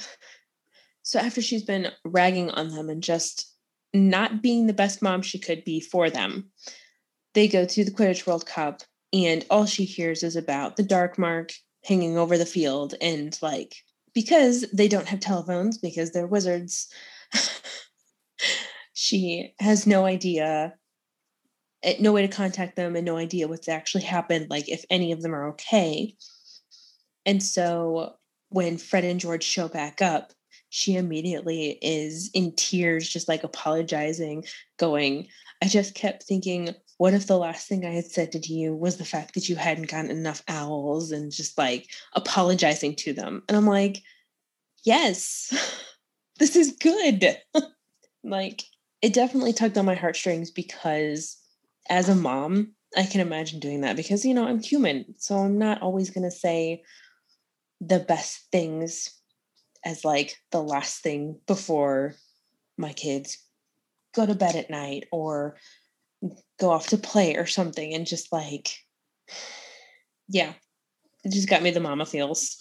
so 1.03 1.19
after 1.19 1.39
she's 1.41 1.63
been 1.63 1.91
ragging 2.03 2.49
on 2.49 2.69
them 2.69 2.89
and 2.89 3.03
just 3.03 3.53
not 3.93 4.41
being 4.41 4.65
the 4.65 4.73
best 4.73 5.01
mom 5.03 5.21
she 5.21 5.37
could 5.37 5.63
be 5.63 5.79
for 5.79 6.09
them, 6.09 6.49
they 7.35 7.47
go 7.47 7.63
to 7.65 7.85
the 7.85 7.91
Quidditch 7.91 8.25
World 8.25 8.45
Cup 8.47 8.81
and 9.13 9.45
all 9.51 9.67
she 9.67 9.85
hears 9.85 10.23
is 10.23 10.35
about 10.35 10.77
the 10.77 10.83
dark 10.83 11.19
mark 11.19 11.51
hanging 11.83 12.17
over 12.17 12.37
the 12.39 12.45
field 12.45 12.95
and 12.99 13.37
like 13.43 13.75
because 14.15 14.65
they 14.73 14.87
don't 14.87 15.07
have 15.07 15.19
telephones 15.19 15.77
because 15.77 16.11
they're 16.11 16.27
wizards. 16.27 16.87
She 18.97 19.53
has 19.59 19.85
no 19.85 20.05
idea 20.05 20.73
eh, 21.83 21.95
no 21.99 22.13
way 22.13 22.21
to 22.21 22.29
contact 22.29 22.77
them 22.77 22.95
and 22.95 23.05
no 23.05 23.17
idea 23.17 23.47
what's 23.47 23.67
actually 23.67 24.05
happened 24.05 24.47
like 24.49 24.69
if 24.69 24.85
any 24.89 25.11
of 25.11 25.21
them 25.21 25.35
are 25.35 25.49
okay. 25.49 26.15
And 27.25 27.43
so 27.43 28.15
when 28.49 28.77
fred 28.77 29.03
and 29.03 29.19
george 29.19 29.43
show 29.43 29.67
back 29.67 30.01
up 30.01 30.31
she 30.69 30.95
immediately 30.95 31.77
is 31.81 32.29
in 32.33 32.53
tears 32.55 33.09
just 33.09 33.27
like 33.27 33.43
apologizing 33.43 34.45
going 34.77 35.27
i 35.61 35.67
just 35.67 35.95
kept 35.95 36.23
thinking 36.23 36.69
what 36.97 37.13
if 37.13 37.27
the 37.27 37.37
last 37.37 37.67
thing 37.67 37.85
i 37.85 37.91
had 37.91 38.05
said 38.05 38.31
to 38.31 38.53
you 38.53 38.75
was 38.75 38.97
the 38.97 39.05
fact 39.05 39.33
that 39.33 39.49
you 39.49 39.55
hadn't 39.55 39.89
gotten 39.89 40.11
enough 40.11 40.43
owls 40.47 41.11
and 41.11 41.31
just 41.31 41.57
like 41.57 41.87
apologizing 42.13 42.95
to 42.95 43.13
them? 43.13 43.43
And 43.47 43.57
i'm 43.57 43.67
like 43.67 44.01
yes. 44.83 45.53
This 46.37 46.55
is 46.55 46.73
good. 46.73 47.37
Like 48.23 48.63
it 49.03 49.13
definitely 49.13 49.53
tugged 49.53 49.77
on 49.77 49.85
my 49.85 49.93
heartstrings 49.93 50.49
because 50.49 51.37
as 51.89 52.09
a 52.09 52.15
mom 52.15 52.73
i 52.97 53.05
can 53.05 53.21
imagine 53.21 53.59
doing 53.59 53.81
that 53.81 53.95
because 53.95 54.25
you 54.25 54.33
know 54.33 54.47
i'm 54.47 54.59
human 54.59 55.05
so 55.19 55.35
i'm 55.35 55.59
not 55.59 55.81
always 55.83 56.09
going 56.09 56.23
to 56.23 56.35
say 56.35 56.81
the 57.79 57.99
best 57.99 58.47
things 58.51 59.11
as 59.85 60.03
like 60.03 60.37
the 60.51 60.61
last 60.61 61.03
thing 61.03 61.39
before 61.45 62.15
my 62.77 62.93
kids 62.93 63.37
go 64.15 64.25
to 64.25 64.33
bed 64.33 64.55
at 64.55 64.71
night 64.71 65.05
or 65.11 65.55
go 66.59 66.71
off 66.71 66.87
to 66.87 66.97
play 66.97 67.35
or 67.35 67.45
something 67.45 67.93
and 67.93 68.05
just 68.05 68.31
like 68.31 68.77
yeah. 70.27 70.53
It 71.23 71.31
just 71.31 71.49
got 71.49 71.63
me 71.63 71.71
the 71.71 71.79
mama 71.79 72.05
feels. 72.05 72.57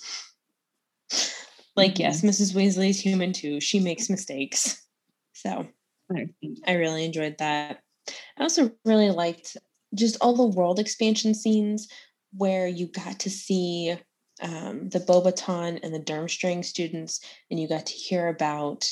Like 1.77 1.99
yes 1.99 2.19
Mm-hmm. 2.19 2.29
mrs 2.29 2.55
weasley 2.55 2.91
is 2.91 3.01
human 3.01 3.33
too. 3.33 3.61
She 3.61 3.81
makes 3.81 4.11
mistakes. 4.11 4.83
So 5.33 5.67
i 6.67 6.73
really 6.73 7.05
enjoyed 7.05 7.37
that. 7.39 7.81
I 8.39 8.43
also 8.43 8.71
really 8.85 9.11
liked 9.11 9.57
just 9.95 10.17
all 10.21 10.35
the 10.35 10.57
world 10.57 10.79
expansion 10.79 11.35
scenes 11.35 11.89
where 12.37 12.67
you 12.67 12.87
got 12.89 13.21
to 13.21 13.31
see 13.31 13.97
um, 14.43 14.89
the 14.89 15.01
Beauxbatons 15.01 15.81
and 15.83 15.95
the 15.95 16.01
Durmstrang 16.01 16.65
students, 16.65 17.21
and 17.51 17.61
you 17.61 17.69
got 17.69 17.87
to 17.87 17.93
hear 17.93 18.29
about 18.29 18.89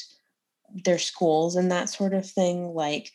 their 0.84 0.98
schools 0.98 1.56
and 1.56 1.70
that 1.70 1.88
sort 1.88 2.14
of 2.14 2.28
thing. 2.28 2.68
Like 2.68 3.10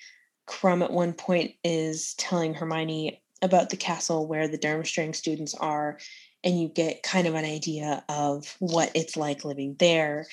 Krum 0.48 0.84
at 0.84 0.92
one 0.92 1.14
point 1.14 1.54
is 1.64 2.14
telling 2.16 2.54
Hermione 2.54 3.22
about 3.42 3.70
the 3.70 3.78
castle 3.78 4.28
where 4.28 4.48
the 4.48 4.58
Durmstrang 4.58 5.16
students 5.16 5.54
are, 5.54 6.00
and 6.44 6.60
you 6.60 6.70
get 6.70 7.04
kind 7.04 7.28
of 7.28 7.36
an 7.36 7.46
idea 7.46 8.04
of 8.10 8.56
what 8.60 8.92
it's 8.96 9.18
like 9.18 9.46
living 9.46 9.76
there. 9.80 10.28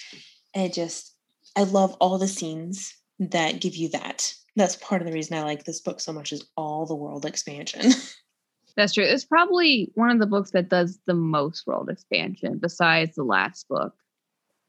And 0.54 0.72
just, 0.72 1.14
I 1.56 1.64
love 1.64 1.94
all 2.00 2.18
the 2.18 2.28
scenes 2.28 2.94
that 3.18 3.60
give 3.60 3.76
you 3.76 3.88
that. 3.90 4.32
That's 4.56 4.76
part 4.76 5.02
of 5.02 5.06
the 5.06 5.12
reason 5.12 5.36
I 5.36 5.42
like 5.42 5.64
this 5.64 5.80
book 5.80 6.00
so 6.00 6.12
much 6.12 6.32
is 6.32 6.46
all 6.56 6.86
the 6.86 6.94
world 6.94 7.26
expansion. 7.26 7.92
That's 8.76 8.92
true. 8.92 9.04
It's 9.04 9.24
probably 9.24 9.90
one 9.94 10.10
of 10.10 10.18
the 10.18 10.26
books 10.26 10.50
that 10.52 10.68
does 10.68 10.98
the 11.06 11.14
most 11.14 11.66
world 11.66 11.88
expansion 11.88 12.58
besides 12.58 13.14
the 13.14 13.22
last 13.22 13.68
book. 13.68 13.94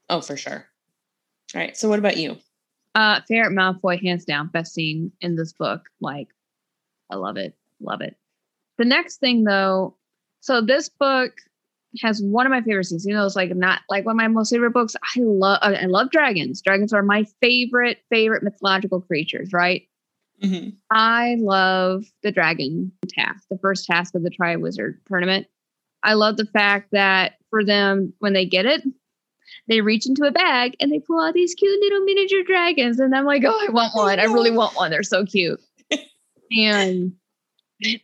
oh, 0.09 0.21
for 0.21 0.37
sure. 0.37 0.67
All 1.53 1.61
right. 1.61 1.75
So 1.75 1.89
what 1.89 1.99
about 1.99 2.17
you? 2.17 2.37
Uh 2.95 3.21
Ferret 3.27 3.51
Malfoy, 3.51 4.01
hands 4.01 4.25
down, 4.25 4.47
best 4.47 4.73
scene 4.73 5.11
in 5.21 5.35
this 5.35 5.53
book. 5.53 5.89
Like, 5.99 6.29
I 7.09 7.15
love 7.15 7.37
it. 7.37 7.55
Love 7.79 8.01
it. 8.01 8.15
The 8.77 8.85
next 8.85 9.17
thing 9.17 9.43
though, 9.43 9.95
so 10.39 10.61
this 10.61 10.89
book 10.89 11.33
has 12.01 12.21
one 12.21 12.45
of 12.45 12.51
my 12.51 12.61
favorite 12.61 12.85
scenes. 12.85 13.05
You 13.05 13.13
know, 13.13 13.25
it's 13.25 13.35
like 13.35 13.55
not 13.55 13.81
like 13.89 14.05
one 14.05 14.13
of 14.15 14.17
my 14.17 14.27
most 14.27 14.51
favorite 14.51 14.71
books. 14.71 14.95
I 15.15 15.19
love 15.19 15.59
I 15.61 15.85
love 15.85 16.09
dragons. 16.11 16.61
Dragons 16.61 16.93
are 16.93 17.03
my 17.03 17.25
favorite, 17.41 17.99
favorite 18.09 18.43
mythological 18.43 19.01
creatures, 19.01 19.51
right? 19.53 19.87
Mm-hmm. 20.43 20.71
I 20.91 21.37
love 21.39 22.05
the 22.21 22.31
dragon 22.31 22.91
task, 23.07 23.45
the 23.49 23.57
first 23.57 23.85
task 23.85 24.15
of 24.15 24.23
the 24.23 24.29
Triwizard 24.29 24.97
tournament. 25.07 25.47
I 26.03 26.13
love 26.13 26.37
the 26.37 26.45
fact 26.45 26.89
that 26.91 27.33
for 27.49 27.63
them, 27.63 28.13
when 28.19 28.33
they 28.33 28.45
get 28.45 28.65
it, 28.65 28.83
they 29.67 29.81
reach 29.81 30.05
into 30.05 30.23
a 30.23 30.31
bag 30.31 30.75
and 30.79 30.91
they 30.91 30.99
pull 30.99 31.21
out 31.21 31.33
these 31.33 31.55
cute 31.55 31.79
little 31.81 32.01
miniature 32.01 32.43
dragons. 32.43 32.99
And 32.99 33.15
I'm 33.15 33.25
like, 33.25 33.43
oh, 33.45 33.67
I 33.67 33.71
want 33.71 33.95
one. 33.95 34.19
I 34.19 34.25
really 34.25 34.51
want 34.51 34.75
one. 34.75 34.91
They're 34.91 35.03
so 35.03 35.25
cute. 35.25 35.59
and 36.51 37.13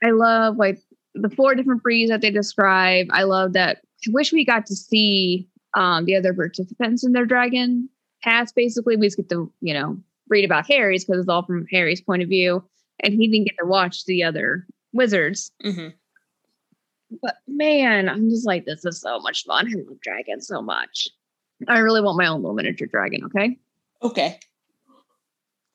I 0.04 0.12
love 0.12 0.58
like 0.58 0.80
the 1.14 1.30
four 1.30 1.56
different 1.56 1.84
breeds 1.84 2.10
that 2.10 2.22
they 2.22 2.32
describe. 2.32 3.08
I 3.12 3.24
love 3.24 3.54
that. 3.54 3.82
I 4.08 4.12
wish 4.12 4.32
we 4.32 4.46
got 4.46 4.66
to 4.68 4.76
see 4.76 5.48
um, 5.76 6.06
the 6.06 6.16
other 6.16 6.34
participants 6.34 7.06
in 7.06 7.14
their 7.14 7.26
dragon 7.26 7.89
task. 8.24 8.56
Basically, 8.56 8.96
we 8.96 9.08
just 9.08 9.18
get 9.18 9.30
to, 9.30 9.52
you 9.62 9.74
know, 9.74 9.98
read 10.30 10.46
about 10.46 10.68
Harry's 10.68 11.06
because 11.06 11.20
it's 11.20 11.30
all 11.30 11.46
from 11.46 11.68
Harry's 11.72 12.02
point 12.02 12.24
of 12.24 12.30
view, 12.30 12.64
and 13.02 13.14
he 13.14 13.28
didn't 13.28 13.48
get 13.48 13.58
to 13.60 13.66
watch 13.66 14.06
the 14.06 14.24
other 14.24 14.66
wizards. 14.94 15.52
Mm-hmm. 15.64 15.89
But 17.22 17.38
man, 17.48 18.08
I'm 18.10 18.30
just 18.30 18.46
like, 18.46 18.66
this 18.66 18.86
is 18.86 19.02
so 19.02 19.20
much 19.20 19.46
fun. 19.46 19.68
I 19.68 19.76
love 19.76 20.00
dragons 20.02 20.48
so 20.48 20.62
much. 20.62 21.10
I 21.68 21.80
really 21.80 22.01
want 22.01 22.18
my 22.18 22.28
own 22.28 22.41
little 22.41 22.55
miniature 22.55 22.88
dragon. 22.88 23.24
Okay, 23.26 23.57
Okay. 24.03 24.39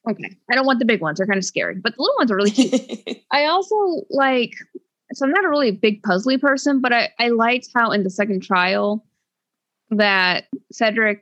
okay. 0.09 0.37
I 0.51 0.55
don't 0.55 0.67
want 0.67 0.79
the 0.79 0.85
big 0.85 1.01
ones; 1.01 1.19
they're 1.19 1.27
kind 1.27 1.39
of 1.39 1.45
scary, 1.45 1.77
but 1.77 1.95
the 1.97 2.03
little 2.03 2.17
ones 2.19 2.31
are 2.31 2.37
really 2.37 2.51
cute. 2.51 3.19
I 3.33 3.45
also 3.47 3.75
like. 4.11 4.53
So 5.13 5.25
I'm 5.25 5.31
not 5.31 5.45
a 5.45 5.49
really 5.49 5.71
big 5.71 6.03
puzzly 6.03 6.41
person, 6.41 6.81
but 6.81 6.93
I 6.93 7.11
I 7.21 7.29
liked 7.29 7.69
how 7.75 7.91
in 7.93 8.03
the 8.03 8.11
second 8.11 8.43
trial 8.43 9.07
that 9.91 10.45
Cedric 10.73 11.21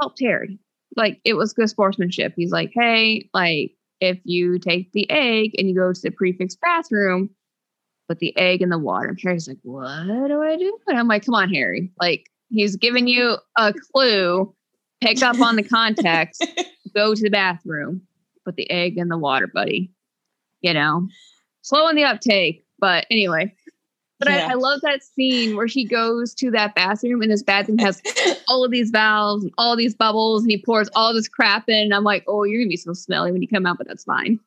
helped 0.00 0.20
Harry. 0.20 0.58
Like 0.96 1.20
it 1.24 1.34
was 1.34 1.52
good 1.52 1.68
sportsmanship. 1.68 2.34
He's 2.36 2.52
like, 2.52 2.70
hey, 2.72 3.28
like 3.34 3.72
if 4.00 4.20
you 4.24 4.60
take 4.60 4.92
the 4.92 5.10
egg 5.10 5.50
and 5.58 5.68
you 5.68 5.74
go 5.74 5.92
to 5.92 6.00
the 6.00 6.10
prefects 6.12 6.54
bathroom, 6.56 7.30
put 8.08 8.20
the 8.20 8.36
egg 8.36 8.62
in 8.62 8.68
the 8.68 8.78
water. 8.78 9.08
And 9.08 9.18
Harry's 9.22 9.48
like, 9.48 9.58
what 9.62 10.04
do 10.28 10.40
I 10.42 10.56
do? 10.56 10.78
And 10.86 10.96
I'm 10.96 11.08
like, 11.08 11.24
come 11.26 11.34
on, 11.34 11.52
Harry. 11.52 11.90
Like 12.00 12.30
he's 12.54 12.76
giving 12.76 13.06
you 13.08 13.36
a 13.58 13.74
clue. 13.92 14.54
Pick 15.00 15.22
up 15.22 15.40
on 15.40 15.56
the 15.56 15.62
context. 15.62 16.46
go 16.94 17.14
to 17.14 17.22
the 17.22 17.30
bathroom. 17.30 18.02
Put 18.44 18.56
the 18.56 18.70
egg 18.70 18.96
in 18.96 19.08
the 19.08 19.18
water, 19.18 19.46
buddy. 19.46 19.90
You 20.62 20.72
know, 20.72 21.08
slow 21.62 21.86
on 21.86 21.94
the 21.94 22.04
uptake. 22.04 22.64
But 22.78 23.06
anyway, 23.10 23.54
but 24.18 24.28
Yeah. 24.28 24.46
I, 24.48 24.52
I 24.52 24.54
love 24.54 24.80
that 24.82 25.02
scene 25.02 25.56
where 25.56 25.66
he 25.66 25.84
goes 25.84 26.34
to 26.34 26.50
that 26.52 26.74
bathroom 26.74 27.22
and 27.22 27.30
this 27.30 27.42
bathroom 27.42 27.78
has 27.78 28.00
all 28.48 28.64
of 28.64 28.70
these 28.70 28.90
valves 28.90 29.44
and 29.44 29.52
all 29.58 29.76
these 29.76 29.94
bubbles 29.94 30.42
and 30.42 30.50
he 30.50 30.62
pours 30.62 30.88
all 30.94 31.12
this 31.12 31.28
crap 31.28 31.68
in. 31.68 31.78
And 31.84 31.94
I'm 31.94 32.04
like, 32.04 32.24
oh, 32.26 32.44
you're 32.44 32.60
gonna 32.60 32.68
be 32.68 32.76
so 32.76 32.92
smelly 32.92 33.32
when 33.32 33.42
you 33.42 33.48
come 33.48 33.66
out, 33.66 33.78
but 33.78 33.86
that's 33.88 34.04
fine. 34.04 34.38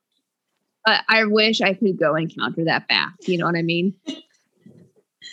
But 0.86 1.04
I 1.10 1.26
wish 1.26 1.62
I 1.62 1.74
could 1.74 2.00
go 2.00 2.16
and 2.16 2.34
counter 2.34 2.64
that 2.64 2.88
bath. 2.88 3.14
You 3.22 3.38
know 3.38 3.46
what 3.46 3.56
I 3.56 3.62
mean? 3.64 3.94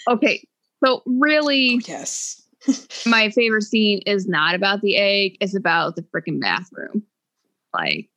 Okay. 0.09 0.47
So 0.85 1.03
really 1.07 1.79
oh, 1.81 1.85
yes. 1.87 2.43
My 3.06 3.30
favorite 3.30 3.62
scene 3.62 4.00
is 4.06 4.26
not 4.26 4.54
about 4.54 4.80
the 4.80 4.96
egg, 4.96 5.36
it's 5.40 5.54
about 5.56 5.96
the 5.96 6.02
freaking 6.02 6.40
bathroom. 6.40 7.02
Like 7.72 8.08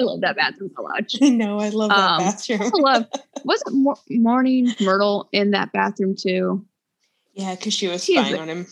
I 0.00 0.04
love 0.04 0.20
that 0.22 0.36
bathroom 0.36 0.70
so 0.76 0.82
much. 0.82 1.14
I 1.22 1.28
know. 1.30 1.58
I 1.58 1.70
love 1.70 1.90
that 1.90 1.96
Um, 1.98 2.24
bathroom. 2.24 2.60
I 2.62 2.70
love 2.74 3.06
wasn't 3.44 3.76
Mor- 3.76 3.96
Moaning 4.10 4.74
Myrtle 4.80 5.28
in 5.32 5.52
that 5.52 5.72
bathroom 5.72 6.14
too? 6.18 6.66
yeah, 7.32 7.54
because 7.54 7.74
she 7.74 7.88
was 7.88 8.04
She 8.04 8.14
spying 8.14 8.34
a- 8.34 8.38
on 8.38 8.48
him. 8.48 8.66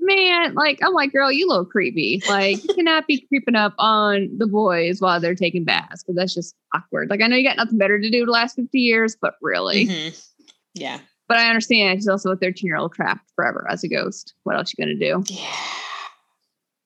man, 0.00 0.54
like 0.54 0.78
I'm 0.82 0.92
like, 0.92 1.12
girl, 1.12 1.30
you 1.32 1.48
little 1.48 1.64
creepy. 1.64 2.22
Like 2.28 2.62
you 2.64 2.74
cannot 2.74 3.06
be 3.06 3.20
creeping 3.28 3.54
up 3.56 3.74
on 3.78 4.28
the 4.36 4.46
boys 4.46 5.00
while 5.00 5.20
they're 5.20 5.34
taking 5.34 5.64
baths 5.64 6.02
because 6.02 6.16
that's 6.16 6.34
just 6.34 6.54
awkward. 6.74 7.08
Like 7.08 7.22
I 7.22 7.26
know 7.28 7.36
you 7.36 7.46
got 7.48 7.56
nothing 7.56 7.78
better 7.78 7.98
to 7.98 8.10
do 8.10 8.26
the 8.26 8.32
last 8.32 8.56
50 8.56 8.78
years, 8.78 9.16
but 9.20 9.34
really. 9.40 9.86
Mhm. 9.86 10.28
Yeah. 10.74 10.98
But 11.26 11.38
I 11.38 11.48
understand 11.48 11.98
she's 11.98 12.08
also 12.08 12.32
a 12.32 12.36
13 12.36 12.66
year 12.66 12.76
old 12.76 12.92
trapped 12.92 13.30
forever 13.34 13.66
as 13.70 13.82
a 13.82 13.88
ghost. 13.88 14.34
What 14.42 14.56
else 14.56 14.72
you 14.76 14.84
gonna 14.84 14.98
do? 14.98 15.22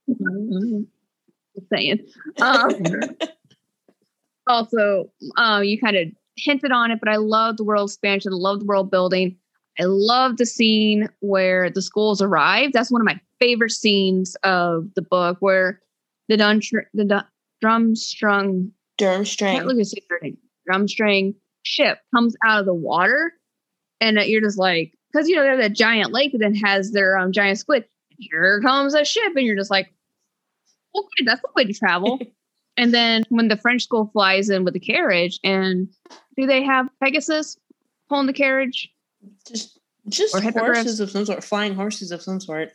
Yeah. 0.06 0.80
Just 1.54 1.68
saying. 1.72 2.06
Um, 2.40 2.70
also, 4.46 5.10
um, 5.36 5.64
you 5.64 5.78
kind 5.80 5.96
of 5.96 6.08
hinted 6.36 6.72
on 6.72 6.90
it, 6.90 7.00
but 7.00 7.08
I 7.08 7.16
love 7.16 7.56
the 7.56 7.64
world 7.64 7.90
expansion. 7.90 8.32
I 8.32 8.36
love 8.36 8.60
the 8.60 8.64
world 8.64 8.90
building. 8.90 9.36
I 9.80 9.84
love 9.84 10.36
the 10.36 10.46
scene 10.46 11.08
where 11.20 11.70
the 11.70 11.82
schools 11.82 12.20
arrive. 12.20 12.72
That's 12.72 12.90
one 12.90 13.00
of 13.00 13.06
my 13.06 13.20
favorite 13.38 13.70
scenes 13.70 14.34
of 14.42 14.88
the 14.94 15.02
book, 15.02 15.36
where 15.40 15.80
the 16.28 16.36
dun 16.36 16.60
the 16.94 17.04
dun- 17.04 17.26
drum 17.60 17.94
strung 17.94 18.72
can't 18.98 19.24
Durmstrang. 19.24 19.66
really 19.66 19.84
say 19.84 20.00
name. 20.22 20.38
Drum 20.66 20.88
string 20.88 21.34
ship 21.62 21.98
comes 22.14 22.34
out 22.44 22.60
of 22.60 22.66
the 22.66 22.74
water, 22.74 23.32
and 24.00 24.18
you're 24.18 24.40
just 24.40 24.58
like, 24.58 24.92
because 25.12 25.28
you 25.28 25.36
know 25.36 25.42
they're 25.42 25.56
that 25.56 25.72
giant 25.72 26.12
lake 26.12 26.32
that 26.32 26.38
then 26.38 26.54
has 26.54 26.92
their 26.92 27.18
um, 27.18 27.32
giant 27.32 27.58
squid. 27.58 27.84
Here 28.18 28.60
comes 28.62 28.94
a 28.94 29.04
ship, 29.04 29.32
and 29.36 29.46
you're 29.46 29.56
just 29.56 29.70
like, 29.70 29.92
okay, 30.94 31.24
that's 31.24 31.40
the 31.40 31.48
way 31.54 31.64
to 31.64 31.72
travel. 31.72 32.18
and 32.76 32.92
then 32.92 33.22
when 33.28 33.48
the 33.48 33.56
French 33.56 33.84
school 33.84 34.10
flies 34.12 34.50
in 34.50 34.64
with 34.64 34.74
the 34.74 34.80
carriage, 34.80 35.38
and 35.44 35.88
do 36.36 36.46
they 36.46 36.62
have 36.62 36.88
Pegasus 37.02 37.56
pulling 38.08 38.26
the 38.26 38.32
carriage? 38.32 38.90
Just 39.46 39.78
just 40.08 40.34
Or 40.34 40.40
horses 40.40 41.00
of 41.00 41.10
some 41.10 41.26
sort, 41.26 41.44
flying 41.44 41.74
horses 41.74 42.10
of 42.10 42.22
some 42.22 42.40
sort. 42.40 42.72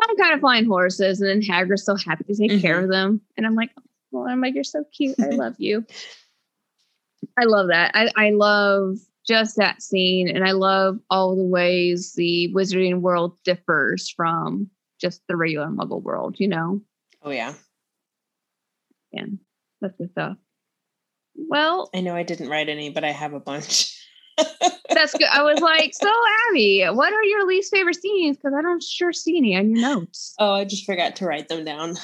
Some 0.00 0.16
kind 0.18 0.34
of 0.34 0.40
flying 0.40 0.66
horses, 0.66 1.20
and 1.20 1.30
then 1.30 1.40
Hagrid's 1.40 1.84
so 1.84 1.96
happy 1.96 2.24
to 2.24 2.34
take 2.34 2.60
care 2.60 2.78
of 2.78 2.90
them, 2.90 3.20
and 3.36 3.46
I'm 3.46 3.54
like, 3.54 3.70
well, 4.10 4.26
I'm 4.28 4.40
like, 4.40 4.54
you're 4.54 4.64
so 4.64 4.84
cute. 4.94 5.16
I 5.20 5.28
love 5.28 5.54
you. 5.58 5.84
I 7.38 7.44
love 7.44 7.68
that. 7.68 7.92
I, 7.94 8.10
I 8.16 8.30
love 8.30 8.98
just 9.26 9.56
that 9.56 9.82
scene, 9.82 10.28
and 10.28 10.44
I 10.44 10.52
love 10.52 10.98
all 11.10 11.36
the 11.36 11.44
ways 11.44 12.14
the 12.14 12.52
wizarding 12.54 13.00
world 13.00 13.36
differs 13.44 14.08
from 14.08 14.70
just 15.00 15.22
the 15.28 15.36
regular 15.36 15.66
Muggle 15.66 16.02
world. 16.02 16.36
You 16.38 16.48
know, 16.48 16.80
Oh 17.22 17.30
yeah. 17.30 17.54
and 19.12 19.38
that's 19.80 19.96
good 19.98 20.10
stuff. 20.12 20.36
Well, 21.34 21.90
I 21.94 22.00
know 22.00 22.14
I 22.16 22.22
didn't 22.22 22.48
write 22.48 22.68
any, 22.68 22.90
but 22.90 23.04
I 23.04 23.10
have 23.12 23.34
a 23.34 23.40
bunch. 23.40 23.92
that's 24.90 25.12
good. 25.12 25.28
I 25.30 25.42
was 25.42 25.60
like, 25.60 25.92
so 25.94 26.10
Abby, 26.48 26.84
what 26.92 27.12
are 27.12 27.24
your 27.24 27.46
least 27.46 27.72
favorite 27.72 28.00
scenes? 28.00 28.36
Because 28.36 28.54
I 28.56 28.62
don't 28.62 28.82
sure 28.82 29.12
see 29.12 29.36
any 29.36 29.56
on 29.56 29.70
your 29.70 29.80
notes. 29.80 30.34
Oh, 30.38 30.52
I 30.52 30.64
just 30.64 30.86
forgot 30.86 31.16
to 31.16 31.26
write 31.26 31.48
them 31.48 31.64
down. 31.64 31.96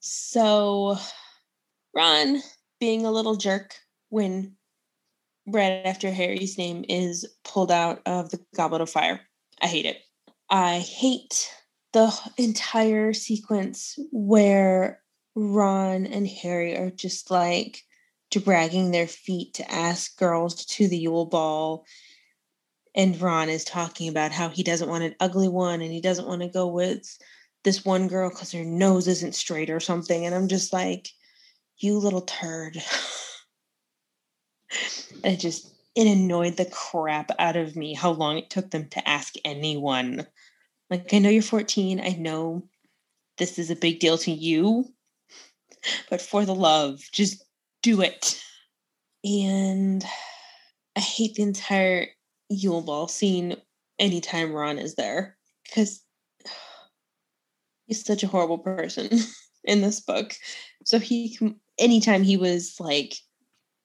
So, 0.00 0.96
Ron 1.94 2.40
being 2.80 3.04
a 3.06 3.10
little 3.10 3.36
jerk 3.36 3.74
when 4.10 4.54
right 5.50 5.82
after 5.84 6.10
Harry's 6.10 6.58
name 6.58 6.84
is 6.88 7.26
pulled 7.44 7.72
out 7.72 8.00
of 8.06 8.30
the 8.30 8.40
Goblet 8.54 8.80
of 8.80 8.90
Fire. 8.90 9.20
I 9.62 9.66
hate 9.66 9.86
it. 9.86 9.98
I 10.50 10.78
hate 10.78 11.50
the 11.92 12.12
entire 12.36 13.12
sequence 13.12 13.98
where 14.12 15.02
Ron 15.34 16.06
and 16.06 16.26
Harry 16.26 16.76
are 16.76 16.90
just 16.90 17.30
like 17.30 17.82
dragging 18.30 18.90
their 18.90 19.06
feet 19.06 19.54
to 19.54 19.72
ask 19.72 20.18
girls 20.18 20.64
to 20.66 20.88
the 20.88 20.98
Yule 20.98 21.26
Ball. 21.26 21.84
And 22.94 23.20
Ron 23.20 23.48
is 23.48 23.64
talking 23.64 24.08
about 24.08 24.32
how 24.32 24.48
he 24.48 24.62
doesn't 24.62 24.88
want 24.88 25.04
an 25.04 25.14
ugly 25.20 25.48
one 25.48 25.80
and 25.80 25.92
he 25.92 26.00
doesn't 26.00 26.26
want 26.26 26.42
to 26.42 26.48
go 26.48 26.66
with 26.66 27.18
this 27.64 27.84
one 27.84 28.08
girl 28.08 28.28
because 28.30 28.52
her 28.52 28.64
nose 28.64 29.08
isn't 29.08 29.34
straight 29.34 29.70
or 29.70 29.80
something. 29.80 30.26
And 30.26 30.34
I'm 30.34 30.48
just 30.48 30.72
like, 30.72 31.08
you 31.78 31.98
little 31.98 32.22
turd. 32.22 32.82
and 35.24 35.34
it 35.34 35.40
just 35.40 35.72
it 35.94 36.06
annoyed 36.06 36.56
the 36.56 36.66
crap 36.66 37.30
out 37.38 37.56
of 37.56 37.74
me 37.74 37.92
how 37.92 38.10
long 38.10 38.38
it 38.38 38.50
took 38.50 38.70
them 38.70 38.88
to 38.90 39.08
ask 39.08 39.34
anyone. 39.44 40.26
Like, 40.90 41.12
I 41.12 41.18
know 41.18 41.28
you're 41.28 41.42
14. 41.42 42.00
I 42.00 42.10
know 42.10 42.62
this 43.36 43.58
is 43.58 43.70
a 43.70 43.76
big 43.76 43.98
deal 43.98 44.16
to 44.18 44.30
you, 44.30 44.84
but 46.08 46.22
for 46.22 46.44
the 46.44 46.54
love, 46.54 47.00
just 47.12 47.44
do 47.82 48.00
it. 48.00 48.40
And 49.24 50.04
I 50.96 51.00
hate 51.00 51.34
the 51.34 51.42
entire 51.42 52.06
Yule 52.48 52.82
Ball 52.82 53.08
scene 53.08 53.56
anytime 53.98 54.52
Ron 54.52 54.78
is 54.78 54.94
there 54.94 55.36
because 55.64 56.02
he's 57.86 58.04
such 58.04 58.22
a 58.22 58.28
horrible 58.28 58.58
person 58.58 59.18
in 59.64 59.80
this 59.80 60.00
book. 60.00 60.34
So 60.84 60.98
he, 60.98 61.38
anytime 61.78 62.22
he 62.22 62.36
was 62.36 62.76
like 62.78 63.16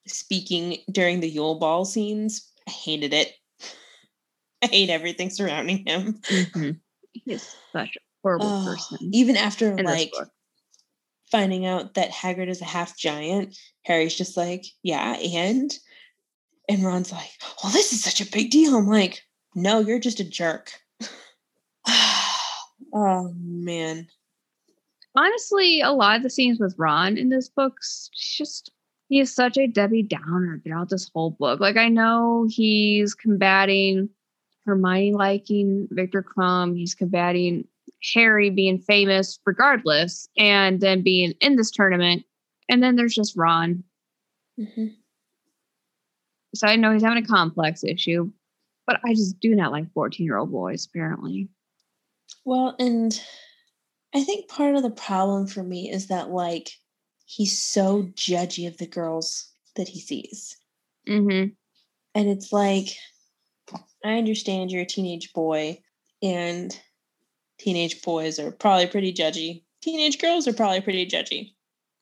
speaking 0.08 0.78
during 0.92 1.20
the 1.20 1.30
Yule 1.30 1.60
Ball 1.60 1.86
scenes, 1.86 2.52
I 2.68 2.72
hated 2.72 3.14
it. 3.14 3.34
I 4.64 4.68
hate 4.68 4.90
everything 4.90 5.30
surrounding 5.30 5.86
him. 5.86 6.20
Mm-hmm. 6.24 6.72
He's 7.14 7.56
such 7.72 7.96
a 7.96 8.00
horrible 8.24 8.48
Oh, 8.48 8.66
person. 8.66 9.10
Even 9.14 9.38
after 9.38 9.78
in 9.78 9.86
like 9.86 10.12
finding 11.32 11.66
out 11.66 11.94
that 11.96 12.12
Hagrid 12.12 12.48
is 12.50 12.62
a 12.62 12.66
half 12.66 12.98
giant, 12.98 13.58
Harry's 13.84 14.16
just 14.16 14.38
like, 14.38 14.66
yeah, 14.84 15.14
and 15.18 15.72
and 16.70 16.84
Ron's 16.84 17.12
like, 17.12 17.30
well, 17.64 17.72
this 17.74 17.92
is 17.94 18.04
such 18.04 18.22
a 18.22 18.32
big 18.32 18.50
deal. 18.52 18.76
I'm 18.78 18.88
like, 18.88 19.22
no, 19.56 19.80
you're 19.80 20.00
just 20.00 20.20
a 20.22 20.24
jerk. 20.30 20.72
oh 22.94 23.34
man. 23.38 24.08
honestly, 25.16 25.82
a 25.82 25.92
lot 25.92 26.18
of 26.18 26.24
the 26.24 26.30
scenes 26.30 26.60
with 26.60 26.76
Ron 26.78 27.18
in 27.18 27.30
this 27.30 27.50
book, 27.50 27.76
s- 27.82 28.10
just 28.14 28.72
he 29.14 29.20
is 29.20 29.32
such 29.32 29.60
a 29.60 29.68
Debbie 29.68 30.02
Downer 30.02 30.60
throughout 30.64 30.90
this 30.90 31.08
whole 31.14 31.30
book. 31.30 31.60
Like 31.60 31.78
I 31.78 31.88
know 31.88 32.48
he's 32.50 33.14
combating 33.14 34.10
Hermione 34.66 35.14
liking 35.14 35.88
Victor 35.92 36.24
Krum, 36.24 36.76
he's 36.76 36.96
combating 36.96 37.68
Harry 38.16 38.50
being 38.50 38.80
famous 38.80 39.40
regardless, 39.46 40.28
and 40.36 40.82
then 40.82 41.04
being 41.04 41.34
in 41.42 41.58
this 41.58 41.70
tournament. 41.70 42.24
And 42.70 42.82
then 42.82 42.96
there's 42.96 43.14
just 43.14 43.38
Ron. 43.38 43.84
Mhm. 44.60 44.96
So 46.56 46.68
I 46.68 46.76
know 46.76 46.92
he's 46.92 47.04
having 47.04 47.24
a 47.24 47.28
complex 47.28 47.84
issue, 47.84 48.32
but 48.88 49.00
I 49.06 49.14
just 49.14 49.40
do 49.40 49.54
not 49.54 49.72
like 49.72 49.94
14 49.94 50.26
year 50.26 50.38
old 50.38 50.52
boys, 50.52 50.88
apparently. 50.88 51.50
Well, 52.46 52.76
and 52.80 53.22
I 54.16 54.24
think 54.24 54.50
part 54.50 54.74
of 54.74 54.82
the 54.82 54.90
problem 54.90 55.46
for 55.46 55.62
me 55.62 55.92
is 55.92 56.08
that 56.08 56.32
like 56.32 56.72
he's 57.36 57.58
so 57.58 58.04
judgy 58.14 58.68
of 58.68 58.78
the 58.78 58.88
girls 58.88 59.50
that 59.76 59.88
he 59.88 60.00
sees. 60.00 60.58
Mm-hmm. 61.08 61.50
And 62.16 62.30
it's 62.30 62.54
like, 62.54 62.90
I 64.06 64.18
understand 64.18 64.72
you're 64.72 64.84
a 64.84 64.86
teenage 64.86 65.34
boy, 65.34 65.80
and 66.22 66.78
teenage 67.58 68.02
boys 68.02 68.40
are 68.40 68.52
probably 68.52 68.88
pretty 68.88 69.14
judgy. 69.14 69.64
Teenage 69.82 70.20
girls 70.20 70.48
are 70.48 70.54
probably 70.54 70.82
pretty 70.82 71.08
judgy. 71.08 71.54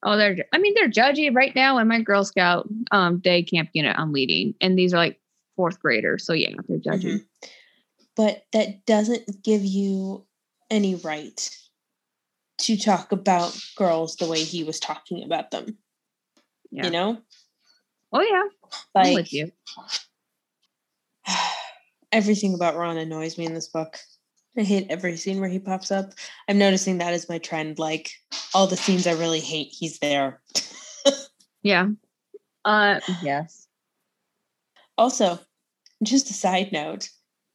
Oh, 0.04 0.18
they're, 0.18 0.36
I 0.52 0.58
mean, 0.58 0.74
they're 0.76 0.90
judgy 0.90 1.34
right 1.34 1.56
now. 1.56 1.78
In 1.78 1.88
my 1.88 2.02
Girl 2.02 2.26
Scout 2.26 2.68
um, 2.92 3.20
day 3.20 3.44
camp 3.44 3.70
unit, 3.74 3.96
I'm 3.98 4.12
leading, 4.12 4.56
and 4.60 4.78
these 4.78 4.94
are 4.94 4.98
like 4.98 5.20
fourth 5.56 5.80
graders. 5.80 6.26
So 6.26 6.34
yeah, 6.34 6.56
they're 6.68 6.80
judgy. 6.80 7.20
Mhm. 7.20 7.26
But 8.18 8.44
that 8.52 8.86
doesn't 8.86 9.44
give 9.44 9.64
you 9.64 10.26
any 10.70 10.96
right 10.96 11.58
to 12.62 12.78
talk 12.78 13.12
about 13.12 13.58
girls 13.76 14.16
the 14.16 14.28
way 14.28 14.44
he 14.44 14.64
was 14.64 14.80
talking 14.80 15.24
about 15.24 15.52
them. 15.52 15.78
Yeah. 16.72 16.86
You 16.86 16.92
know? 16.92 17.22
Oh 18.14 18.22
yeah, 18.22 18.44
I'm 18.96 19.04
Like 19.04 19.16
with 19.16 19.34
you. 19.34 19.52
everything 22.12 22.54
about 22.54 22.76
Ron 22.76 22.98
annoys 22.98 23.38
me 23.38 23.46
in 23.46 23.54
this 23.54 23.68
book. 23.68 23.98
I 24.58 24.64
hate 24.64 24.88
every 24.90 25.16
scene 25.16 25.40
where 25.40 25.50
he 25.50 25.60
pops 25.60 25.92
up. 25.92 26.12
I'm 26.50 26.58
noticing 26.58 26.98
that 26.98 27.14
as 27.14 27.30
my 27.30 27.38
trend. 27.38 27.80
Like 27.80 28.12
all 28.54 28.68
the 28.68 28.76
scenes 28.76 29.08
I 29.08 29.14
really 29.14 29.40
hate, 29.40 29.74
he's 29.78 30.00
there. 30.00 30.42
Yeah. 31.64 31.90
Uh, 32.66 33.00
yes. 33.22 33.68
Also, 34.98 35.40
just 36.04 36.30
a 36.30 36.34
side 36.34 36.72
note, 36.72 37.10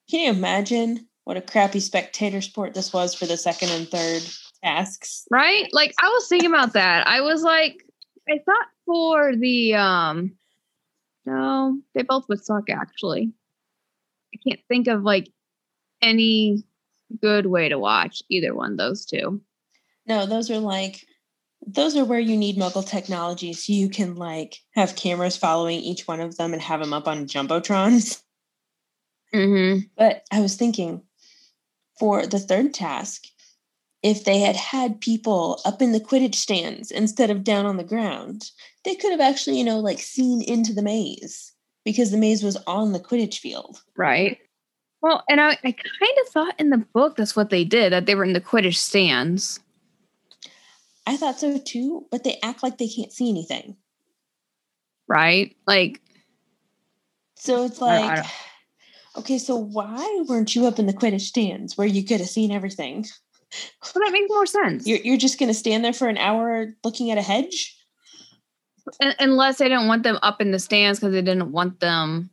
can 0.09 0.21
you 0.21 0.31
imagine 0.31 1.09
what 1.25 1.37
a 1.37 1.41
crappy 1.41 1.81
spectator 1.81 2.41
sport 2.41 2.75
this 2.75 2.93
was 2.93 3.15
for 3.15 3.27
the 3.27 3.37
second 3.37 3.71
and 3.71 3.89
third 3.89 4.23
tasks? 4.67 5.27
Right. 5.31 5.69
Like 5.73 5.95
I 6.01 6.09
was 6.09 6.29
thinking 6.29 6.53
about 6.53 6.73
that. 6.75 7.07
I 7.07 7.21
was 7.21 7.43
like, 7.43 7.85
I 8.29 8.39
thought 8.45 8.67
for 8.85 9.37
the 9.37 9.75
um, 9.75 10.37
no, 11.25 11.79
they 11.95 12.03
both 12.03 12.29
would 12.29 12.45
suck 12.45 12.69
actually. 12.71 13.33
I 14.35 14.39
can't 14.49 14.61
think 14.69 14.89
of 14.89 15.03
like 15.03 15.29
any 16.03 16.65
good 17.21 17.47
way 17.47 17.69
to 17.69 17.79
watch 17.79 18.23
either 18.29 18.55
one 18.55 18.77
those 18.77 19.07
two. 19.07 19.41
No, 20.07 20.27
those 20.27 20.51
are 20.51 20.59
like 20.59 21.05
those 21.67 21.97
are 21.97 22.05
where 22.05 22.21
you 22.21 22.37
need 22.37 22.57
muggle 22.57 22.87
technology 22.87 23.53
so 23.53 23.73
you 23.73 23.89
can 23.89 24.15
like 24.15 24.57
have 24.75 24.95
cameras 24.95 25.37
following 25.37 25.81
each 25.81 26.07
one 26.07 26.21
of 26.21 26.37
them 26.37 26.53
and 26.53 26.63
have 26.63 26.81
them 26.81 26.93
up 26.93 27.09
on 27.09 27.27
jumbotrons. 27.27 28.23
Mm-hmm. 29.35 29.81
But 29.97 30.23
I 30.33 30.41
was 30.41 30.55
thinking 30.55 31.03
for 31.99 32.27
the 32.27 32.39
third 32.39 32.73
task, 32.73 33.25
if 34.07 34.25
they 34.25 34.39
had 34.39 34.55
had 34.57 35.01
people 35.01 35.61
up 35.65 35.83
in 35.83 35.91
the 35.93 36.01
Quidditch 36.01 36.37
stands 36.37 36.91
instead 36.91 37.29
of 37.31 37.43
down 37.43 37.67
on 37.67 37.77
the 37.77 37.85
ground, 37.85 38.51
they 38.85 38.95
could 38.95 39.11
have 39.11 39.21
actually, 39.21 39.59
you 39.59 39.65
know, 39.65 39.81
like 39.81 39.99
seen 39.99 40.41
into 40.43 40.73
the 40.73 40.83
maze 40.83 41.53
because 41.85 42.11
the 42.13 42.17
maze 42.17 42.43
was 42.43 42.57
on 42.67 42.93
the 42.93 43.01
Quidditch 43.01 43.39
field. 43.39 43.83
Right. 43.97 44.39
Well, 45.03 45.25
and 45.29 45.41
I, 45.41 45.51
I 45.51 45.73
kind 45.73 46.17
of 46.25 46.29
thought 46.33 46.55
in 46.61 46.71
the 46.71 46.79
book 46.95 47.17
that's 47.17 47.35
what 47.37 47.51
they 47.51 47.65
did, 47.65 47.93
that 47.93 48.07
they 48.07 48.15
were 48.15 48.25
in 48.25 48.33
the 48.33 48.41
Quidditch 48.41 48.77
stands. 48.77 49.59
I 51.07 51.17
thought 51.17 51.39
so 51.41 51.59
too, 51.59 52.07
but 52.11 52.25
they 52.25 52.39
act 52.43 52.63
like 52.63 52.79
they 52.79 52.89
can't 52.89 53.13
see 53.13 53.29
anything. 53.29 53.77
Right. 55.09 55.57
Like, 55.67 56.01
So 57.37 57.65
it's 57.65 57.81
I- 57.83 57.87
I 57.87 58.01
like, 58.07 58.17
don't- 58.17 58.27
okay, 59.19 59.39
so 59.39 59.57
why 59.57 60.25
weren't 60.29 60.55
you 60.55 60.67
up 60.67 60.79
in 60.79 60.87
the 60.87 60.93
Quidditch 60.93 61.23
stands 61.23 61.77
where 61.77 61.87
you 61.87 62.05
could 62.05 62.21
have 62.21 62.29
seen 62.29 62.51
everything? 62.51 63.07
Well, 63.83 64.05
that 64.05 64.13
makes 64.13 64.29
more 64.29 64.47
sense. 64.47 64.87
You're, 64.87 64.99
you're 64.99 65.17
just 65.17 65.39
going 65.39 65.49
to 65.49 65.55
stand 65.55 65.85
there 65.85 65.93
for 65.93 66.09
an 66.09 66.19
hour 66.19 66.75
looking 66.85 67.11
at 67.11 67.19
a 67.19 67.23
hedge? 67.23 67.77
Unless 69.01 69.59
they 69.59 69.69
didn't 69.69 69.89
want 69.89 70.05
them 70.05 70.19
up 70.23 70.41
in 70.41 70.53
the 70.53 70.59
stands 70.59 71.01
because 71.01 71.13
they 71.13 71.23
didn't 71.23 71.53
want 71.53 71.81
them 71.81 72.31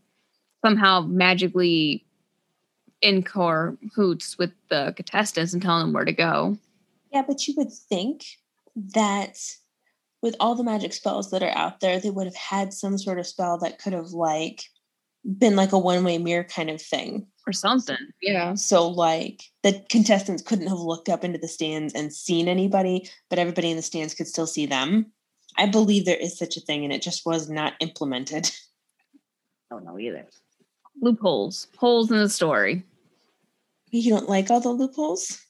somehow 0.64 1.02
magically 1.02 2.06
in 3.02 3.24
cahoots 3.24 4.38
with 4.38 4.52
the 4.70 4.94
contestants 4.96 5.54
and 5.54 5.62
telling 5.62 5.86
them 5.86 5.94
where 5.94 6.06
to 6.06 6.14
go. 6.14 6.58
Yeah, 7.12 7.24
but 7.28 7.48
you 7.48 7.54
would 7.58 7.72
think 7.72 8.26
that 8.76 9.38
with 10.22 10.36
all 10.40 10.56
the 10.56 10.64
magic 10.64 10.94
spells 10.94 11.32
that 11.32 11.44
are 11.44 11.56
out 11.56 11.82
there, 11.82 12.00
they 12.00 12.10
would 12.10 12.26
have 12.26 12.36
had 12.36 12.74
some 12.74 12.98
sort 12.98 13.20
of 13.20 13.28
spell 13.28 13.58
that 13.60 13.78
could 13.78 13.94
have 13.94 14.12
like 14.12 14.64
been 15.26 15.56
like 15.56 15.72
a 15.72 15.80
one-way 15.80 16.18
mirror 16.18 16.44
kind 16.44 16.70
of 16.70 16.82
thing. 16.82 17.28
Or 17.46 17.52
something. 17.52 17.98
Yeah. 18.22 18.54
So 18.54 18.88
like 18.88 19.44
the 19.64 19.84
contestants 19.90 20.42
couldn't 20.42 20.68
have 20.68 20.80
looked 20.80 21.10
up 21.10 21.26
into 21.26 21.38
the 21.38 21.50
stands 21.50 21.94
and 21.94 22.14
seen 22.14 22.48
anybody, 22.48 23.10
but 23.30 23.38
everybody 23.38 23.70
in 23.70 23.76
the 23.76 23.82
stands 23.82 24.14
could 24.14 24.28
still 24.28 24.48
see 24.48 24.66
them. 24.66 25.08
I 25.58 25.66
believe 25.66 26.06
there 26.06 26.16
is 26.16 26.38
such 26.38 26.56
a 26.56 26.62
thing 26.62 26.86
and 26.86 26.94
it 26.94 27.02
just 27.02 27.26
was 27.26 27.50
not 27.50 27.74
implemented. 27.82 28.50
I 29.70 29.76
don't 29.76 29.84
know 29.84 30.00
either. 30.00 30.26
Loopholes. 31.02 31.68
Holes 31.76 32.10
in 32.10 32.18
the 32.18 32.30
story. 32.30 32.82
You 33.90 34.12
don't 34.12 34.30
like 34.30 34.50
all 34.50 34.62
the 34.62 34.70
loopholes? 34.70 35.42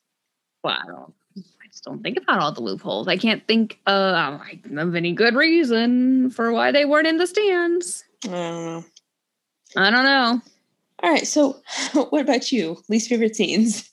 Well, 0.63 0.79
I 0.81 0.87
don't. 0.87 1.13
I 1.37 1.67
just 1.71 1.83
don't 1.83 2.01
think 2.01 2.17
about 2.17 2.39
all 2.39 2.51
the 2.51 2.61
loopholes. 2.61 3.07
I 3.07 3.17
can't 3.17 3.45
think 3.47 3.79
uh, 3.85 4.39
of 4.77 4.95
any 4.95 5.13
good 5.13 5.35
reason 5.35 6.31
for 6.31 6.51
why 6.51 6.71
they 6.71 6.85
weren't 6.85 7.05
in 7.05 7.17
the 7.17 7.27
stands. 7.27 8.03
I 8.25 8.27
don't 8.29 8.65
know. 8.65 8.85
I 9.75 9.89
don't 9.89 10.03
know. 10.03 10.41
All 11.01 11.11
right, 11.11 11.27
so 11.27 11.61
what 11.93 12.21
about 12.21 12.51
you? 12.51 12.77
Least 12.89 13.09
favorite 13.09 13.35
scenes? 13.35 13.89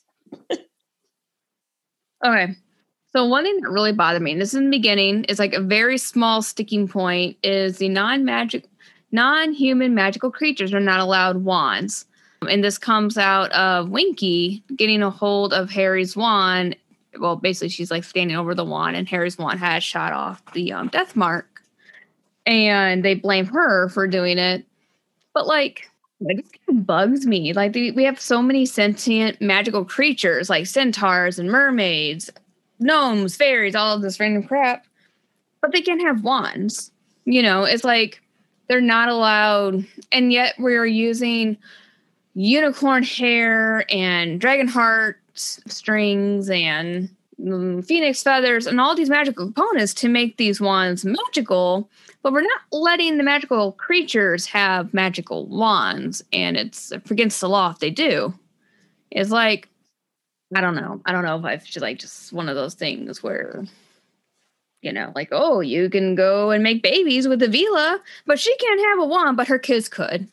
Okay. 2.23 2.55
So 3.13 3.25
one 3.25 3.43
thing 3.43 3.59
that 3.61 3.69
really 3.69 3.91
bothered 3.91 4.21
me, 4.21 4.31
and 4.31 4.39
this 4.39 4.49
is 4.49 4.55
in 4.55 4.65
the 4.65 4.77
beginning, 4.77 5.25
is 5.25 5.39
like 5.39 5.53
a 5.53 5.59
very 5.59 5.97
small 5.97 6.41
sticking 6.41 6.87
point, 6.87 7.35
is 7.43 7.77
the 7.77 7.89
non-magic, 7.89 8.65
non-human 9.11 9.93
magical 9.93 10.31
creatures 10.31 10.73
are 10.73 10.79
not 10.79 10.99
allowed 10.99 11.37
wands. 11.37 12.05
And 12.47 12.63
this 12.63 12.77
comes 12.77 13.17
out 13.17 13.51
of 13.51 13.89
Winky 13.89 14.63
getting 14.75 15.03
a 15.03 15.09
hold 15.09 15.53
of 15.53 15.69
Harry's 15.69 16.15
wand. 16.15 16.75
Well, 17.19 17.35
basically, 17.35 17.69
she's 17.69 17.91
like 17.91 18.03
standing 18.03 18.37
over 18.37 18.55
the 18.55 18.63
wand, 18.63 18.95
and 18.95 19.09
Harry's 19.09 19.37
wand 19.37 19.59
has 19.59 19.83
shot 19.83 20.13
off 20.13 20.41
the 20.53 20.71
um, 20.71 20.87
death 20.87 21.15
mark. 21.15 21.61
and 22.45 23.03
they 23.03 23.15
blame 23.15 23.45
her 23.47 23.89
for 23.89 24.07
doing 24.07 24.37
it. 24.37 24.65
But 25.33 25.47
like, 25.47 25.89
it 26.21 26.37
just 26.41 26.53
kind 26.65 26.79
of 26.79 26.85
bugs 26.85 27.25
me. 27.25 27.53
Like 27.53 27.73
the, 27.73 27.91
we 27.91 28.03
have 28.03 28.19
so 28.19 28.41
many 28.41 28.65
sentient 28.65 29.41
magical 29.41 29.85
creatures 29.85 30.49
like 30.49 30.67
centaurs 30.67 31.39
and 31.39 31.49
mermaids, 31.49 32.29
gnomes, 32.79 33.35
fairies, 33.35 33.75
all 33.75 33.95
of 33.95 34.01
this 34.01 34.19
random 34.19 34.43
crap, 34.43 34.85
but 35.61 35.71
they 35.71 35.81
can't 35.81 36.01
have 36.01 36.23
wands. 36.23 36.91
You 37.25 37.41
know, 37.41 37.63
it's 37.63 37.83
like 37.83 38.21
they're 38.67 38.81
not 38.81 39.09
allowed, 39.09 39.85
and 40.11 40.31
yet 40.31 40.55
we're 40.57 40.85
using 40.85 41.57
unicorn 42.33 43.03
hair 43.03 43.85
and 43.91 44.39
dragon 44.39 44.67
heart 44.67 45.19
strings 45.33 46.49
and 46.49 47.09
mm, 47.39 47.85
phoenix 47.85 48.23
feathers 48.23 48.67
and 48.67 48.79
all 48.79 48.95
these 48.95 49.09
magical 49.09 49.45
components 49.45 49.93
to 49.95 50.09
make 50.09 50.37
these 50.37 50.61
wands 50.61 51.03
magical 51.05 51.89
but 52.23 52.33
we're 52.33 52.41
not 52.41 52.61
letting 52.71 53.17
the 53.17 53.23
magical 53.23 53.71
creatures 53.73 54.45
have 54.45 54.93
magical 54.93 55.45
wands 55.47 56.23
and 56.31 56.57
it's 56.57 56.91
against 56.91 57.41
the 57.41 57.49
law 57.49 57.71
if 57.71 57.79
they 57.79 57.89
do 57.89 58.33
it's 59.09 59.31
like 59.31 59.67
i 60.55 60.61
don't 60.61 60.75
know 60.75 61.01
i 61.05 61.11
don't 61.11 61.23
know 61.23 61.37
if 61.37 61.45
i 61.45 61.57
should 61.59 61.81
like 61.81 61.99
just 61.99 62.31
one 62.31 62.49
of 62.49 62.55
those 62.55 62.73
things 62.73 63.21
where 63.23 63.63
you 64.81 64.91
know 64.91 65.11
like 65.15 65.29
oh 65.31 65.59
you 65.59 65.89
can 65.89 66.15
go 66.15 66.51
and 66.51 66.63
make 66.63 66.81
babies 66.83 67.27
with 67.27 67.41
a 67.43 67.47
Veela 67.47 67.99
but 68.25 68.39
she 68.39 68.55
can't 68.57 68.81
have 68.81 68.99
a 68.99 69.05
wand 69.05 69.37
but 69.37 69.47
her 69.47 69.59
kids 69.59 69.87
could 69.89 70.27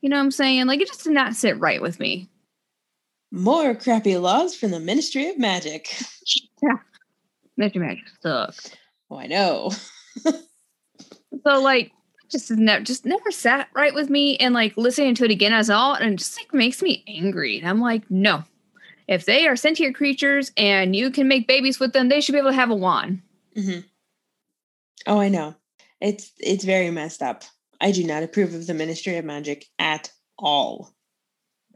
you 0.00 0.08
know 0.08 0.16
what 0.16 0.22
i'm 0.22 0.30
saying 0.30 0.66
like 0.66 0.80
it 0.80 0.88
just 0.88 1.04
did 1.04 1.12
not 1.12 1.34
sit 1.34 1.58
right 1.58 1.82
with 1.82 2.00
me 2.00 2.28
More 3.30 3.74
crappy 3.74 4.16
laws 4.18 4.54
from 4.54 4.72
the 4.72 4.80
Ministry 4.80 5.28
of 5.30 5.38
Magic. 5.38 5.88
yeah 6.62 6.76
Magic 7.56 7.80
Magic 7.80 8.04
sucks. 8.20 8.70
Oh, 9.10 9.16
I 9.18 9.26
know. 9.26 9.70
So 11.44 11.60
like 11.60 11.92
just 12.30 12.50
never 12.50 12.82
just 12.82 13.04
never 13.04 13.30
sat 13.30 13.68
right 13.74 13.94
with 13.94 14.10
me 14.10 14.36
and 14.38 14.54
like 14.54 14.76
listening 14.76 15.14
to 15.16 15.24
it 15.24 15.30
again 15.30 15.52
as 15.52 15.70
all 15.70 15.94
and 15.94 16.14
it 16.14 16.16
just 16.16 16.38
like 16.38 16.52
makes 16.52 16.82
me 16.82 17.04
angry. 17.06 17.58
And 17.58 17.68
I'm 17.68 17.80
like, 17.80 18.10
no. 18.10 18.44
If 19.08 19.26
they 19.26 19.46
are 19.46 19.56
sentient 19.56 19.94
creatures 19.94 20.52
and 20.56 20.96
you 20.96 21.10
can 21.10 21.28
make 21.28 21.46
babies 21.46 21.78
with 21.78 21.92
them, 21.92 22.08
they 22.08 22.20
should 22.20 22.32
be 22.32 22.38
able 22.38 22.50
to 22.50 22.56
have 22.56 22.70
a 22.70 22.74
wand. 22.74 23.20
Mm-hmm. 23.56 23.80
Oh, 25.06 25.20
I 25.20 25.28
know. 25.28 25.54
It's 26.00 26.32
it's 26.38 26.64
very 26.64 26.90
messed 26.90 27.22
up. 27.22 27.44
I 27.80 27.90
do 27.90 28.04
not 28.04 28.22
approve 28.22 28.54
of 28.54 28.66
the 28.66 28.74
Ministry 28.74 29.16
of 29.16 29.24
Magic 29.24 29.66
at 29.78 30.10
all. 30.38 30.92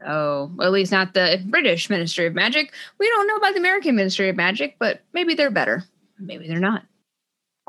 Oh, 0.05 0.51
well, 0.55 0.67
at 0.67 0.73
least 0.73 0.91
not 0.91 1.13
the 1.13 1.43
British 1.45 1.89
Ministry 1.89 2.27
of 2.27 2.35
Magic. 2.35 2.73
We 2.99 3.07
don't 3.07 3.27
know 3.27 3.35
about 3.35 3.53
the 3.53 3.59
American 3.59 3.95
Ministry 3.95 4.29
of 4.29 4.35
Magic, 4.35 4.77
but 4.79 5.01
maybe 5.13 5.33
they're 5.33 5.51
better. 5.51 5.83
Maybe 6.19 6.47
they're 6.47 6.59
not. 6.59 6.83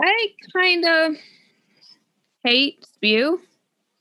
I 0.01 0.29
kind 0.53 0.85
of 0.85 1.17
hate 2.45 2.85
spew 2.85 3.41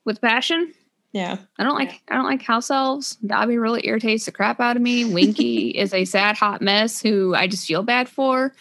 with 0.06 0.22
passion. 0.22 0.74
Yeah. 1.12 1.38
I 1.58 1.64
don't 1.64 1.76
like 1.76 2.02
I 2.10 2.16
don't 2.16 2.26
like 2.26 2.42
house 2.42 2.70
elves. 2.70 3.16
Dobby 3.18 3.58
really 3.58 3.88
irritates 3.88 4.26
the 4.26 4.32
crap 4.32 4.60
out 4.60 4.76
of 4.76 4.82
me. 4.82 5.06
Winky 5.14 5.70
is 5.70 5.94
a 5.94 6.06
sad 6.06 6.38
hot 6.38 6.62
mess 6.62 7.02
who 7.02 7.34
I 7.36 7.48
just 7.48 7.68
feel 7.68 7.84
bad 7.84 8.10
for. 8.10 8.54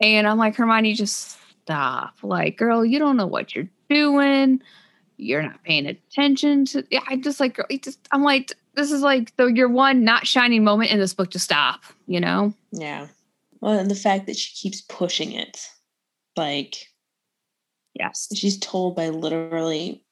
And 0.00 0.26
I'm 0.26 0.38
like, 0.38 0.56
Hermione, 0.56 0.94
just 0.94 1.38
stop. 1.62 2.14
Like, 2.22 2.56
girl, 2.56 2.84
you 2.84 2.98
don't 2.98 3.16
know 3.16 3.26
what 3.26 3.54
you're 3.54 3.68
doing. 3.88 4.62
You're 5.16 5.42
not 5.42 5.62
paying 5.64 5.86
attention 5.86 6.64
to 6.66 6.84
yeah, 6.90 7.00
I 7.08 7.16
just 7.16 7.40
like 7.40 7.58
it 7.68 7.82
just 7.82 7.98
I'm 8.12 8.22
like, 8.22 8.52
this 8.74 8.92
is 8.92 9.02
like 9.02 9.34
the 9.36 9.46
your 9.46 9.68
one 9.68 10.04
not 10.04 10.26
shining 10.26 10.64
moment 10.64 10.90
in 10.90 10.98
this 10.98 11.14
book 11.14 11.30
to 11.32 11.38
stop, 11.38 11.82
you 12.06 12.20
know? 12.20 12.54
Yeah. 12.72 13.08
Well, 13.60 13.78
and 13.78 13.90
the 13.90 13.94
fact 13.94 14.26
that 14.26 14.36
she 14.36 14.54
keeps 14.54 14.80
pushing 14.82 15.32
it. 15.32 15.68
Like 16.36 16.76
Yes. 17.94 18.28
she's 18.34 18.58
told 18.58 18.96
by 18.96 19.08
literally 19.08 20.04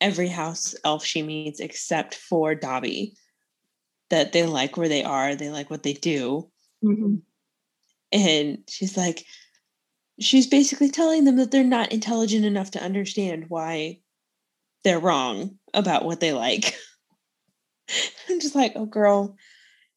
every 0.00 0.28
house 0.28 0.74
elf 0.84 1.04
she 1.04 1.22
meets 1.22 1.60
except 1.60 2.14
for 2.14 2.54
Dobby 2.54 3.16
that 4.10 4.32
they 4.32 4.44
like 4.44 4.76
where 4.76 4.88
they 4.88 5.02
are, 5.02 5.34
they 5.34 5.50
like 5.50 5.70
what 5.70 5.82
they 5.82 5.94
do. 5.94 6.50
Mhm. 6.84 7.22
And 8.12 8.58
she's 8.68 8.96
like, 8.96 9.24
she's 10.20 10.46
basically 10.46 10.90
telling 10.90 11.24
them 11.24 11.36
that 11.36 11.50
they're 11.50 11.64
not 11.64 11.92
intelligent 11.92 12.44
enough 12.44 12.70
to 12.72 12.82
understand 12.82 13.46
why 13.48 14.00
they're 14.84 15.00
wrong 15.00 15.58
about 15.72 16.04
what 16.04 16.20
they 16.20 16.32
like. 16.32 16.76
I'm 18.28 18.40
just 18.40 18.54
like, 18.54 18.72
oh, 18.76 18.86
girl, 18.86 19.36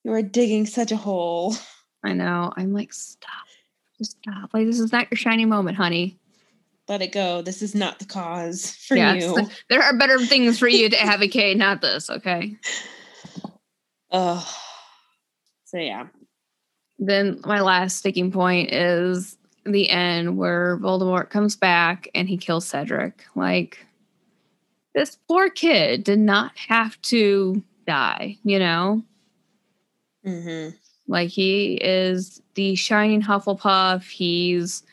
you 0.03 0.11
are 0.13 0.21
digging 0.21 0.65
such 0.65 0.91
a 0.91 0.97
hole. 0.97 1.55
I 2.03 2.13
know. 2.13 2.51
I'm 2.55 2.73
like, 2.73 2.93
stop. 2.93 3.45
Just 3.97 4.17
stop. 4.23 4.51
Like 4.53 4.65
this 4.65 4.79
is 4.79 4.91
not 4.91 5.11
your 5.11 5.17
shining 5.17 5.49
moment, 5.49 5.77
honey. 5.77 6.19
Let 6.87 7.01
it 7.01 7.11
go. 7.11 7.41
This 7.41 7.61
is 7.61 7.75
not 7.75 7.99
the 7.99 8.05
cause 8.05 8.71
for 8.75 8.95
Yeah, 8.95 9.13
you. 9.13 9.49
There 9.69 9.81
are 9.81 9.97
better 9.97 10.19
things 10.19 10.57
for 10.57 10.67
you 10.69 10.89
to 10.89 11.01
advocate, 11.01 11.57
not 11.57 11.81
this, 11.81 12.09
okay? 12.09 12.55
Oh, 14.11 14.47
so 15.65 15.77
yeah. 15.77 16.07
then 16.97 17.41
my 17.45 17.59
last 17.59 17.97
sticking 17.97 18.31
point 18.31 18.71
is 18.71 19.37
the 19.65 19.89
end 19.89 20.37
where 20.37 20.77
Voldemort 20.77 21.29
comes 21.29 21.57
back 21.57 22.07
and 22.15 22.29
he 22.29 22.37
kills 22.37 22.65
Cedric. 22.65 23.25
Like 23.35 23.85
this 24.95 25.17
poor 25.27 25.49
kid 25.49 26.05
did 26.05 26.19
not 26.19 26.57
have 26.57 26.99
to 27.03 27.61
die, 27.85 28.37
you 28.43 28.59
know? 28.59 29.03
hmm 30.23 30.69
Like 31.09 31.29
he 31.29 31.73
is 31.75 32.41
the 32.55 32.75
shining 32.75 33.21
Hufflepuff. 33.21 34.09
He's 34.09 34.83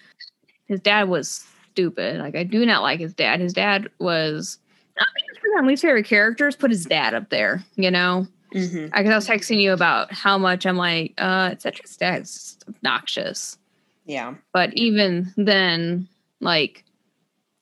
his 0.67 0.81
dad 0.81 1.09
was 1.09 1.47
stupid. 1.75 2.21
Like 2.21 2.37
I 2.37 2.45
do 2.45 2.65
not 2.65 2.83
like 2.83 3.01
his 3.01 3.13
dad. 3.15 3.41
His 3.41 3.53
dad 3.53 3.91
was 3.99 4.59
I 4.97 5.05
think 5.15 5.27
it's 5.29 5.41
one 5.43 5.59
of 5.59 5.65
my 5.65 5.69
least 5.69 5.83
favorite 5.83 6.07
characters. 6.07 6.55
Put 6.55 6.71
his 6.71 6.85
dad 6.87 7.15
up 7.15 7.31
there, 7.31 7.65
you 7.75 7.91
know? 7.91 8.27
hmm 8.53 8.85
Because 8.85 9.11
I 9.11 9.15
was 9.17 9.29
texting 9.29 9.61
you 9.61 9.73
about 9.73 10.13
how 10.13 10.39
much 10.39 10.67
I'm 10.67 10.77
like, 10.77 11.15
uh, 11.19 11.57
Cedric's 11.59 11.97
dad's 11.97 12.59
obnoxious. 12.69 13.59
Yeah. 14.07 14.35
But 14.53 14.73
even 14.75 15.33
then, 15.37 16.07
like, 16.41 16.85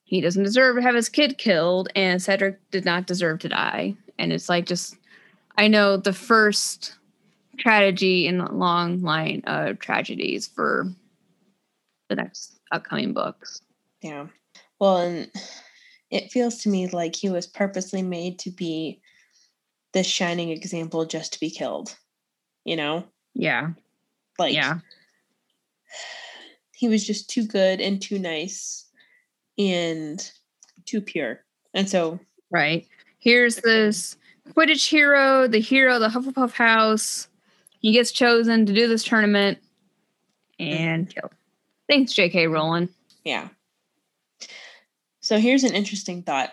he 0.05 0.21
doesn't 0.21 0.43
deserve 0.45 0.77
to 0.77 0.83
have 0.83 0.95
his 0.95 1.09
kid 1.09 1.39
killed, 1.39 1.89
and 1.97 2.21
Cedric 2.21 2.59
did 2.71 2.85
not 2.85 3.07
deserve 3.07 3.39
to 3.41 3.49
die. 3.49 3.95
And 4.19 4.31
it's 4.31 4.51
like, 4.51 4.67
just, 4.67 4.97
I 5.57 5.69
know 5.69 5.97
the 5.97 6.13
first 6.13 6.97
tragedy 7.57 8.27
in 8.27 8.41
a 8.41 8.53
long 8.53 9.01
line 9.01 9.43
of 9.47 9.79
tragedies 9.79 10.49
for 10.49 10.87
the 12.11 12.17
next 12.17 12.61
upcoming 12.73 13.15
books. 13.15 13.63
Yeah. 14.03 14.27
Well, 14.79 14.99
and 14.99 15.31
it 16.11 16.33
feels 16.33 16.59
to 16.63 16.69
me 16.69 16.89
like 16.89 17.17
he 17.17 17.31
was 17.31 17.47
purposely 17.47 18.03
made 18.03 18.39
to 18.41 18.51
be 18.51 19.01
this 19.93 20.07
shining 20.07 20.51
example 20.51 21.05
just 21.05 21.35
to 21.35 21.41
be 21.41 21.51
killed. 21.51 21.97
You 22.65 22.77
know? 22.77 23.05
Yeah. 23.35 23.71
Like 24.39 24.55
yeah. 24.55 24.81
he 26.75 26.89
was 26.89 27.07
just 27.07 27.31
too 27.31 27.47
good 27.47 27.81
and 27.81 28.01
too 28.01 28.19
nice 28.19 28.87
and 29.59 30.31
too 30.85 31.01
pure. 31.01 31.45
And 31.75 31.89
so 31.89 32.19
Right. 32.53 32.87
Here's 33.19 33.57
this 33.57 34.17
Quidditch 34.51 34.89
hero, 34.89 35.49
the 35.49 35.61
hero 35.61 35.97
of 35.97 36.01
the 36.01 36.09
Hufflepuff 36.09 36.53
house. 36.53 37.29
He 37.81 37.93
gets 37.93 38.13
chosen 38.13 38.67
to 38.67 38.73
do 38.73 38.87
this 38.87 39.03
tournament 39.03 39.59
and 40.59 41.09
mm-hmm. 41.09 41.19
killed. 41.19 41.33
Thanks, 41.89 42.13
J.K. 42.13 42.47
Rowling. 42.47 42.89
Yeah. 43.25 43.49
So 45.23 45.39
here's 45.39 45.65
an 45.65 45.75
interesting 45.75 46.23
thought. 46.23 46.51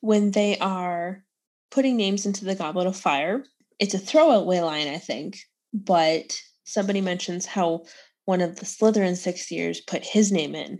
When 0.00 0.30
they 0.30 0.58
are 0.58 1.22
putting 1.70 1.96
names 1.96 2.26
into 2.26 2.44
the 2.44 2.54
Goblet 2.54 2.86
of 2.86 2.96
Fire, 2.96 3.44
it's 3.78 3.94
a 3.94 3.98
throwaway 3.98 4.60
line, 4.60 4.88
I 4.88 4.98
think, 4.98 5.38
but 5.72 6.34
somebody 6.64 7.00
mentions 7.00 7.46
how 7.46 7.84
one 8.24 8.40
of 8.40 8.56
the 8.56 8.64
Slytherin 8.64 9.16
six 9.16 9.50
years 9.50 9.80
put 9.80 10.04
his 10.04 10.32
name 10.32 10.54
in. 10.54 10.78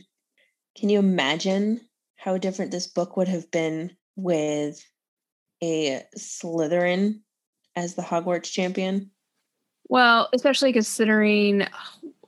Can 0.77 0.89
you 0.89 0.99
imagine 0.99 1.81
how 2.17 2.39
different 2.39 2.71
this 2.71 2.87
book 2.87 3.17
would 3.17 3.29
have 3.29 3.51
been 3.51 3.97
with 4.17 4.83
a 5.63 6.03
Slytherin 6.19 7.21
as 7.77 7.95
the 7.95 8.03
Hogwarts 8.03 8.51
champion? 8.51 9.11
Well, 9.89 10.29
especially 10.33 10.73
considering 10.73 11.67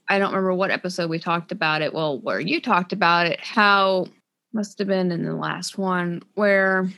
I 0.09 0.19
don't 0.19 0.31
remember 0.31 0.55
what 0.55 0.71
episode 0.71 1.09
we 1.09 1.19
talked 1.19 1.53
about 1.53 1.81
it. 1.81 1.95
Well, 1.95 2.21
where 2.21 2.41
you 2.41 2.61
talked 2.61 2.93
about 2.93 3.27
it, 3.27 3.41
how 3.41 4.07
must 4.53 4.79
have 4.79 4.89
been 4.89 5.11
in 5.13 5.25
the 5.25 5.35
last 5.35 5.79
one 5.79 6.23
where 6.35 6.89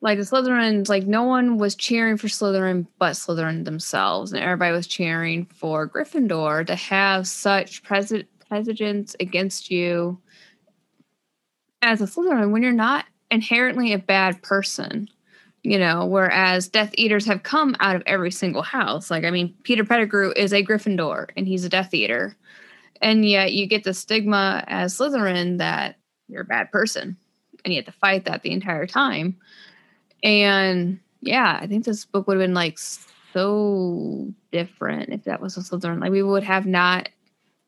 like 0.00 0.18
the 0.18 0.24
Slytherins, 0.24 0.88
like 0.88 1.06
no 1.06 1.24
one 1.24 1.58
was 1.58 1.74
cheering 1.74 2.16
for 2.16 2.28
Slytherin 2.28 2.86
but 2.98 3.14
Slytherin 3.14 3.64
themselves, 3.64 4.32
and 4.32 4.42
everybody 4.42 4.72
was 4.72 4.86
cheering 4.86 5.46
for 5.46 5.88
Gryffindor 5.88 6.66
to 6.66 6.76
have 6.76 7.26
such 7.26 7.82
pres- 7.82 8.24
presidents 8.48 9.16
against 9.18 9.70
you 9.70 10.18
as 11.82 12.00
a 12.00 12.04
Slytherin 12.04 12.52
when 12.52 12.62
you're 12.62 12.72
not 12.72 13.06
inherently 13.30 13.92
a 13.92 13.98
bad 13.98 14.40
person 14.42 15.08
you 15.62 15.78
know 15.78 16.06
whereas 16.06 16.68
death 16.68 16.90
eaters 16.94 17.26
have 17.26 17.42
come 17.42 17.76
out 17.80 17.96
of 17.96 18.02
every 18.06 18.30
single 18.30 18.62
house. 18.62 19.10
Like 19.10 19.24
i 19.24 19.30
mean 19.30 19.54
peter 19.62 19.84
pettigrew 19.84 20.32
is 20.36 20.52
a 20.52 20.64
gryffindor 20.64 21.28
and 21.36 21.46
he's 21.46 21.64
a 21.64 21.68
death 21.68 21.92
eater. 21.92 22.36
And 23.00 23.28
yet 23.28 23.52
you 23.52 23.66
get 23.66 23.84
the 23.84 23.94
stigma 23.94 24.64
as 24.66 24.96
slytherin 24.96 25.58
that 25.58 25.97
you're 26.28 26.42
a 26.42 26.46
bad 26.46 26.70
person 26.70 27.16
and 27.64 27.74
you 27.74 27.78
had 27.78 27.86
to 27.86 27.92
fight 27.92 28.24
that 28.26 28.42
the 28.42 28.52
entire 28.52 28.86
time. 28.86 29.36
And 30.22 31.00
yeah, 31.20 31.58
I 31.60 31.66
think 31.66 31.84
this 31.84 32.04
book 32.04 32.26
would 32.26 32.36
have 32.38 32.44
been 32.44 32.54
like 32.54 32.78
so 32.78 34.32
different 34.52 35.10
if 35.10 35.24
that 35.24 35.40
was 35.40 35.56
a 35.56 35.60
Slytherin. 35.60 36.00
Like 36.00 36.12
we 36.12 36.22
would 36.22 36.44
have 36.44 36.66
not, 36.66 37.08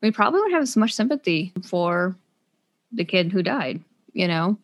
we 0.01 0.11
probably 0.11 0.41
would 0.41 0.51
have 0.51 0.63
as 0.63 0.77
much 0.77 0.93
sympathy 0.93 1.53
for 1.63 2.15
the 2.91 3.05
kid 3.05 3.31
who 3.31 3.43
died. 3.43 3.83
You 4.13 4.27
know? 4.27 4.57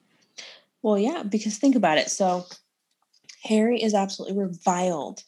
Well, 0.82 0.98
yeah, 0.98 1.24
because 1.24 1.58
think 1.58 1.76
about 1.76 1.98
it. 1.98 2.10
So 2.10 2.46
Harry 3.44 3.82
is 3.82 3.94
absolutely 3.94 4.38
reviled 4.38 5.24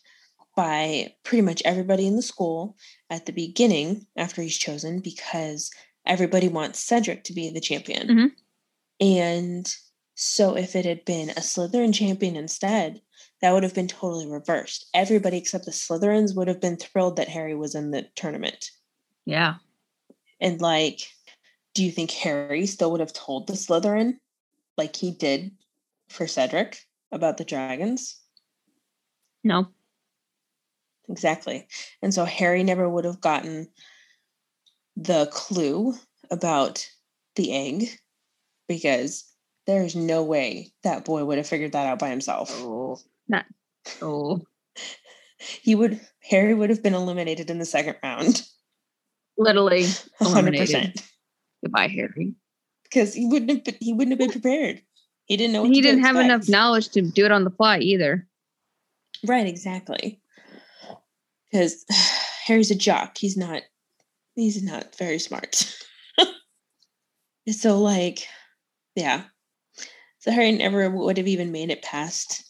by 0.55 1.13
pretty 1.23 1.41
much 1.41 1.61
everybody 1.63 2.05
in 2.05 2.15
the 2.17 2.21
school 2.21 2.75
at 3.09 3.25
the 3.25 3.31
beginning 3.31 4.05
after 4.17 4.41
he's 4.41 4.57
chosen 4.57 4.99
because 4.99 5.71
everybody 6.05 6.49
wants 6.49 6.79
Cedric 6.79 7.23
to 7.25 7.33
be 7.33 7.49
the 7.49 7.61
champion. 7.61 8.07
Mhm. 8.07 8.31
And 8.99 9.73
so 10.15 10.57
if 10.57 10.75
it 10.75 10.85
had 10.85 11.05
been 11.05 11.29
a 11.29 11.41
Slytherin 11.41 11.93
champion 11.93 12.35
instead, 12.35 13.01
that 13.41 13.53
would 13.53 13.63
have 13.63 13.73
been 13.73 13.87
totally 13.87 14.27
reversed. 14.27 14.89
Everybody 14.93 15.37
except 15.37 15.65
the 15.65 15.71
Slytherins 15.71 16.35
would 16.35 16.47
have 16.47 16.59
been 16.59 16.77
thrilled 16.77 17.15
that 17.15 17.29
Harry 17.29 17.55
was 17.55 17.75
in 17.75 17.91
the 17.91 18.03
tournament. 18.15 18.71
Yeah. 19.25 19.55
And 20.41 20.59
like, 20.59 21.01
do 21.73 21.83
you 21.83 21.91
think 21.91 22.11
Harry 22.11 22.65
still 22.65 22.91
would 22.91 22.99
have 22.99 23.13
told 23.13 23.47
the 23.47 23.53
Slytherin 23.53 24.17
like 24.77 24.95
he 24.95 25.11
did 25.11 25.51
for 26.09 26.27
Cedric 26.27 26.85
about 27.11 27.37
the 27.37 27.45
dragons? 27.45 28.19
No. 29.43 29.67
Exactly. 31.07 31.67
And 32.01 32.13
so 32.13 32.25
Harry 32.25 32.63
never 32.63 32.89
would 32.89 33.05
have 33.05 33.21
gotten 33.21 33.67
the 34.95 35.27
clue 35.31 35.95
about 36.29 36.87
the 37.35 37.53
egg 37.53 37.99
because 38.69 39.25
there's 39.67 39.95
no 39.95 40.23
way 40.23 40.71
that 40.83 41.03
boy 41.03 41.25
would 41.25 41.37
have 41.37 41.47
figured 41.47 41.73
that 41.73 41.87
out 41.87 41.99
by 41.99 42.09
himself. 42.09 42.49
Oh. 42.53 42.97
Not. 43.27 43.45
Oh. 44.01 44.41
He 45.61 45.73
would 45.73 46.01
Harry 46.21 46.53
would 46.53 46.69
have 46.69 46.83
been 46.83 46.93
eliminated 46.93 47.49
in 47.49 47.59
the 47.59 47.65
second 47.65 47.95
round. 48.03 48.45
Literally. 49.37 49.83
100%. 50.21 51.01
Goodbye, 51.63 51.87
Harry. 51.87 52.35
Because 52.83 53.13
he 53.13 53.25
wouldn't 53.25 53.49
have 53.51 53.63
been, 53.63 53.77
he 53.79 53.93
wouldn't 53.93 54.11
have 54.11 54.19
been 54.19 54.41
prepared. 54.41 54.81
He 55.27 55.37
didn't 55.37 55.53
know 55.53 55.61
what 55.61 55.71
He 55.71 55.81
to 55.81 55.87
didn't 55.87 56.03
have 56.03 56.17
enough 56.17 56.49
knowledge 56.49 56.89
to 56.89 57.01
do 57.01 57.23
it 57.23 57.31
on 57.31 57.45
the 57.45 57.51
fly 57.51 57.77
either. 57.79 58.27
Right, 59.25 59.47
exactly. 59.47 60.19
Because 61.49 61.85
Harry's 62.45 62.69
a 62.69 62.75
jock. 62.75 63.17
He's 63.17 63.37
not 63.37 63.61
he's 64.35 64.61
not 64.61 64.93
very 64.97 65.19
smart. 65.19 65.73
so 67.49 67.79
like, 67.79 68.27
yeah. 68.99 69.23
So 70.19 70.31
Harry 70.31 70.51
never 70.51 70.89
would 70.89 71.17
have 71.17 71.27
even 71.27 71.51
made 71.51 71.69
it 71.69 71.81
past 71.81 72.43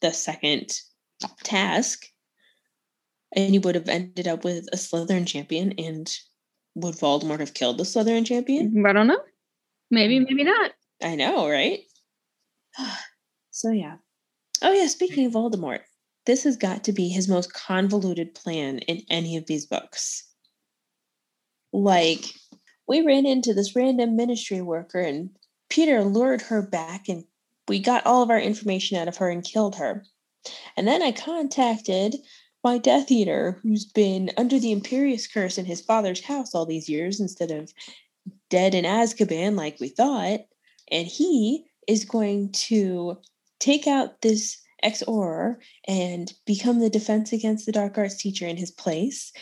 the 0.00 0.12
second 0.12 0.72
task. 1.42 2.04
And 3.36 3.52
he 3.52 3.58
would 3.58 3.74
have 3.74 3.88
ended 3.88 4.28
up 4.28 4.44
with 4.44 4.66
a 4.72 4.76
Slytherin 4.76 5.26
champion. 5.26 5.74
And 5.78 6.12
would 6.74 6.96
Voldemort 6.96 7.40
have 7.40 7.54
killed 7.54 7.78
the 7.78 7.84
Slytherin 7.84 8.26
champion? 8.26 8.84
I 8.86 8.92
don't 8.92 9.06
know. 9.06 9.20
Maybe, 9.90 10.18
mm. 10.18 10.26
maybe 10.28 10.44
not. 10.44 10.72
I 11.02 11.14
know, 11.14 11.48
right? 11.48 11.80
so 13.50 13.70
yeah. 13.70 13.96
Oh 14.62 14.72
yeah, 14.72 14.86
speaking 14.86 15.26
of 15.26 15.32
Voldemort, 15.32 15.80
this 16.26 16.44
has 16.44 16.56
got 16.56 16.84
to 16.84 16.92
be 16.92 17.08
his 17.08 17.28
most 17.28 17.52
convoluted 17.52 18.34
plan 18.34 18.78
in 18.80 19.02
any 19.10 19.36
of 19.36 19.46
these 19.46 19.66
books. 19.66 20.26
Like, 21.72 22.24
we 22.88 23.02
ran 23.02 23.26
into 23.26 23.52
this 23.52 23.74
random 23.74 24.16
ministry 24.16 24.60
worker 24.60 25.00
and 25.00 25.30
Peter 25.68 26.04
lured 26.04 26.42
her 26.42 26.62
back 26.62 27.08
and 27.08 27.24
we 27.68 27.78
got 27.78 28.04
all 28.06 28.22
of 28.22 28.30
our 28.30 28.40
information 28.40 28.96
out 28.96 29.08
of 29.08 29.16
her 29.16 29.30
and 29.30 29.44
killed 29.44 29.76
her. 29.76 30.04
And 30.76 30.86
then 30.86 31.02
I 31.02 31.12
contacted 31.12 32.16
my 32.62 32.78
Death 32.78 33.10
Eater, 33.10 33.60
who's 33.62 33.84
been 33.84 34.30
under 34.36 34.58
the 34.58 34.74
Imperius 34.74 35.32
curse 35.32 35.58
in 35.58 35.64
his 35.64 35.80
father's 35.80 36.24
house 36.24 36.54
all 36.54 36.66
these 36.66 36.88
years 36.88 37.20
instead 37.20 37.50
of 37.50 37.72
dead 38.50 38.74
in 38.74 38.84
Azkaban 38.84 39.56
like 39.56 39.80
we 39.80 39.88
thought 39.88 40.40
and 40.90 41.06
he 41.06 41.64
is 41.86 42.04
going 42.04 42.52
to 42.52 43.18
take 43.58 43.86
out 43.86 44.20
this 44.20 44.58
ex 44.82 45.02
Auror 45.08 45.56
and 45.86 46.32
become 46.46 46.80
the 46.80 46.90
defense 46.90 47.32
against 47.32 47.66
the 47.66 47.72
dark 47.72 47.96
arts 47.96 48.16
teacher 48.16 48.46
in 48.46 48.56
his 48.56 48.70
place 48.70 49.32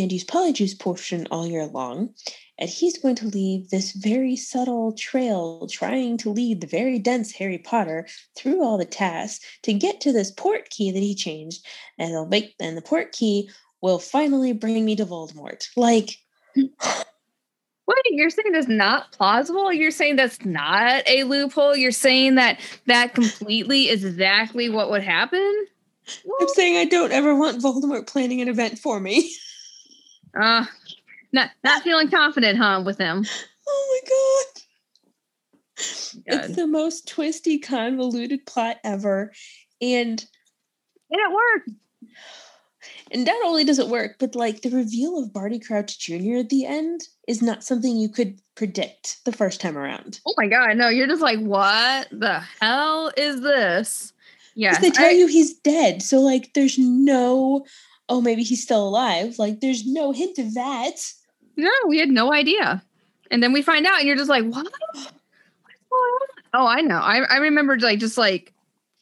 and 0.00 0.12
use 0.12 0.24
polyjuice 0.24 0.78
potion 0.78 1.26
all 1.30 1.46
year 1.46 1.66
long 1.66 2.14
and 2.58 2.68
he's 2.68 2.98
going 2.98 3.14
to 3.16 3.26
leave 3.26 3.70
this 3.70 3.92
very 3.92 4.36
subtle 4.36 4.92
trail 4.92 5.66
trying 5.70 6.16
to 6.16 6.30
lead 6.30 6.60
the 6.60 6.66
very 6.66 6.98
dense 6.98 7.32
harry 7.32 7.58
potter 7.58 8.06
through 8.36 8.62
all 8.62 8.78
the 8.78 8.84
tasks 8.84 9.44
to 9.62 9.72
get 9.72 10.00
to 10.00 10.12
this 10.12 10.30
port 10.30 10.68
key 10.70 10.90
that 10.90 11.02
he 11.02 11.14
changed 11.14 11.66
and 11.98 12.12
they'll 12.12 12.26
make 12.26 12.54
and 12.60 12.76
the 12.76 12.82
port 12.82 13.12
key 13.12 13.50
will 13.80 13.98
finally 13.98 14.52
bring 14.52 14.84
me 14.84 14.96
to 14.96 15.06
voldemort 15.06 15.66
like 15.76 16.16
Wait, 17.84 17.96
you're 18.10 18.30
saying 18.30 18.52
that's 18.52 18.68
not 18.68 19.10
plausible? 19.10 19.72
You're 19.72 19.90
saying 19.90 20.14
that's 20.14 20.44
not 20.44 21.02
a 21.08 21.24
loophole? 21.24 21.76
You're 21.76 21.90
saying 21.90 22.36
that 22.36 22.60
that 22.86 23.12
completely 23.12 23.88
is 23.88 24.04
exactly 24.04 24.70
what 24.70 24.88
would 24.88 25.02
happen? 25.02 25.66
i'm 26.40 26.48
saying 26.48 26.76
i 26.76 26.84
don't 26.84 27.12
ever 27.12 27.34
want 27.34 27.62
voldemort 27.62 28.06
planning 28.06 28.40
an 28.40 28.48
event 28.48 28.78
for 28.78 28.98
me 29.00 29.34
Uh, 30.38 30.64
not 31.32 31.50
not 31.64 31.82
feeling 31.82 32.10
confident, 32.10 32.58
huh, 32.58 32.82
with 32.84 32.98
him. 32.98 33.24
Oh 33.68 34.00
my 34.02 34.08
god. 34.08 34.62
God. 36.30 36.44
It's 36.44 36.56
the 36.56 36.66
most 36.66 37.08
twisty, 37.08 37.58
convoluted 37.58 38.44
plot 38.46 38.76
ever. 38.84 39.32
And 39.80 40.24
And 41.10 41.20
it 41.20 41.32
worked. 41.32 41.70
and 43.10 43.24
not 43.24 43.44
only 43.44 43.64
does 43.64 43.78
it 43.78 43.88
work, 43.88 44.16
but 44.18 44.34
like 44.34 44.62
the 44.62 44.70
reveal 44.70 45.18
of 45.18 45.32
Barty 45.32 45.58
Crouch 45.58 45.98
Jr. 45.98 46.36
at 46.38 46.50
the 46.50 46.66
end 46.66 47.02
is 47.26 47.42
not 47.42 47.64
something 47.64 47.96
you 47.96 48.08
could 48.08 48.40
predict 48.54 49.24
the 49.24 49.32
first 49.32 49.60
time 49.60 49.76
around. 49.78 50.20
Oh 50.26 50.34
my 50.36 50.46
god, 50.46 50.76
no, 50.76 50.88
you're 50.88 51.06
just 51.08 51.22
like, 51.22 51.38
what 51.40 52.08
the 52.10 52.40
hell 52.60 53.10
is 53.16 53.40
this? 53.40 54.12
Yeah. 54.54 54.78
they 54.78 54.90
tell 54.90 55.06
I- 55.06 55.10
you 55.12 55.26
he's 55.26 55.54
dead. 55.54 56.02
So 56.02 56.20
like 56.20 56.52
there's 56.54 56.78
no 56.78 57.64
oh 58.12 58.20
maybe 58.20 58.42
he's 58.42 58.62
still 58.62 58.86
alive. 58.86 59.38
Like 59.38 59.60
there's 59.60 59.86
no 59.86 60.12
hint 60.12 60.38
of 60.38 60.52
that. 60.54 60.96
No, 61.56 61.70
we 61.88 61.98
had 61.98 62.10
no 62.10 62.32
idea. 62.32 62.82
And 63.30 63.42
then 63.42 63.54
we 63.54 63.62
find 63.62 63.86
out, 63.86 64.00
and 64.00 64.06
you're 64.06 64.16
just 64.16 64.28
like, 64.28 64.44
what? 64.44 64.70
Oh, 66.54 66.66
I 66.66 66.82
know. 66.82 66.98
I, 66.98 67.20
I 67.20 67.36
remember 67.38 67.78
like 67.78 67.98
just 67.98 68.18
like 68.18 68.52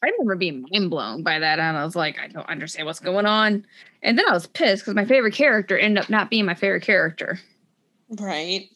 I 0.01 0.07
remember 0.07 0.37
being 0.37 0.65
mind 0.71 0.89
blown 0.89 1.23
by 1.23 1.39
that. 1.39 1.59
And 1.59 1.77
I 1.77 1.83
was 1.83 1.95
like, 1.95 2.17
I 2.19 2.27
don't 2.27 2.47
understand 2.47 2.87
what's 2.87 3.01
going 3.01 3.25
on. 3.25 3.65
And 4.01 4.17
then 4.17 4.25
I 4.27 4.31
was 4.31 4.47
pissed 4.47 4.83
because 4.83 4.95
my 4.95 5.05
favorite 5.05 5.33
character 5.33 5.77
ended 5.77 6.03
up 6.03 6.09
not 6.09 6.29
being 6.29 6.45
my 6.45 6.55
favorite 6.55 6.83
character. 6.83 7.37
Right. 8.17 8.69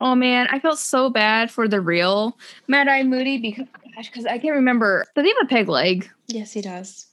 Oh 0.00 0.14
man, 0.14 0.48
I 0.50 0.58
felt 0.58 0.78
so 0.78 1.10
bad 1.10 1.50
for 1.50 1.68
the 1.68 1.80
real 1.82 2.38
Mad 2.66 2.88
Eye 2.88 3.02
Moody 3.02 3.38
because 3.38 3.66
gosh, 3.94 4.08
because 4.08 4.24
I 4.24 4.38
can't 4.38 4.56
remember. 4.56 5.04
Does 5.14 5.24
he 5.24 5.34
have 5.34 5.44
a 5.44 5.48
peg 5.48 5.68
leg? 5.68 6.10
Yes, 6.28 6.52
he 6.52 6.62
does. 6.62 7.06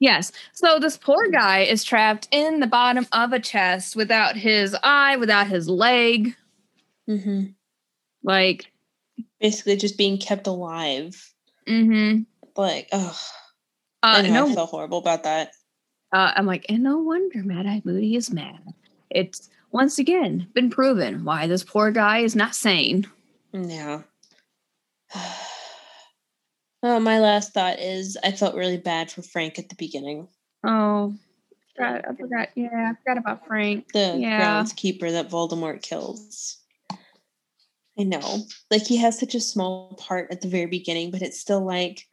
Yes. 0.00 0.32
So 0.52 0.78
this 0.78 0.96
poor 0.96 1.28
guy 1.30 1.60
is 1.60 1.84
trapped 1.84 2.28
in 2.30 2.60
the 2.60 2.66
bottom 2.66 3.06
of 3.12 3.32
a 3.32 3.38
chest 3.40 3.96
without 3.96 4.36
his 4.36 4.76
eye, 4.82 5.16
without 5.16 5.46
his 5.46 5.68
leg. 5.68 6.36
Mm-hmm. 7.08 7.46
Like, 8.22 8.70
Basically 9.40 9.76
just 9.76 9.96
being 9.98 10.18
kept 10.18 10.46
alive. 10.46 11.32
mm-hmm. 11.68 12.22
Like, 12.56 12.88
oh 12.92 13.18
Uh, 14.02 14.06
I 14.18 14.22
know 14.22 14.46
no, 14.46 14.52
I 14.52 14.54
felt 14.54 14.70
horrible 14.70 14.98
about 14.98 15.22
that. 15.24 15.52
uh, 16.12 16.32
I'm 16.36 16.46
like, 16.46 16.66
and 16.68 16.82
no 16.82 16.98
wonder 16.98 17.42
Mad 17.42 17.66
Eye 17.66 17.82
Moody 17.84 18.16
is 18.16 18.32
mad. 18.32 18.60
It's 19.10 19.48
once 19.70 19.98
again 19.98 20.48
been 20.54 20.70
proven 20.70 21.24
why 21.24 21.46
this 21.46 21.64
poor 21.64 21.90
guy 21.90 22.18
is 22.18 22.34
not 22.36 22.54
sane. 22.54 23.06
Yeah. 23.52 24.02
Oh, 26.86 27.00
my 27.00 27.18
last 27.18 27.54
thought 27.54 27.78
is 27.78 28.18
I 28.22 28.32
felt 28.32 28.54
really 28.54 28.76
bad 28.76 29.10
for 29.10 29.22
Frank 29.22 29.58
at 29.58 29.70
the 29.70 29.74
beginning. 29.74 30.28
Oh, 30.64 31.14
forgot, 31.74 32.04
I 32.06 32.14
forgot. 32.14 32.48
Yeah, 32.54 32.92
I 32.92 32.94
forgot 33.02 33.18
about 33.18 33.46
Frank. 33.46 33.90
The 33.92 34.18
Yeah. 34.20 34.38
groundskeeper 34.38 35.10
that 35.10 35.30
Voldemort 35.30 35.80
kills. 35.80 36.58
I 37.98 38.02
know. 38.02 38.40
Like 38.70 38.82
he 38.86 38.98
has 38.98 39.18
such 39.18 39.34
a 39.34 39.40
small 39.40 39.94
part 39.94 40.30
at 40.30 40.42
the 40.42 40.48
very 40.48 40.66
beginning, 40.66 41.10
but 41.10 41.22
it's 41.22 41.40
still 41.40 41.64
like, 41.64 42.06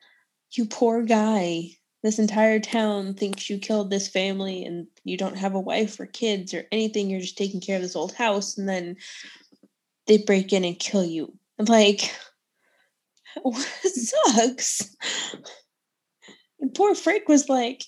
you 0.53 0.65
poor 0.65 1.03
guy. 1.03 1.71
This 2.01 2.17
entire 2.17 2.61
town 2.61 3.13
thinks 3.15 3.49
you 3.49 3.57
killed 3.57 3.89
this 3.89 4.07
family 4.07 4.63
and 4.63 4.87
you 5.03 5.17
don't 5.17 5.37
have 5.37 5.53
a 5.53 5.59
wife 5.59 5.99
or 5.99 6.05
kids 6.05 6.53
or 6.53 6.63
anything. 6.71 7.09
You're 7.09 7.19
just 7.19 7.37
taking 7.37 7.59
care 7.59 7.75
of 7.75 7.81
this 7.81 7.97
old 7.97 8.13
house. 8.13 8.57
And 8.57 8.69
then 8.69 8.95
they 10.07 10.19
break 10.19 10.53
in 10.53 10.63
and 10.63 10.79
kill 10.79 11.03
you. 11.03 11.37
Like, 11.59 12.05
it 12.05 12.30
sucks. 13.83 14.95
And 16.59 16.73
poor 16.73 16.95
Frank 16.95 17.27
was 17.27 17.49
like, 17.49 17.83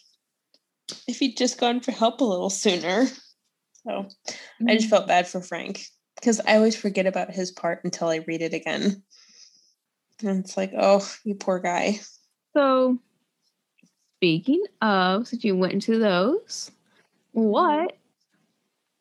if 1.08 1.20
he'd 1.20 1.38
just 1.38 1.60
gone 1.60 1.80
for 1.80 1.92
help 1.92 2.22
a 2.22 2.26
little 2.26 2.50
sooner. 2.50 3.08
So 3.86 4.08
I 4.68 4.76
just 4.76 4.90
felt 4.90 5.08
bad 5.08 5.28
for 5.28 5.42
Frank 5.42 5.86
because 6.16 6.40
I 6.40 6.56
always 6.56 6.76
forget 6.76 7.06
about 7.06 7.32
his 7.32 7.52
part 7.52 7.84
until 7.84 8.08
I 8.08 8.24
read 8.28 8.42
it 8.42 8.54
again. 8.54 9.04
And 10.24 10.40
it's 10.40 10.56
like, 10.56 10.72
oh, 10.78 11.06
you 11.24 11.36
poor 11.36 11.60
guy. 11.60 12.00
So, 12.56 12.98
speaking 14.18 14.64
of, 14.82 15.28
since 15.28 15.44
you 15.44 15.56
went 15.58 15.74
into 15.74 16.00
those, 16.00 16.72
what 17.34 17.98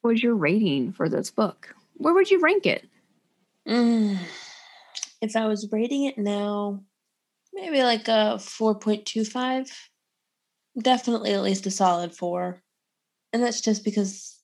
was 0.03 0.23
your 0.23 0.35
rating 0.35 0.93
for 0.93 1.09
this 1.09 1.31
book? 1.31 1.75
Where 1.95 2.15
would 2.15 2.31
you 2.31 2.41
rank 2.41 2.67
it? 2.67 2.89
Mm. 3.69 4.19
If 5.23 5.37
I 5.37 5.47
was 5.47 5.71
rating 5.71 6.05
it 6.05 6.19
now, 6.19 6.83
maybe 7.55 7.83
like 7.83 8.09
a 8.09 8.37
4.25. 8.39 9.71
Definitely 10.77 11.33
at 11.33 11.43
least 11.43 11.65
a 11.67 11.71
solid 11.71 12.15
four. 12.15 12.61
And 13.33 13.43
that's 13.43 13.61
just 13.61 13.85
because 13.85 14.41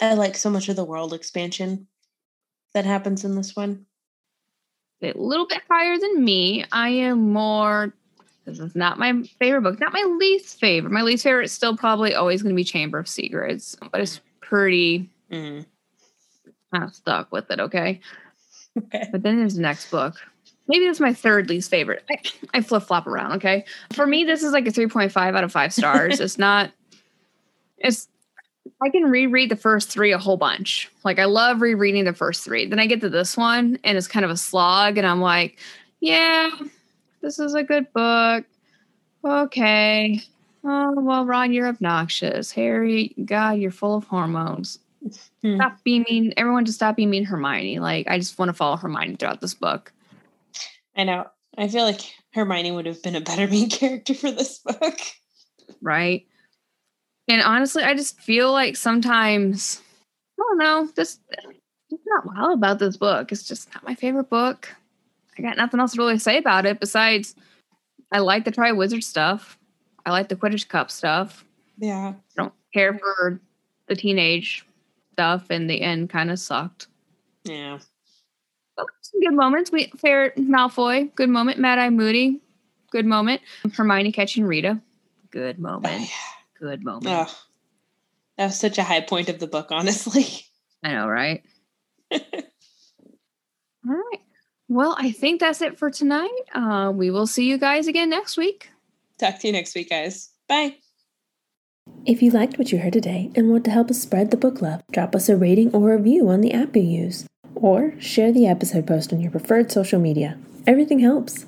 I 0.00 0.14
like 0.14 0.34
so 0.36 0.50
much 0.50 0.68
of 0.68 0.74
the 0.76 0.84
world 0.84 1.14
expansion 1.14 1.86
that 2.74 2.84
happens 2.84 3.24
in 3.24 3.36
this 3.36 3.54
one. 3.54 3.86
A 5.00 5.12
little 5.14 5.46
bit 5.46 5.62
higher 5.70 5.96
than 5.96 6.24
me. 6.24 6.64
I 6.72 6.88
am 6.88 7.32
more. 7.32 7.94
This 8.46 8.58
is 8.58 8.74
not 8.74 8.98
my 8.98 9.22
favorite 9.38 9.62
book. 9.62 9.78
Not 9.78 9.92
my 9.92 10.16
least 10.18 10.58
favorite. 10.58 10.90
My 10.92 11.02
least 11.02 11.22
favorite 11.22 11.44
is 11.44 11.52
still 11.52 11.76
probably 11.76 12.14
always 12.14 12.42
going 12.42 12.54
to 12.54 12.56
be 12.56 12.64
Chamber 12.64 12.98
of 12.98 13.08
Secrets, 13.08 13.76
but 13.92 14.00
it's 14.00 14.20
pretty 14.40 15.08
Mm. 15.30 15.66
kind 16.72 16.84
of 16.84 16.94
stuck 16.94 17.30
with 17.32 17.50
it. 17.50 17.60
Okay. 17.60 18.00
Okay. 18.76 19.08
But 19.12 19.22
then 19.22 19.38
there's 19.38 19.54
the 19.54 19.62
next 19.62 19.90
book. 19.90 20.16
Maybe 20.68 20.86
that's 20.86 21.00
my 21.00 21.12
third 21.12 21.48
least 21.48 21.70
favorite. 21.70 22.04
I, 22.10 22.18
I 22.54 22.60
flip 22.60 22.82
flop 22.82 23.06
around. 23.06 23.32
Okay. 23.32 23.64
For 23.92 24.06
me, 24.06 24.24
this 24.24 24.42
is 24.42 24.52
like 24.52 24.66
a 24.66 24.70
3.5 24.70 25.16
out 25.16 25.44
of 25.44 25.52
five 25.52 25.72
stars. 25.72 26.20
it's 26.20 26.38
not, 26.38 26.72
it's, 27.78 28.08
I 28.82 28.90
can 28.90 29.04
reread 29.04 29.50
the 29.50 29.56
first 29.56 29.88
three 29.90 30.12
a 30.12 30.18
whole 30.18 30.36
bunch. 30.36 30.90
Like 31.04 31.18
I 31.18 31.24
love 31.24 31.60
rereading 31.60 32.04
the 32.04 32.12
first 32.12 32.44
three. 32.44 32.66
Then 32.66 32.80
I 32.80 32.86
get 32.86 33.00
to 33.02 33.08
this 33.08 33.36
one 33.36 33.78
and 33.84 33.96
it's 33.96 34.08
kind 34.08 34.24
of 34.24 34.30
a 34.30 34.36
slog. 34.36 34.98
And 34.98 35.06
I'm 35.06 35.20
like, 35.20 35.58
yeah, 36.00 36.50
this 37.22 37.38
is 37.38 37.54
a 37.54 37.62
good 37.62 37.92
book. 37.92 38.44
Okay. 39.24 40.20
Oh, 40.64 41.00
well, 41.00 41.24
Ron, 41.24 41.52
you're 41.52 41.68
obnoxious. 41.68 42.50
Harry, 42.50 43.14
God, 43.24 43.52
you're 43.52 43.70
full 43.70 43.94
of 43.94 44.04
hormones 44.04 44.80
Hmm. 45.42 45.56
stop 45.56 45.82
being 45.84 46.04
mean. 46.08 46.34
Everyone 46.36 46.64
just 46.64 46.78
stop 46.78 46.96
being 46.96 47.10
mean 47.10 47.24
Hermione. 47.24 47.78
Like 47.78 48.08
I 48.08 48.18
just 48.18 48.38
want 48.38 48.48
to 48.48 48.52
follow 48.52 48.76
Hermione 48.76 49.16
throughout 49.16 49.40
this 49.40 49.54
book. 49.54 49.92
I 50.96 51.04
know. 51.04 51.26
I 51.58 51.68
feel 51.68 51.84
like 51.84 52.00
Hermione 52.32 52.72
would 52.72 52.86
have 52.86 53.02
been 53.02 53.16
a 53.16 53.20
better 53.20 53.46
main 53.50 53.70
character 53.70 54.14
for 54.14 54.30
this 54.30 54.58
book. 54.58 54.98
Right. 55.80 56.26
And 57.28 57.42
honestly, 57.42 57.82
I 57.82 57.94
just 57.94 58.20
feel 58.20 58.52
like 58.52 58.76
sometimes 58.76 59.80
I 60.38 60.42
don't 60.42 60.58
know, 60.58 60.88
this 60.94 61.18
it's 61.90 62.02
not 62.06 62.26
wild 62.26 62.58
about 62.58 62.78
this 62.78 62.96
book. 62.96 63.32
It's 63.32 63.46
just 63.46 63.72
not 63.74 63.84
my 63.84 63.94
favorite 63.94 64.28
book. 64.28 64.74
I 65.38 65.42
got 65.42 65.56
nothing 65.56 65.80
else 65.80 65.92
to 65.92 65.98
really 65.98 66.18
say 66.18 66.38
about 66.38 66.66
it 66.66 66.80
besides 66.80 67.34
I 68.10 68.18
like 68.18 68.44
the 68.44 68.52
Triwizard 68.52 69.02
stuff. 69.02 69.58
I 70.04 70.10
like 70.10 70.28
the 70.28 70.36
Quidditch 70.36 70.68
Cup 70.68 70.90
stuff. 70.90 71.44
Yeah. 71.78 72.14
I 72.16 72.42
don't 72.42 72.52
care 72.72 72.98
for 72.98 73.40
the 73.88 73.96
teenage 73.96 74.65
stuff 75.16 75.46
and 75.48 75.70
the 75.70 75.80
end 75.80 76.10
kind 76.10 76.30
of 76.30 76.38
sucked. 76.38 76.88
Yeah. 77.44 77.78
But 78.76 78.86
some 79.00 79.20
good 79.22 79.32
moments. 79.32 79.72
We 79.72 79.86
fair 79.96 80.32
Malfoy, 80.32 81.14
good 81.14 81.30
moment. 81.30 81.58
Mad 81.58 81.78
Eye 81.78 81.88
Moody, 81.88 82.42
good 82.90 83.06
moment. 83.06 83.40
Hermione 83.74 84.12
catching 84.12 84.44
Rita, 84.44 84.78
good 85.30 85.58
moment. 85.58 86.10
Good 86.60 86.84
moment. 86.84 87.06
Oh, 87.08 87.34
that 88.36 88.46
was 88.46 88.60
such 88.60 88.76
a 88.76 88.82
high 88.82 89.00
point 89.00 89.30
of 89.30 89.38
the 89.38 89.46
book, 89.46 89.68
honestly. 89.70 90.26
I 90.82 90.92
know, 90.92 91.08
right? 91.08 91.42
All 92.12 92.20
right. 93.84 94.20
Well, 94.68 94.96
I 94.98 95.12
think 95.12 95.40
that's 95.40 95.62
it 95.62 95.78
for 95.78 95.90
tonight. 95.90 96.30
Uh, 96.54 96.92
we 96.94 97.10
will 97.10 97.26
see 97.26 97.44
you 97.48 97.56
guys 97.56 97.86
again 97.86 98.10
next 98.10 98.36
week. 98.36 98.68
Talk 99.18 99.38
to 99.40 99.46
you 99.46 99.52
next 99.52 99.74
week, 99.74 99.88
guys. 99.90 100.30
Bye. 100.48 100.76
If 102.06 102.22
you 102.22 102.30
liked 102.30 102.56
what 102.56 102.70
you 102.70 102.78
heard 102.78 102.92
today 102.92 103.32
and 103.34 103.50
want 103.50 103.64
to 103.64 103.72
help 103.72 103.90
us 103.90 104.00
spread 104.00 104.30
the 104.30 104.36
book 104.36 104.62
love, 104.62 104.80
drop 104.92 105.16
us 105.16 105.28
a 105.28 105.36
rating 105.36 105.72
or 105.72 105.96
review 105.96 106.28
on 106.28 106.40
the 106.40 106.52
app 106.52 106.76
you 106.76 106.82
use, 106.82 107.26
or 107.56 107.94
share 107.98 108.30
the 108.30 108.46
episode 108.46 108.86
post 108.86 109.12
on 109.12 109.20
your 109.20 109.32
preferred 109.32 109.72
social 109.72 109.98
media. 109.98 110.38
Everything 110.68 111.00
helps. 111.00 111.46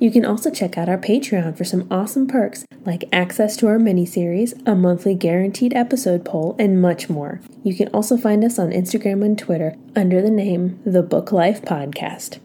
You 0.00 0.10
can 0.10 0.24
also 0.24 0.50
check 0.50 0.76
out 0.76 0.88
our 0.88 0.98
Patreon 0.98 1.56
for 1.56 1.64
some 1.64 1.86
awesome 1.92 2.26
perks 2.26 2.64
like 2.84 3.04
access 3.12 3.56
to 3.58 3.68
our 3.68 3.78
mini-series, 3.78 4.54
a 4.66 4.74
monthly 4.74 5.14
guaranteed 5.14 5.74
episode 5.74 6.24
poll, 6.24 6.56
and 6.58 6.82
much 6.82 7.08
more. 7.08 7.40
You 7.62 7.76
can 7.76 7.88
also 7.88 8.16
find 8.16 8.42
us 8.42 8.58
on 8.58 8.70
Instagram 8.70 9.24
and 9.24 9.38
Twitter 9.38 9.76
under 9.94 10.22
the 10.22 10.30
name 10.30 10.80
The 10.84 11.02
Book 11.02 11.30
Life 11.30 11.62
Podcast. 11.62 12.38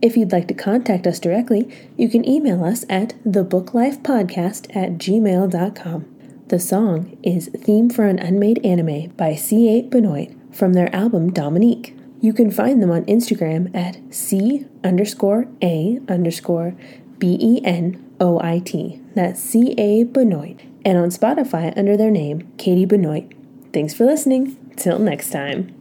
If 0.00 0.16
you'd 0.16 0.32
like 0.32 0.48
to 0.48 0.54
contact 0.54 1.06
us 1.06 1.20
directly, 1.20 1.70
you 1.96 2.08
can 2.08 2.28
email 2.28 2.64
us 2.64 2.84
at 2.88 3.14
thebooklifepodcast 3.24 4.74
at 4.74 4.92
gmail.com. 4.98 6.13
The 6.48 6.58
song 6.58 7.16
is 7.22 7.48
Theme 7.56 7.88
for 7.88 8.04
an 8.04 8.18
Unmade 8.18 8.64
Anime 8.64 9.08
by 9.16 9.34
C 9.34 9.78
A 9.78 9.82
Benoit 9.82 10.30
from 10.52 10.74
their 10.74 10.94
album 10.94 11.32
Dominique. 11.32 11.96
You 12.20 12.34
can 12.34 12.50
find 12.50 12.82
them 12.82 12.90
on 12.90 13.06
Instagram 13.06 13.74
at 13.74 13.96
C 14.14 14.66
underscore 14.84 15.46
A 15.62 16.00
underscore 16.06 16.76
B 17.18 17.38
E 17.40 17.64
N 17.64 18.14
O 18.20 18.38
I 18.42 18.58
T. 18.58 19.00
That's 19.14 19.40
C 19.40 19.74
A 19.78 20.04
Benoit. 20.04 20.60
And 20.84 20.98
on 20.98 21.08
Spotify 21.08 21.74
under 21.78 21.96
their 21.96 22.10
name, 22.10 22.52
Katie 22.58 22.84
Benoit. 22.84 23.32
Thanks 23.72 23.94
for 23.94 24.04
listening. 24.04 24.58
Till 24.76 24.98
next 24.98 25.30
time. 25.30 25.73